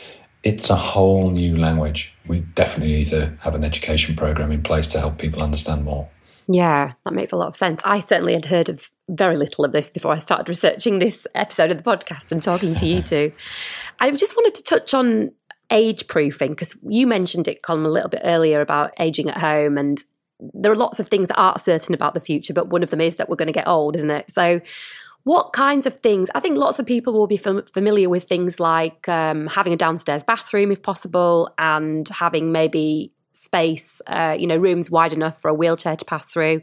it's 0.44 0.70
a 0.70 0.76
whole 0.76 1.30
new 1.30 1.56
language. 1.56 2.14
We 2.28 2.40
definitely 2.40 2.96
need 2.96 3.06
to 3.06 3.34
have 3.40 3.56
an 3.56 3.64
education 3.64 4.16
program 4.16 4.52
in 4.52 4.64
place 4.64 4.88
to 4.90 5.00
help 5.00 5.18
people 5.18 5.42
understand 5.42 5.86
more. 5.86 6.10
Yeah, 6.48 6.94
that 7.06 7.14
makes 7.14 7.32
a 7.32 7.38
lot 7.38 7.48
of 7.48 7.56
sense. 7.56 7.82
I 7.86 8.00
certainly 8.00 8.34
had 8.34 8.46
heard 8.46 8.68
of 8.68 8.92
very 9.08 9.36
little 9.36 9.64
of 9.64 9.72
this 9.72 9.90
before 9.90 10.12
I 10.12 10.18
started 10.18 10.50
researching 10.50 11.00
this 11.00 11.26
episode 11.34 11.72
of 11.72 11.78
the 11.78 11.84
podcast 11.84 12.32
and 12.32 12.44
talking 12.44 12.76
to 12.76 12.86
you 12.86 13.02
two. 13.02 13.32
I 14.00 14.12
just 14.12 14.36
wanted 14.36 14.56
to 14.56 14.64
touch 14.64 14.94
on 14.94 15.32
age 15.72 16.08
proofing 16.08 16.52
because 16.52 16.76
you 16.84 17.08
mentioned 17.08 17.48
it, 17.48 17.62
Colm, 17.62 17.86
a 17.86 17.90
little 17.90 18.10
bit 18.10 18.22
earlier 18.26 18.60
about 18.60 18.94
aging 19.00 19.30
at 19.30 19.38
home 19.38 19.78
and 19.78 20.04
there 20.54 20.72
are 20.72 20.76
lots 20.76 21.00
of 21.00 21.08
things 21.08 21.28
that 21.28 21.38
aren't 21.38 21.62
certain 21.62 21.94
about 21.94 22.14
the 22.14 22.20
future, 22.20 22.54
but 22.54 22.70
one 22.70 22.84
of 22.84 22.90
them 22.90 23.02
is 23.02 23.16
that 23.18 23.30
we're 23.30 23.36
going 23.36 23.48
to 23.48 23.54
get 23.54 23.68
old, 23.68 23.96
isn't 23.96 24.10
it? 24.10 24.32
So, 24.32 24.62
what 25.24 25.54
kinds 25.54 25.86
of 25.86 25.98
things? 25.98 26.32
I 26.34 26.40
think 26.40 26.58
lots 26.58 26.80
of 26.80 26.86
people 26.86 27.14
will 27.14 27.28
be 27.28 27.38
fam- 27.38 27.66
familiar 27.74 28.10
with 28.10 28.24
things 28.24 28.60
like 28.60 29.08
um, 29.08 29.46
having 29.48 29.72
a 29.72 29.78
downstairs 29.78 30.24
bathroom, 30.24 30.72
if 30.72 30.82
possible, 30.82 31.54
and 31.60 32.10
having 32.10 32.52
maybe 32.52 33.14
space, 33.34 34.02
uh, 34.08 34.36
you 34.38 34.48
know, 34.48 34.58
rooms 34.58 34.90
wide 34.90 35.14
enough 35.14 35.40
for 35.40 35.50
a 35.50 35.54
wheelchair 35.54 35.96
to 35.96 36.06
pass 36.06 36.26
through, 36.26 36.62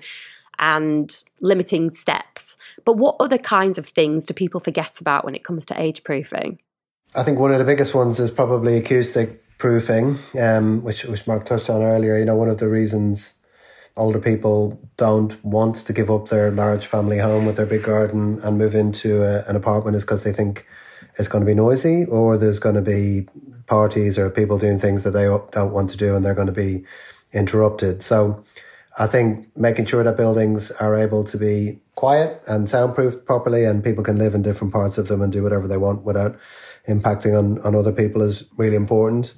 and 0.59 1.25
limiting 1.41 1.95
steps. 1.95 2.57
But 2.85 2.97
what 2.97 3.17
other 3.21 3.39
kinds 3.39 3.79
of 3.79 3.87
things 3.87 4.27
do 4.27 4.35
people 4.35 4.61
forget 4.61 5.01
about 5.01 5.25
when 5.25 5.37
it 5.37 5.45
comes 5.45 5.65
to 5.67 5.81
age 5.81 6.03
proofing? 6.03 6.59
I 7.15 7.23
think 7.23 7.39
one 7.39 7.53
of 7.53 7.59
the 7.59 7.65
biggest 7.65 7.95
ones 7.95 8.19
is 8.19 8.31
probably 8.31 8.77
acoustic 8.77 9.43
proofing, 9.59 10.19
um, 10.39 10.83
which 10.83 11.05
which 11.05 11.27
Mark 11.27 11.45
touched 11.45 11.71
on 11.71 11.83
earlier. 11.83 12.19
You 12.19 12.25
know, 12.25 12.37
one 12.37 12.49
of 12.49 12.59
the 12.59 12.69
reasons 12.69 13.38
older 13.99 14.21
people 14.21 14.81
don't 14.97 15.43
want 15.45 15.77
to 15.77 15.93
give 15.93 16.11
up 16.11 16.29
their 16.29 16.51
large 16.51 16.87
family 16.87 17.19
home 17.19 17.45
with 17.45 17.57
their 17.57 17.67
big 17.67 17.83
garden 17.83 18.41
and 18.43 18.57
move 18.57 18.75
into 18.75 19.23
a, 19.23 19.45
an 19.49 19.57
apartment 19.57 19.97
is 19.97 20.05
because 20.05 20.25
they 20.25 20.33
think 20.33 20.67
it's 21.19 21.29
going 21.29 21.45
to 21.45 21.47
be 21.47 21.55
noisy 21.55 22.05
or 22.05 22.37
there's 22.37 22.59
going 22.59 22.75
to 22.75 22.81
be 22.81 23.29
parties 23.67 24.19
or 24.19 24.31
people 24.31 24.59
doing 24.59 24.79
things 24.79 25.03
that 25.05 25.11
they 25.11 25.25
don't 25.25 25.73
want 25.73 25.91
to 25.91 25.97
do 25.97 26.17
and 26.17 26.25
they're 26.25 26.35
going 26.35 26.47
to 26.47 26.53
be 26.53 26.85
interrupted. 27.33 28.03
So 28.03 28.45
I 28.99 29.07
think 29.07 29.49
making 29.57 29.87
sure 29.87 30.03
that 30.03 30.17
buildings 30.17 30.71
are 30.73 30.97
able 30.97 31.25
to 31.25 31.37
be 31.37 31.81
quiet 31.95 32.43
and 32.47 32.69
soundproofed 32.69 33.27
properly 33.27 33.65
and 33.65 33.85
people 33.85 34.05
can 34.05 34.19
live 34.19 34.35
in 34.35 34.43
different 34.43 34.73
parts 34.73 34.99
of 34.99 35.09
them 35.09 35.21
and 35.21 35.33
do 35.33 35.43
whatever 35.43 35.69
they 35.69 35.77
want 35.77 36.03
without 36.03 36.39
impacting 36.89 37.39
on, 37.39 37.61
on 37.61 37.75
other 37.75 37.93
people 37.93 38.23
is 38.23 38.45
really 38.57 38.77
important. 38.77 39.35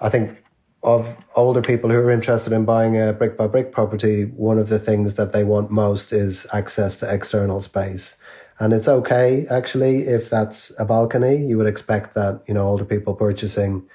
I 0.00 0.08
think 0.08 0.41
of 0.82 1.16
older 1.36 1.62
people 1.62 1.90
who 1.90 1.98
are 1.98 2.10
interested 2.10 2.52
in 2.52 2.64
buying 2.64 3.00
a 3.00 3.12
brick 3.12 3.36
by 3.36 3.46
brick 3.46 3.70
property, 3.70 4.24
one 4.24 4.58
of 4.58 4.68
the 4.68 4.78
things 4.78 5.14
that 5.14 5.32
they 5.32 5.44
want 5.44 5.70
most 5.70 6.12
is 6.12 6.46
access 6.52 6.96
to 6.96 7.12
external 7.12 7.60
space. 7.60 8.16
And 8.58 8.72
it's 8.72 8.88
okay, 8.88 9.46
actually, 9.50 10.00
if 10.00 10.28
that's 10.28 10.72
a 10.78 10.84
balcony. 10.84 11.36
You 11.36 11.56
would 11.58 11.66
expect 11.66 12.14
that, 12.14 12.42
you 12.46 12.54
know, 12.54 12.66
older 12.66 12.84
people 12.84 13.14
purchasing 13.14 13.88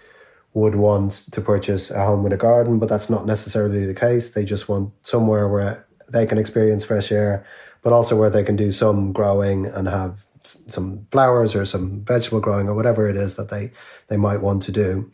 would 0.54 0.76
want 0.76 1.12
to 1.32 1.42
purchase 1.42 1.92
a 1.92 2.06
home 2.06 2.24
with 2.24 2.34
a 2.34 2.38
garden, 2.38 2.80
but 2.80 2.90
that's 2.90 3.10
not 3.10 3.26
necessarily 3.26 3.86
the 3.86 3.94
case. 3.94 4.32
They 4.32 4.44
just 4.44 4.68
want 4.68 4.92
somewhere 5.04 5.48
where 5.48 5.86
they 6.10 6.26
can 6.26 6.38
experience 6.38 6.84
fresh 6.84 7.12
air, 7.12 7.46
but 7.84 7.94
also 7.94 8.16
where 8.16 8.30
they 8.30 8.44
can 8.44 8.56
do 8.56 8.72
some 8.72 9.12
growing 9.12 9.68
and 9.68 9.88
have 9.88 10.26
some 10.44 11.06
flowers 11.12 11.54
or 11.54 11.66
some 11.66 12.04
vegetable 12.06 12.40
growing 12.40 12.70
or 12.70 12.74
whatever 12.74 13.10
it 13.10 13.18
is 13.18 13.36
that 13.36 13.50
they, 13.50 13.72
they 14.08 14.18
might 14.18 14.42
want 14.42 14.64
to 14.64 14.72
do. 14.72 15.12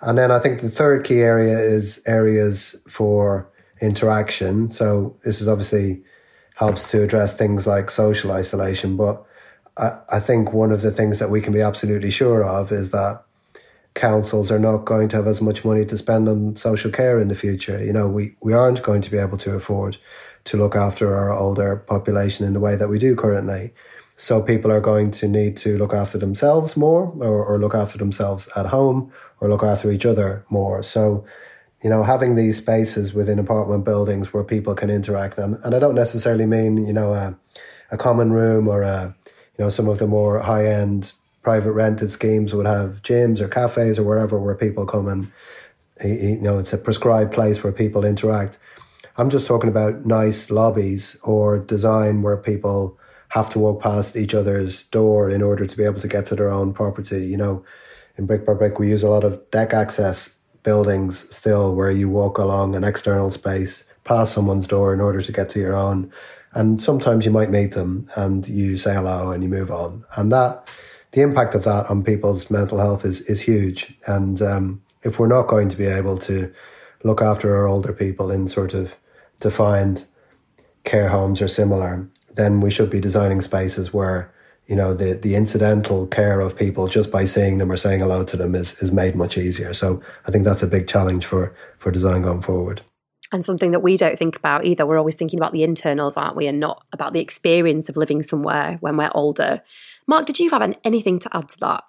And 0.00 0.16
then 0.18 0.30
I 0.30 0.38
think 0.38 0.60
the 0.60 0.70
third 0.70 1.04
key 1.04 1.20
area 1.20 1.58
is 1.58 2.02
areas 2.06 2.82
for 2.88 3.48
interaction. 3.80 4.70
So 4.70 5.16
this 5.24 5.40
is 5.40 5.48
obviously 5.48 6.02
helps 6.56 6.90
to 6.90 7.02
address 7.02 7.36
things 7.36 7.66
like 7.66 7.90
social 7.90 8.32
isolation. 8.32 8.96
But 8.96 9.24
I, 9.76 9.98
I 10.12 10.20
think 10.20 10.52
one 10.52 10.72
of 10.72 10.82
the 10.82 10.90
things 10.90 11.18
that 11.18 11.30
we 11.30 11.40
can 11.40 11.52
be 11.52 11.60
absolutely 11.60 12.10
sure 12.10 12.42
of 12.44 12.72
is 12.72 12.90
that 12.90 13.22
councils 13.94 14.50
are 14.50 14.58
not 14.58 14.84
going 14.84 15.08
to 15.08 15.16
have 15.16 15.26
as 15.26 15.40
much 15.40 15.64
money 15.64 15.84
to 15.86 15.98
spend 15.98 16.28
on 16.28 16.56
social 16.56 16.90
care 16.90 17.18
in 17.18 17.28
the 17.28 17.34
future. 17.34 17.82
You 17.82 17.92
know, 17.92 18.08
we, 18.08 18.36
we 18.42 18.52
aren't 18.52 18.82
going 18.82 19.02
to 19.02 19.10
be 19.10 19.18
able 19.18 19.38
to 19.38 19.54
afford 19.54 19.98
to 20.44 20.56
look 20.56 20.76
after 20.76 21.16
our 21.16 21.32
older 21.32 21.76
population 21.76 22.46
in 22.46 22.52
the 22.52 22.60
way 22.60 22.76
that 22.76 22.88
we 22.88 22.98
do 22.98 23.16
currently. 23.16 23.72
So 24.16 24.40
people 24.42 24.72
are 24.72 24.80
going 24.80 25.10
to 25.12 25.28
need 25.28 25.58
to 25.58 25.76
look 25.76 25.92
after 25.92 26.16
themselves 26.16 26.74
more 26.76 27.12
or, 27.18 27.44
or 27.44 27.58
look 27.58 27.74
after 27.74 27.98
themselves 27.98 28.48
at 28.56 28.66
home 28.66 29.12
or 29.40 29.48
look 29.48 29.62
after 29.62 29.90
each 29.90 30.06
other 30.06 30.44
more. 30.48 30.82
So, 30.82 31.26
you 31.84 31.90
know, 31.90 32.02
having 32.02 32.34
these 32.34 32.56
spaces 32.56 33.12
within 33.12 33.38
apartment 33.38 33.84
buildings 33.84 34.32
where 34.32 34.42
people 34.42 34.74
can 34.74 34.88
interact, 34.88 35.36
and, 35.36 35.58
and 35.62 35.74
I 35.74 35.78
don't 35.78 35.94
necessarily 35.94 36.46
mean, 36.46 36.86
you 36.86 36.94
know, 36.94 37.12
a, 37.12 37.38
a 37.90 37.98
common 37.98 38.32
room 38.32 38.68
or 38.68 38.82
a, 38.82 39.14
you 39.58 39.64
know, 39.64 39.68
some 39.68 39.86
of 39.86 39.98
the 39.98 40.06
more 40.06 40.40
high 40.40 40.66
end 40.66 41.12
private 41.42 41.72
rented 41.72 42.10
schemes 42.10 42.54
would 42.54 42.66
have 42.66 43.02
gyms 43.02 43.40
or 43.40 43.48
cafes 43.48 43.98
or 43.98 44.02
wherever 44.04 44.40
where 44.40 44.54
people 44.54 44.86
come 44.86 45.08
and, 45.08 45.30
you 46.02 46.40
know, 46.40 46.58
it's 46.58 46.72
a 46.72 46.78
prescribed 46.78 47.32
place 47.32 47.62
where 47.62 47.72
people 47.72 48.04
interact. 48.04 48.58
I'm 49.18 49.30
just 49.30 49.46
talking 49.46 49.68
about 49.68 50.06
nice 50.06 50.50
lobbies 50.50 51.18
or 51.22 51.58
design 51.58 52.22
where 52.22 52.36
people 52.36 52.98
have 53.36 53.50
to 53.50 53.58
walk 53.58 53.82
past 53.82 54.16
each 54.16 54.32
other's 54.32 54.86
door 54.86 55.28
in 55.28 55.42
order 55.42 55.66
to 55.66 55.76
be 55.76 55.84
able 55.84 56.00
to 56.00 56.08
get 56.08 56.26
to 56.26 56.34
their 56.34 56.50
own 56.50 56.72
property. 56.72 57.26
You 57.26 57.36
know, 57.36 57.64
in 58.16 58.24
Brick 58.24 58.46
by 58.46 58.54
Brick, 58.54 58.78
we 58.78 58.88
use 58.88 59.02
a 59.02 59.10
lot 59.10 59.24
of 59.24 59.50
deck 59.50 59.74
access 59.74 60.38
buildings 60.62 61.28
still 61.36 61.76
where 61.76 61.90
you 61.90 62.08
walk 62.08 62.38
along 62.38 62.74
an 62.74 62.82
external 62.82 63.30
space 63.30 63.84
past 64.04 64.32
someone's 64.32 64.66
door 64.66 64.94
in 64.94 65.00
order 65.00 65.20
to 65.20 65.32
get 65.32 65.50
to 65.50 65.60
your 65.60 65.76
own. 65.76 66.10
And 66.52 66.82
sometimes 66.82 67.26
you 67.26 67.30
might 67.30 67.50
meet 67.50 67.72
them 67.72 68.06
and 68.16 68.48
you 68.48 68.78
say 68.78 68.94
hello 68.94 69.30
and 69.30 69.42
you 69.42 69.50
move 69.50 69.70
on. 69.70 70.06
And 70.16 70.32
that, 70.32 70.66
the 71.12 71.20
impact 71.20 71.54
of 71.54 71.64
that 71.64 71.90
on 71.90 72.02
people's 72.02 72.50
mental 72.50 72.78
health 72.78 73.04
is, 73.04 73.20
is 73.22 73.42
huge. 73.42 73.98
And 74.06 74.40
um, 74.40 74.82
if 75.02 75.18
we're 75.18 75.26
not 75.26 75.46
going 75.46 75.68
to 75.68 75.76
be 75.76 75.84
able 75.84 76.16
to 76.20 76.50
look 77.04 77.20
after 77.20 77.54
our 77.54 77.66
older 77.66 77.92
people 77.92 78.30
in 78.30 78.48
sort 78.48 78.72
of 78.72 78.96
defined 79.40 80.06
care 80.84 81.10
homes 81.10 81.42
or 81.42 81.48
similar, 81.48 82.08
then 82.36 82.60
we 82.60 82.70
should 82.70 82.90
be 82.90 83.00
designing 83.00 83.40
spaces 83.42 83.92
where 83.92 84.32
you 84.66 84.76
know 84.76 84.94
the 84.94 85.14
the 85.14 85.34
incidental 85.34 86.06
care 86.06 86.40
of 86.40 86.56
people 86.56 86.88
just 86.88 87.10
by 87.10 87.24
seeing 87.24 87.58
them 87.58 87.70
or 87.70 87.76
saying 87.76 88.00
hello 88.00 88.24
to 88.24 88.36
them 88.36 88.54
is 88.54 88.80
is 88.82 88.92
made 88.92 89.14
much 89.14 89.38
easier. 89.38 89.74
So 89.74 90.02
I 90.26 90.30
think 90.30 90.44
that's 90.44 90.62
a 90.62 90.66
big 90.66 90.88
challenge 90.88 91.24
for 91.24 91.54
for 91.78 91.90
design 91.90 92.22
going 92.22 92.42
forward. 92.42 92.82
And 93.32 93.44
something 93.44 93.72
that 93.72 93.80
we 93.80 93.96
don't 93.96 94.18
think 94.18 94.36
about 94.36 94.64
either. 94.64 94.86
We're 94.86 94.98
always 94.98 95.16
thinking 95.16 95.38
about 95.38 95.52
the 95.52 95.64
internals, 95.64 96.16
aren't 96.16 96.36
we, 96.36 96.46
and 96.46 96.60
not 96.60 96.84
about 96.92 97.12
the 97.12 97.20
experience 97.20 97.88
of 97.88 97.96
living 97.96 98.22
somewhere 98.22 98.78
when 98.80 98.96
we're 98.96 99.10
older. 99.14 99.62
Mark, 100.06 100.26
did 100.26 100.38
you 100.38 100.50
have 100.50 100.76
anything 100.84 101.18
to 101.18 101.36
add 101.36 101.48
to 101.48 101.60
that? 101.60 101.84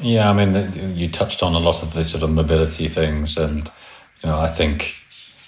Yeah, 0.00 0.30
I 0.30 0.32
mean, 0.32 0.96
you 0.96 1.10
touched 1.10 1.42
on 1.42 1.54
a 1.54 1.58
lot 1.58 1.82
of 1.82 1.92
the 1.92 2.04
sort 2.04 2.22
of 2.22 2.30
mobility 2.30 2.88
things, 2.88 3.36
and 3.36 3.70
you 4.22 4.30
know, 4.30 4.38
I 4.38 4.48
think 4.48 4.96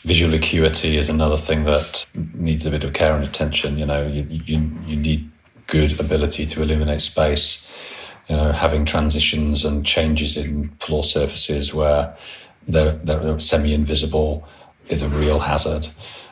visual 0.07 0.35
acuity 0.35 0.97
is 0.97 1.09
another 1.09 1.37
thing 1.37 1.65
that 1.65 2.07
needs 2.33 2.65
a 2.65 2.71
bit 2.71 2.85
of 2.85 2.93
care 2.93 3.17
and 3.17 3.25
attention. 3.25 3.77
You 3.77 3.87
know, 3.87 4.07
you, 4.07 4.23
you, 4.31 4.71
you 4.87 4.97
need 4.97 5.29
good 5.67 5.99
ability 5.99 6.47
to 6.47 6.63
illuminate 6.63 7.03
space. 7.03 7.69
You 8.29 8.37
know, 8.37 8.53
having 8.53 8.85
transitions 8.85 9.65
and 9.65 9.85
changes 9.85 10.37
in 10.37 10.69
floor 10.79 11.03
surfaces 11.03 11.75
where 11.75 12.17
they're, 12.69 12.93
they're 12.93 13.41
semi-invisible 13.41 14.47
is 14.89 15.03
a 15.03 15.09
real 15.09 15.41
hazard. 15.41 15.89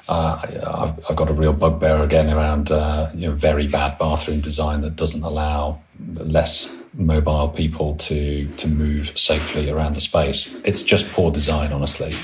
Uh, 0.08 0.40
I've, 0.42 1.10
I've, 1.10 1.16
got 1.16 1.28
a 1.28 1.32
real 1.32 1.52
bugbear 1.52 2.02
again 2.02 2.30
around 2.30 2.70
uh, 2.70 3.10
you 3.14 3.28
know 3.28 3.34
very 3.34 3.66
bad 3.66 3.98
bathroom 3.98 4.40
design 4.40 4.82
that 4.82 4.96
doesn't 4.96 5.22
allow 5.22 5.80
less 6.16 6.78
mobile 6.94 7.48
people 7.48 7.96
to 7.96 8.48
to 8.56 8.68
move 8.68 9.18
safely 9.18 9.70
around 9.70 9.94
the 9.94 10.00
space. 10.00 10.54
It's 10.64 10.82
just 10.82 11.10
poor 11.12 11.30
design, 11.30 11.72
honestly 11.72 12.14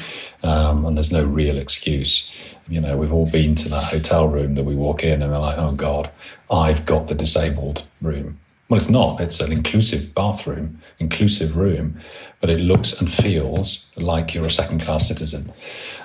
um, 0.43 0.85
and 0.85 0.97
there's 0.97 1.13
no 1.13 1.25
real 1.25 1.59
excuse. 1.59 2.33
You 2.69 2.81
know, 2.81 2.97
we've 2.97 3.13
all 3.13 3.29
been 3.29 3.55
to 3.57 3.69
that 3.71 3.85
hotel 3.85 4.29
room 4.29 4.55
that 4.55 4.65
we 4.65 4.75
walk 4.75 5.03
in 5.05 5.23
and 5.23 5.31
we're 5.31 5.39
like, 5.39 5.59
oh 5.59 5.73
God, 5.73 6.11
I've 6.51 6.87
got 6.87 7.09
the 7.09 7.15
disabled 7.15 7.87
room. 8.01 8.39
Well, 8.69 8.79
it's 8.79 8.89
not. 8.89 9.21
It's 9.21 9.41
an 9.41 9.51
inclusive 9.51 10.15
bathroom, 10.15 10.81
inclusive 11.01 11.57
room, 11.57 11.99
but 12.41 12.51
it 12.51 12.59
looks 12.59 13.01
and 13.01 13.13
feels 13.13 13.91
like 13.97 14.33
you're 14.33 14.47
a 14.47 14.51
second 14.51 14.83
class 14.83 15.09
citizen. 15.09 15.53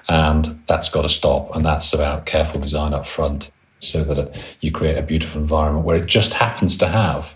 And 0.10 0.46
that's 0.66 0.90
got 0.90 1.04
to 1.04 1.10
stop. 1.10 1.56
And 1.56 1.64
that's 1.64 1.94
about 1.94 2.26
careful 2.26 2.60
design 2.60 2.94
up 2.94 3.06
front 3.06 3.52
so 3.80 4.04
that 4.06 4.36
you 4.62 4.72
create 4.72 4.98
a 4.98 5.04
beautiful 5.04 5.42
environment 5.42 5.86
where 5.86 5.98
it 5.98 6.08
just 6.08 6.34
happens 6.34 6.76
to 6.80 6.88
have 6.88 7.36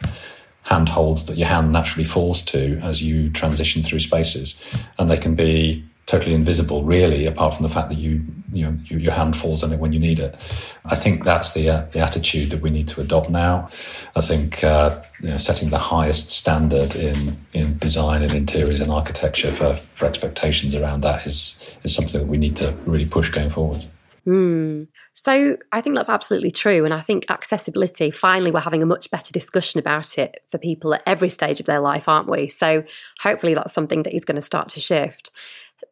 handholds 0.64 1.26
that 1.26 1.38
your 1.38 1.48
hand 1.48 1.72
naturally 1.72 2.04
falls 2.06 2.44
to 2.44 2.80
as 2.84 3.02
you 3.02 3.30
transition 3.32 3.82
through 3.82 4.00
spaces. 4.00 4.60
And 4.98 5.10
they 5.10 5.18
can 5.18 5.36
be 5.36 5.84
totally 6.10 6.34
invisible, 6.34 6.84
really, 6.84 7.28
apart 7.28 7.54
from 7.54 7.62
the 7.62 7.70
fact 7.70 7.88
that 7.90 8.00
you, 8.00 8.24
you 8.52 8.66
know, 8.66 8.76
you, 8.86 8.98
your 8.98 9.14
hand 9.14 9.38
falls 9.38 9.64
on 9.64 9.72
it 9.72 9.78
when 9.78 9.94
you 9.94 10.00
need 10.00 10.20
it. 10.20 10.36
I 10.86 10.96
think 10.96 11.24
that's 11.24 11.54
the 11.54 11.70
uh, 11.70 11.86
the 11.92 12.00
attitude 12.00 12.50
that 12.50 12.62
we 12.62 12.72
need 12.72 12.88
to 12.90 13.02
adopt 13.02 13.30
now. 13.30 13.70
I 14.16 14.22
think 14.22 14.64
uh, 14.64 15.02
you 15.22 15.30
know, 15.30 15.38
setting 15.38 15.70
the 15.70 15.78
highest 15.78 16.32
standard 16.32 16.96
in 16.96 17.38
in 17.54 17.78
design 17.78 18.24
and 18.24 18.34
interiors 18.34 18.80
and 18.80 18.92
architecture 18.92 19.52
for, 19.52 19.76
for 19.76 20.08
expectations 20.08 20.74
around 20.74 21.02
that 21.02 21.28
is 21.28 21.78
is 21.84 21.94
something 21.94 22.20
that 22.20 22.28
we 22.28 22.38
need 22.38 22.56
to 22.58 22.74
really 22.88 23.06
push 23.06 23.30
going 23.30 23.52
forward. 23.52 23.86
Mm. 24.30 24.88
So 25.14 25.58
I 25.72 25.82
think 25.82 25.96
that's 25.96 26.08
absolutely 26.08 26.52
true. 26.52 26.86
And 26.86 26.94
I 26.94 27.02
think 27.02 27.26
accessibility, 27.30 28.12
finally, 28.12 28.52
we're 28.52 28.60
having 28.60 28.84
a 28.84 28.86
much 28.86 29.10
better 29.10 29.34
discussion 29.34 29.80
about 29.80 30.20
it 30.20 30.44
for 30.52 30.60
people 30.60 30.94
at 30.94 31.02
every 31.08 31.30
stage 31.30 31.60
of 31.60 31.66
their 31.66 31.80
life, 31.80 32.08
aren't 32.08 32.30
we? 32.30 32.48
So 32.48 32.84
hopefully 33.22 33.56
that's 33.56 33.74
something 33.74 34.04
that 34.04 34.14
is 34.14 34.26
going 34.26 34.36
to 34.36 34.42
start 34.42 34.70
to 34.70 34.80
shift. 34.80 35.32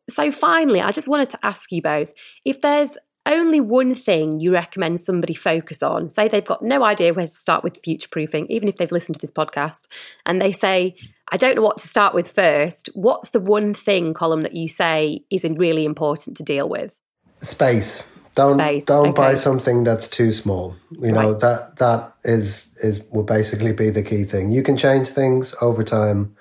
So, 0.10 0.32
finally, 0.32 0.82
I 0.82 0.92
just 0.92 1.08
wanted 1.08 1.30
to 1.32 1.40
ask 1.44 1.72
you 1.72 1.82
both 1.82 2.14
if 2.46 2.62
there's 2.62 2.98
only 3.26 3.60
one 3.60 3.96
thing 3.96 4.40
you 4.40 4.54
recommend 4.54 5.00
somebody 5.00 5.34
focus 5.34 5.84
on, 5.84 6.08
say 6.08 6.28
they've 6.28 6.46
got 6.46 6.62
no 6.62 6.84
idea 6.84 7.14
where 7.14 7.28
to 7.28 7.34
start 7.34 7.64
with 7.64 7.80
future 7.84 8.08
proofing, 8.10 8.46
even 8.50 8.70
if 8.70 8.78
they've 8.78 8.92
listened 8.92 9.16
to 9.16 9.22
this 9.22 9.32
podcast, 9.32 9.88
and 10.26 10.42
they 10.42 10.54
say, 10.54 10.96
I 11.30 11.36
don't 11.36 11.56
know 11.56 11.62
what 11.62 11.80
to 11.80 11.88
start 11.88 12.14
with 12.14 12.32
first, 12.32 12.90
what's 12.94 13.30
the 13.30 13.42
one 13.42 13.74
thing, 13.74 14.14
Colm 14.14 14.44
that 14.44 14.56
you 14.56 14.70
say 14.70 15.26
is 15.30 15.44
really 15.44 15.84
important 15.84 16.38
to 16.38 16.44
deal 16.44 16.70
with? 16.70 16.98
Space. 17.42 18.04
Don't 18.38 18.60
Space. 18.60 18.86
don't 18.86 19.10
okay. 19.10 19.18
buy 19.18 19.36
something 19.36 19.84
that's 19.84 20.08
too 20.08 20.32
small. 20.32 20.76
You 20.92 21.12
know 21.12 21.32
right. 21.32 21.40
that 21.42 21.76
that 21.78 22.14
is 22.24 22.76
is 22.82 23.04
will 23.12 23.24
basically 23.24 23.74
be 23.74 23.90
the 23.90 24.04
key 24.04 24.24
thing. 24.24 24.52
You 24.52 24.64
can 24.64 24.78
change 24.78 25.10
things 25.10 25.54
over 25.62 25.84
time 25.84 26.36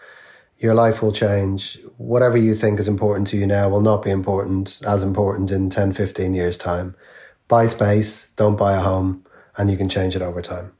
your 0.59 0.74
life 0.74 1.03
will 1.03 1.12
change. 1.12 1.78
Whatever 1.99 2.36
you 2.36 2.55
think 2.55 2.80
is 2.80 2.88
important 2.88 3.28
to 3.28 3.36
you 3.36 3.47
now 3.47 3.68
will 3.68 3.80
not 3.80 4.03
be 4.03 4.11
important 4.11 4.80
as 4.86 5.03
important 5.03 5.51
in 5.51 5.70
10, 5.70 5.92
15 5.92 6.34
years' 6.34 6.59
time. 6.59 6.94
Buy 7.49 7.66
space, 7.66 8.30
don't 8.36 8.57
buy 8.57 8.74
a 8.74 8.80
home, 8.80 9.24
and 9.57 9.70
you 9.70 9.76
can 9.76 9.88
change 9.88 10.16
it 10.16 10.22
over 10.22 10.42
time. 10.42 10.72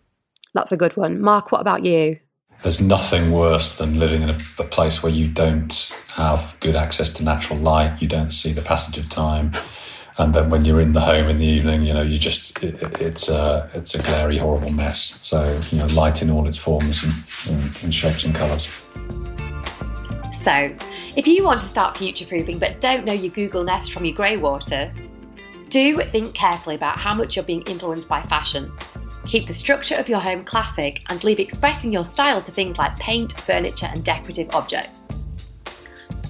That's 0.55 0.73
a 0.73 0.77
good 0.77 0.97
one. 0.97 1.21
Mark, 1.21 1.53
what 1.53 1.61
about 1.61 1.85
you? 1.85 2.19
There's 2.63 2.81
nothing 2.81 3.33
worse 3.33 3.77
than 3.77 3.99
living 3.99 4.23
in 4.23 4.31
a, 4.31 4.39
a 4.59 4.65
place 4.65 5.03
where 5.03 5.13
you 5.13 5.29
don't 5.29 5.95
have 6.15 6.57
good 6.61 6.75
access 6.75 7.11
to 7.11 7.25
natural 7.25 7.59
light, 7.59 8.01
you 8.01 8.09
don't 8.09 8.31
see 8.31 8.53
the 8.53 8.63
passage 8.63 8.97
of 8.97 9.11
time 9.11 9.53
and 10.19 10.35
then 10.35 10.49
when 10.49 10.65
you're 10.65 10.81
in 10.81 10.93
the 10.93 11.01
home 11.01 11.29
in 11.29 11.37
the 11.37 11.45
evening, 11.45 11.83
you 11.83 11.93
know, 11.93 12.03
you 12.03 12.19
just 12.19 12.63
it, 12.63 13.01
it's 13.01 13.29
a 13.29 13.71
it's 13.75 13.95
a 13.95 14.03
glary, 14.03 14.39
horrible 14.39 14.71
mess. 14.71 15.19
So 15.23 15.59
you 15.71 15.79
know, 15.79 15.87
light 15.87 16.23
in 16.23 16.31
all 16.31 16.47
its 16.49 16.59
forms 16.59 17.03
and, 17.03 17.13
and, 17.49 17.83
and 17.83 17.95
shapes 17.95 18.25
and 18.25 18.35
colours. 18.35 18.69
So, 20.33 20.75
if 21.17 21.27
you 21.27 21.45
want 21.45 21.61
to 21.61 21.67
start 21.67 21.97
future 21.97 22.27
proofing 22.27 22.59
but 22.59 22.81
don't 22.81 23.05
know 23.05 23.13
your 23.13 23.33
Google 23.33 23.65
Nest 23.65 23.93
from 23.93 24.05
your 24.05 24.15
grey 24.15 24.37
water, 24.37 24.93
Do 25.71 26.01
think 26.13 26.35
carefully 26.35 26.77
about 26.77 26.99
how 26.99 27.13
much 27.15 27.37
you're 27.37 27.45
being 27.45 27.63
influenced 27.63 28.09
by 28.09 28.23
fashion. 28.23 28.73
Keep 29.27 29.49
the 29.49 29.55
structure 29.55 29.97
of 29.97 30.09
your 30.09 30.21
home 30.21 30.45
classic 30.45 31.03
and 31.11 31.23
leave 31.25 31.41
expressing 31.41 31.93
your 31.93 32.05
style 32.05 32.41
to 32.41 32.53
things 32.53 32.79
like 32.79 32.97
paint, 32.97 33.33
furniture, 33.33 33.89
and 33.93 34.05
decorative 34.05 34.55
objects. 34.55 35.09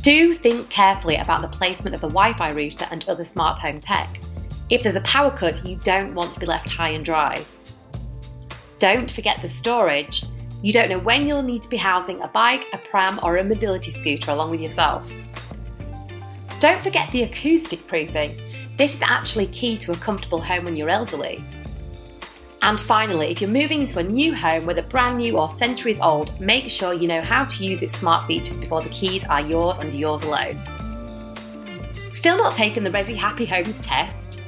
Do 0.06 0.34
think 0.34 0.70
carefully 0.70 1.16
about 1.16 1.42
the 1.42 1.48
placement 1.48 1.92
of 1.92 2.00
the 2.00 2.06
Wi 2.06 2.32
Fi 2.34 2.50
router 2.50 2.86
and 2.92 3.04
other 3.08 3.24
smart 3.24 3.58
home 3.58 3.80
tech. 3.80 4.20
If 4.70 4.84
there's 4.84 4.94
a 4.94 5.00
power 5.00 5.32
cut, 5.32 5.64
you 5.64 5.80
don't 5.82 6.14
want 6.14 6.32
to 6.32 6.38
be 6.38 6.46
left 6.46 6.70
high 6.70 6.90
and 6.90 7.04
dry. 7.04 7.44
Don't 8.78 9.10
forget 9.10 9.42
the 9.42 9.48
storage. 9.48 10.22
You 10.62 10.72
don't 10.72 10.90
know 10.90 11.00
when 11.00 11.26
you'll 11.26 11.42
need 11.42 11.60
to 11.62 11.68
be 11.68 11.76
housing 11.76 12.22
a 12.22 12.28
bike, 12.28 12.66
a 12.72 12.78
pram, 12.78 13.18
or 13.24 13.38
a 13.38 13.42
mobility 13.42 13.90
scooter 13.90 14.30
along 14.30 14.52
with 14.52 14.60
yourself. 14.60 15.12
Don't 16.60 16.80
forget 16.80 17.10
the 17.10 17.24
acoustic 17.24 17.84
proofing. 17.88 18.40
This 18.76 18.94
is 18.94 19.02
actually 19.02 19.48
key 19.48 19.76
to 19.78 19.90
a 19.90 19.96
comfortable 19.96 20.40
home 20.40 20.66
when 20.66 20.76
you're 20.76 20.88
elderly. 20.88 21.42
And 22.62 22.80
finally, 22.80 23.28
if 23.28 23.40
you're 23.40 23.50
moving 23.50 23.82
into 23.82 24.00
a 24.00 24.02
new 24.02 24.34
home, 24.34 24.66
whether 24.66 24.82
brand 24.82 25.18
new 25.18 25.38
or 25.38 25.48
centuries 25.48 25.98
old, 26.00 26.38
make 26.40 26.70
sure 26.70 26.92
you 26.92 27.06
know 27.06 27.20
how 27.20 27.44
to 27.44 27.64
use 27.64 27.82
its 27.82 27.98
smart 27.98 28.26
features 28.26 28.56
before 28.56 28.82
the 28.82 28.88
keys 28.90 29.26
are 29.26 29.42
yours 29.42 29.78
and 29.78 29.92
yours 29.94 30.22
alone. 30.22 30.58
Still 32.12 32.38
not 32.38 32.54
taken 32.54 32.82
the 32.82 32.90
Resi 32.90 33.14
Happy 33.14 33.44
Homes 33.44 33.80
test? 33.82 34.42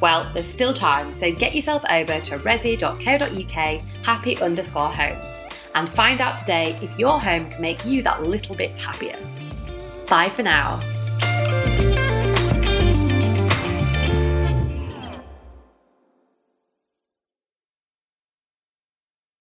Well, 0.00 0.30
there's 0.34 0.46
still 0.46 0.74
time, 0.74 1.12
so 1.12 1.34
get 1.34 1.54
yourself 1.54 1.82
over 1.90 2.20
to 2.20 2.38
resi.co.uk 2.38 3.82
happy 4.04 4.38
underscore 4.40 4.92
homes 4.92 5.36
and 5.74 5.88
find 5.88 6.20
out 6.20 6.36
today 6.36 6.78
if 6.82 6.98
your 6.98 7.20
home 7.20 7.50
can 7.50 7.60
make 7.60 7.84
you 7.84 8.02
that 8.02 8.22
little 8.22 8.54
bit 8.54 8.78
happier. 8.78 9.18
Bye 10.06 10.28
for 10.28 10.42
now. 10.42 10.80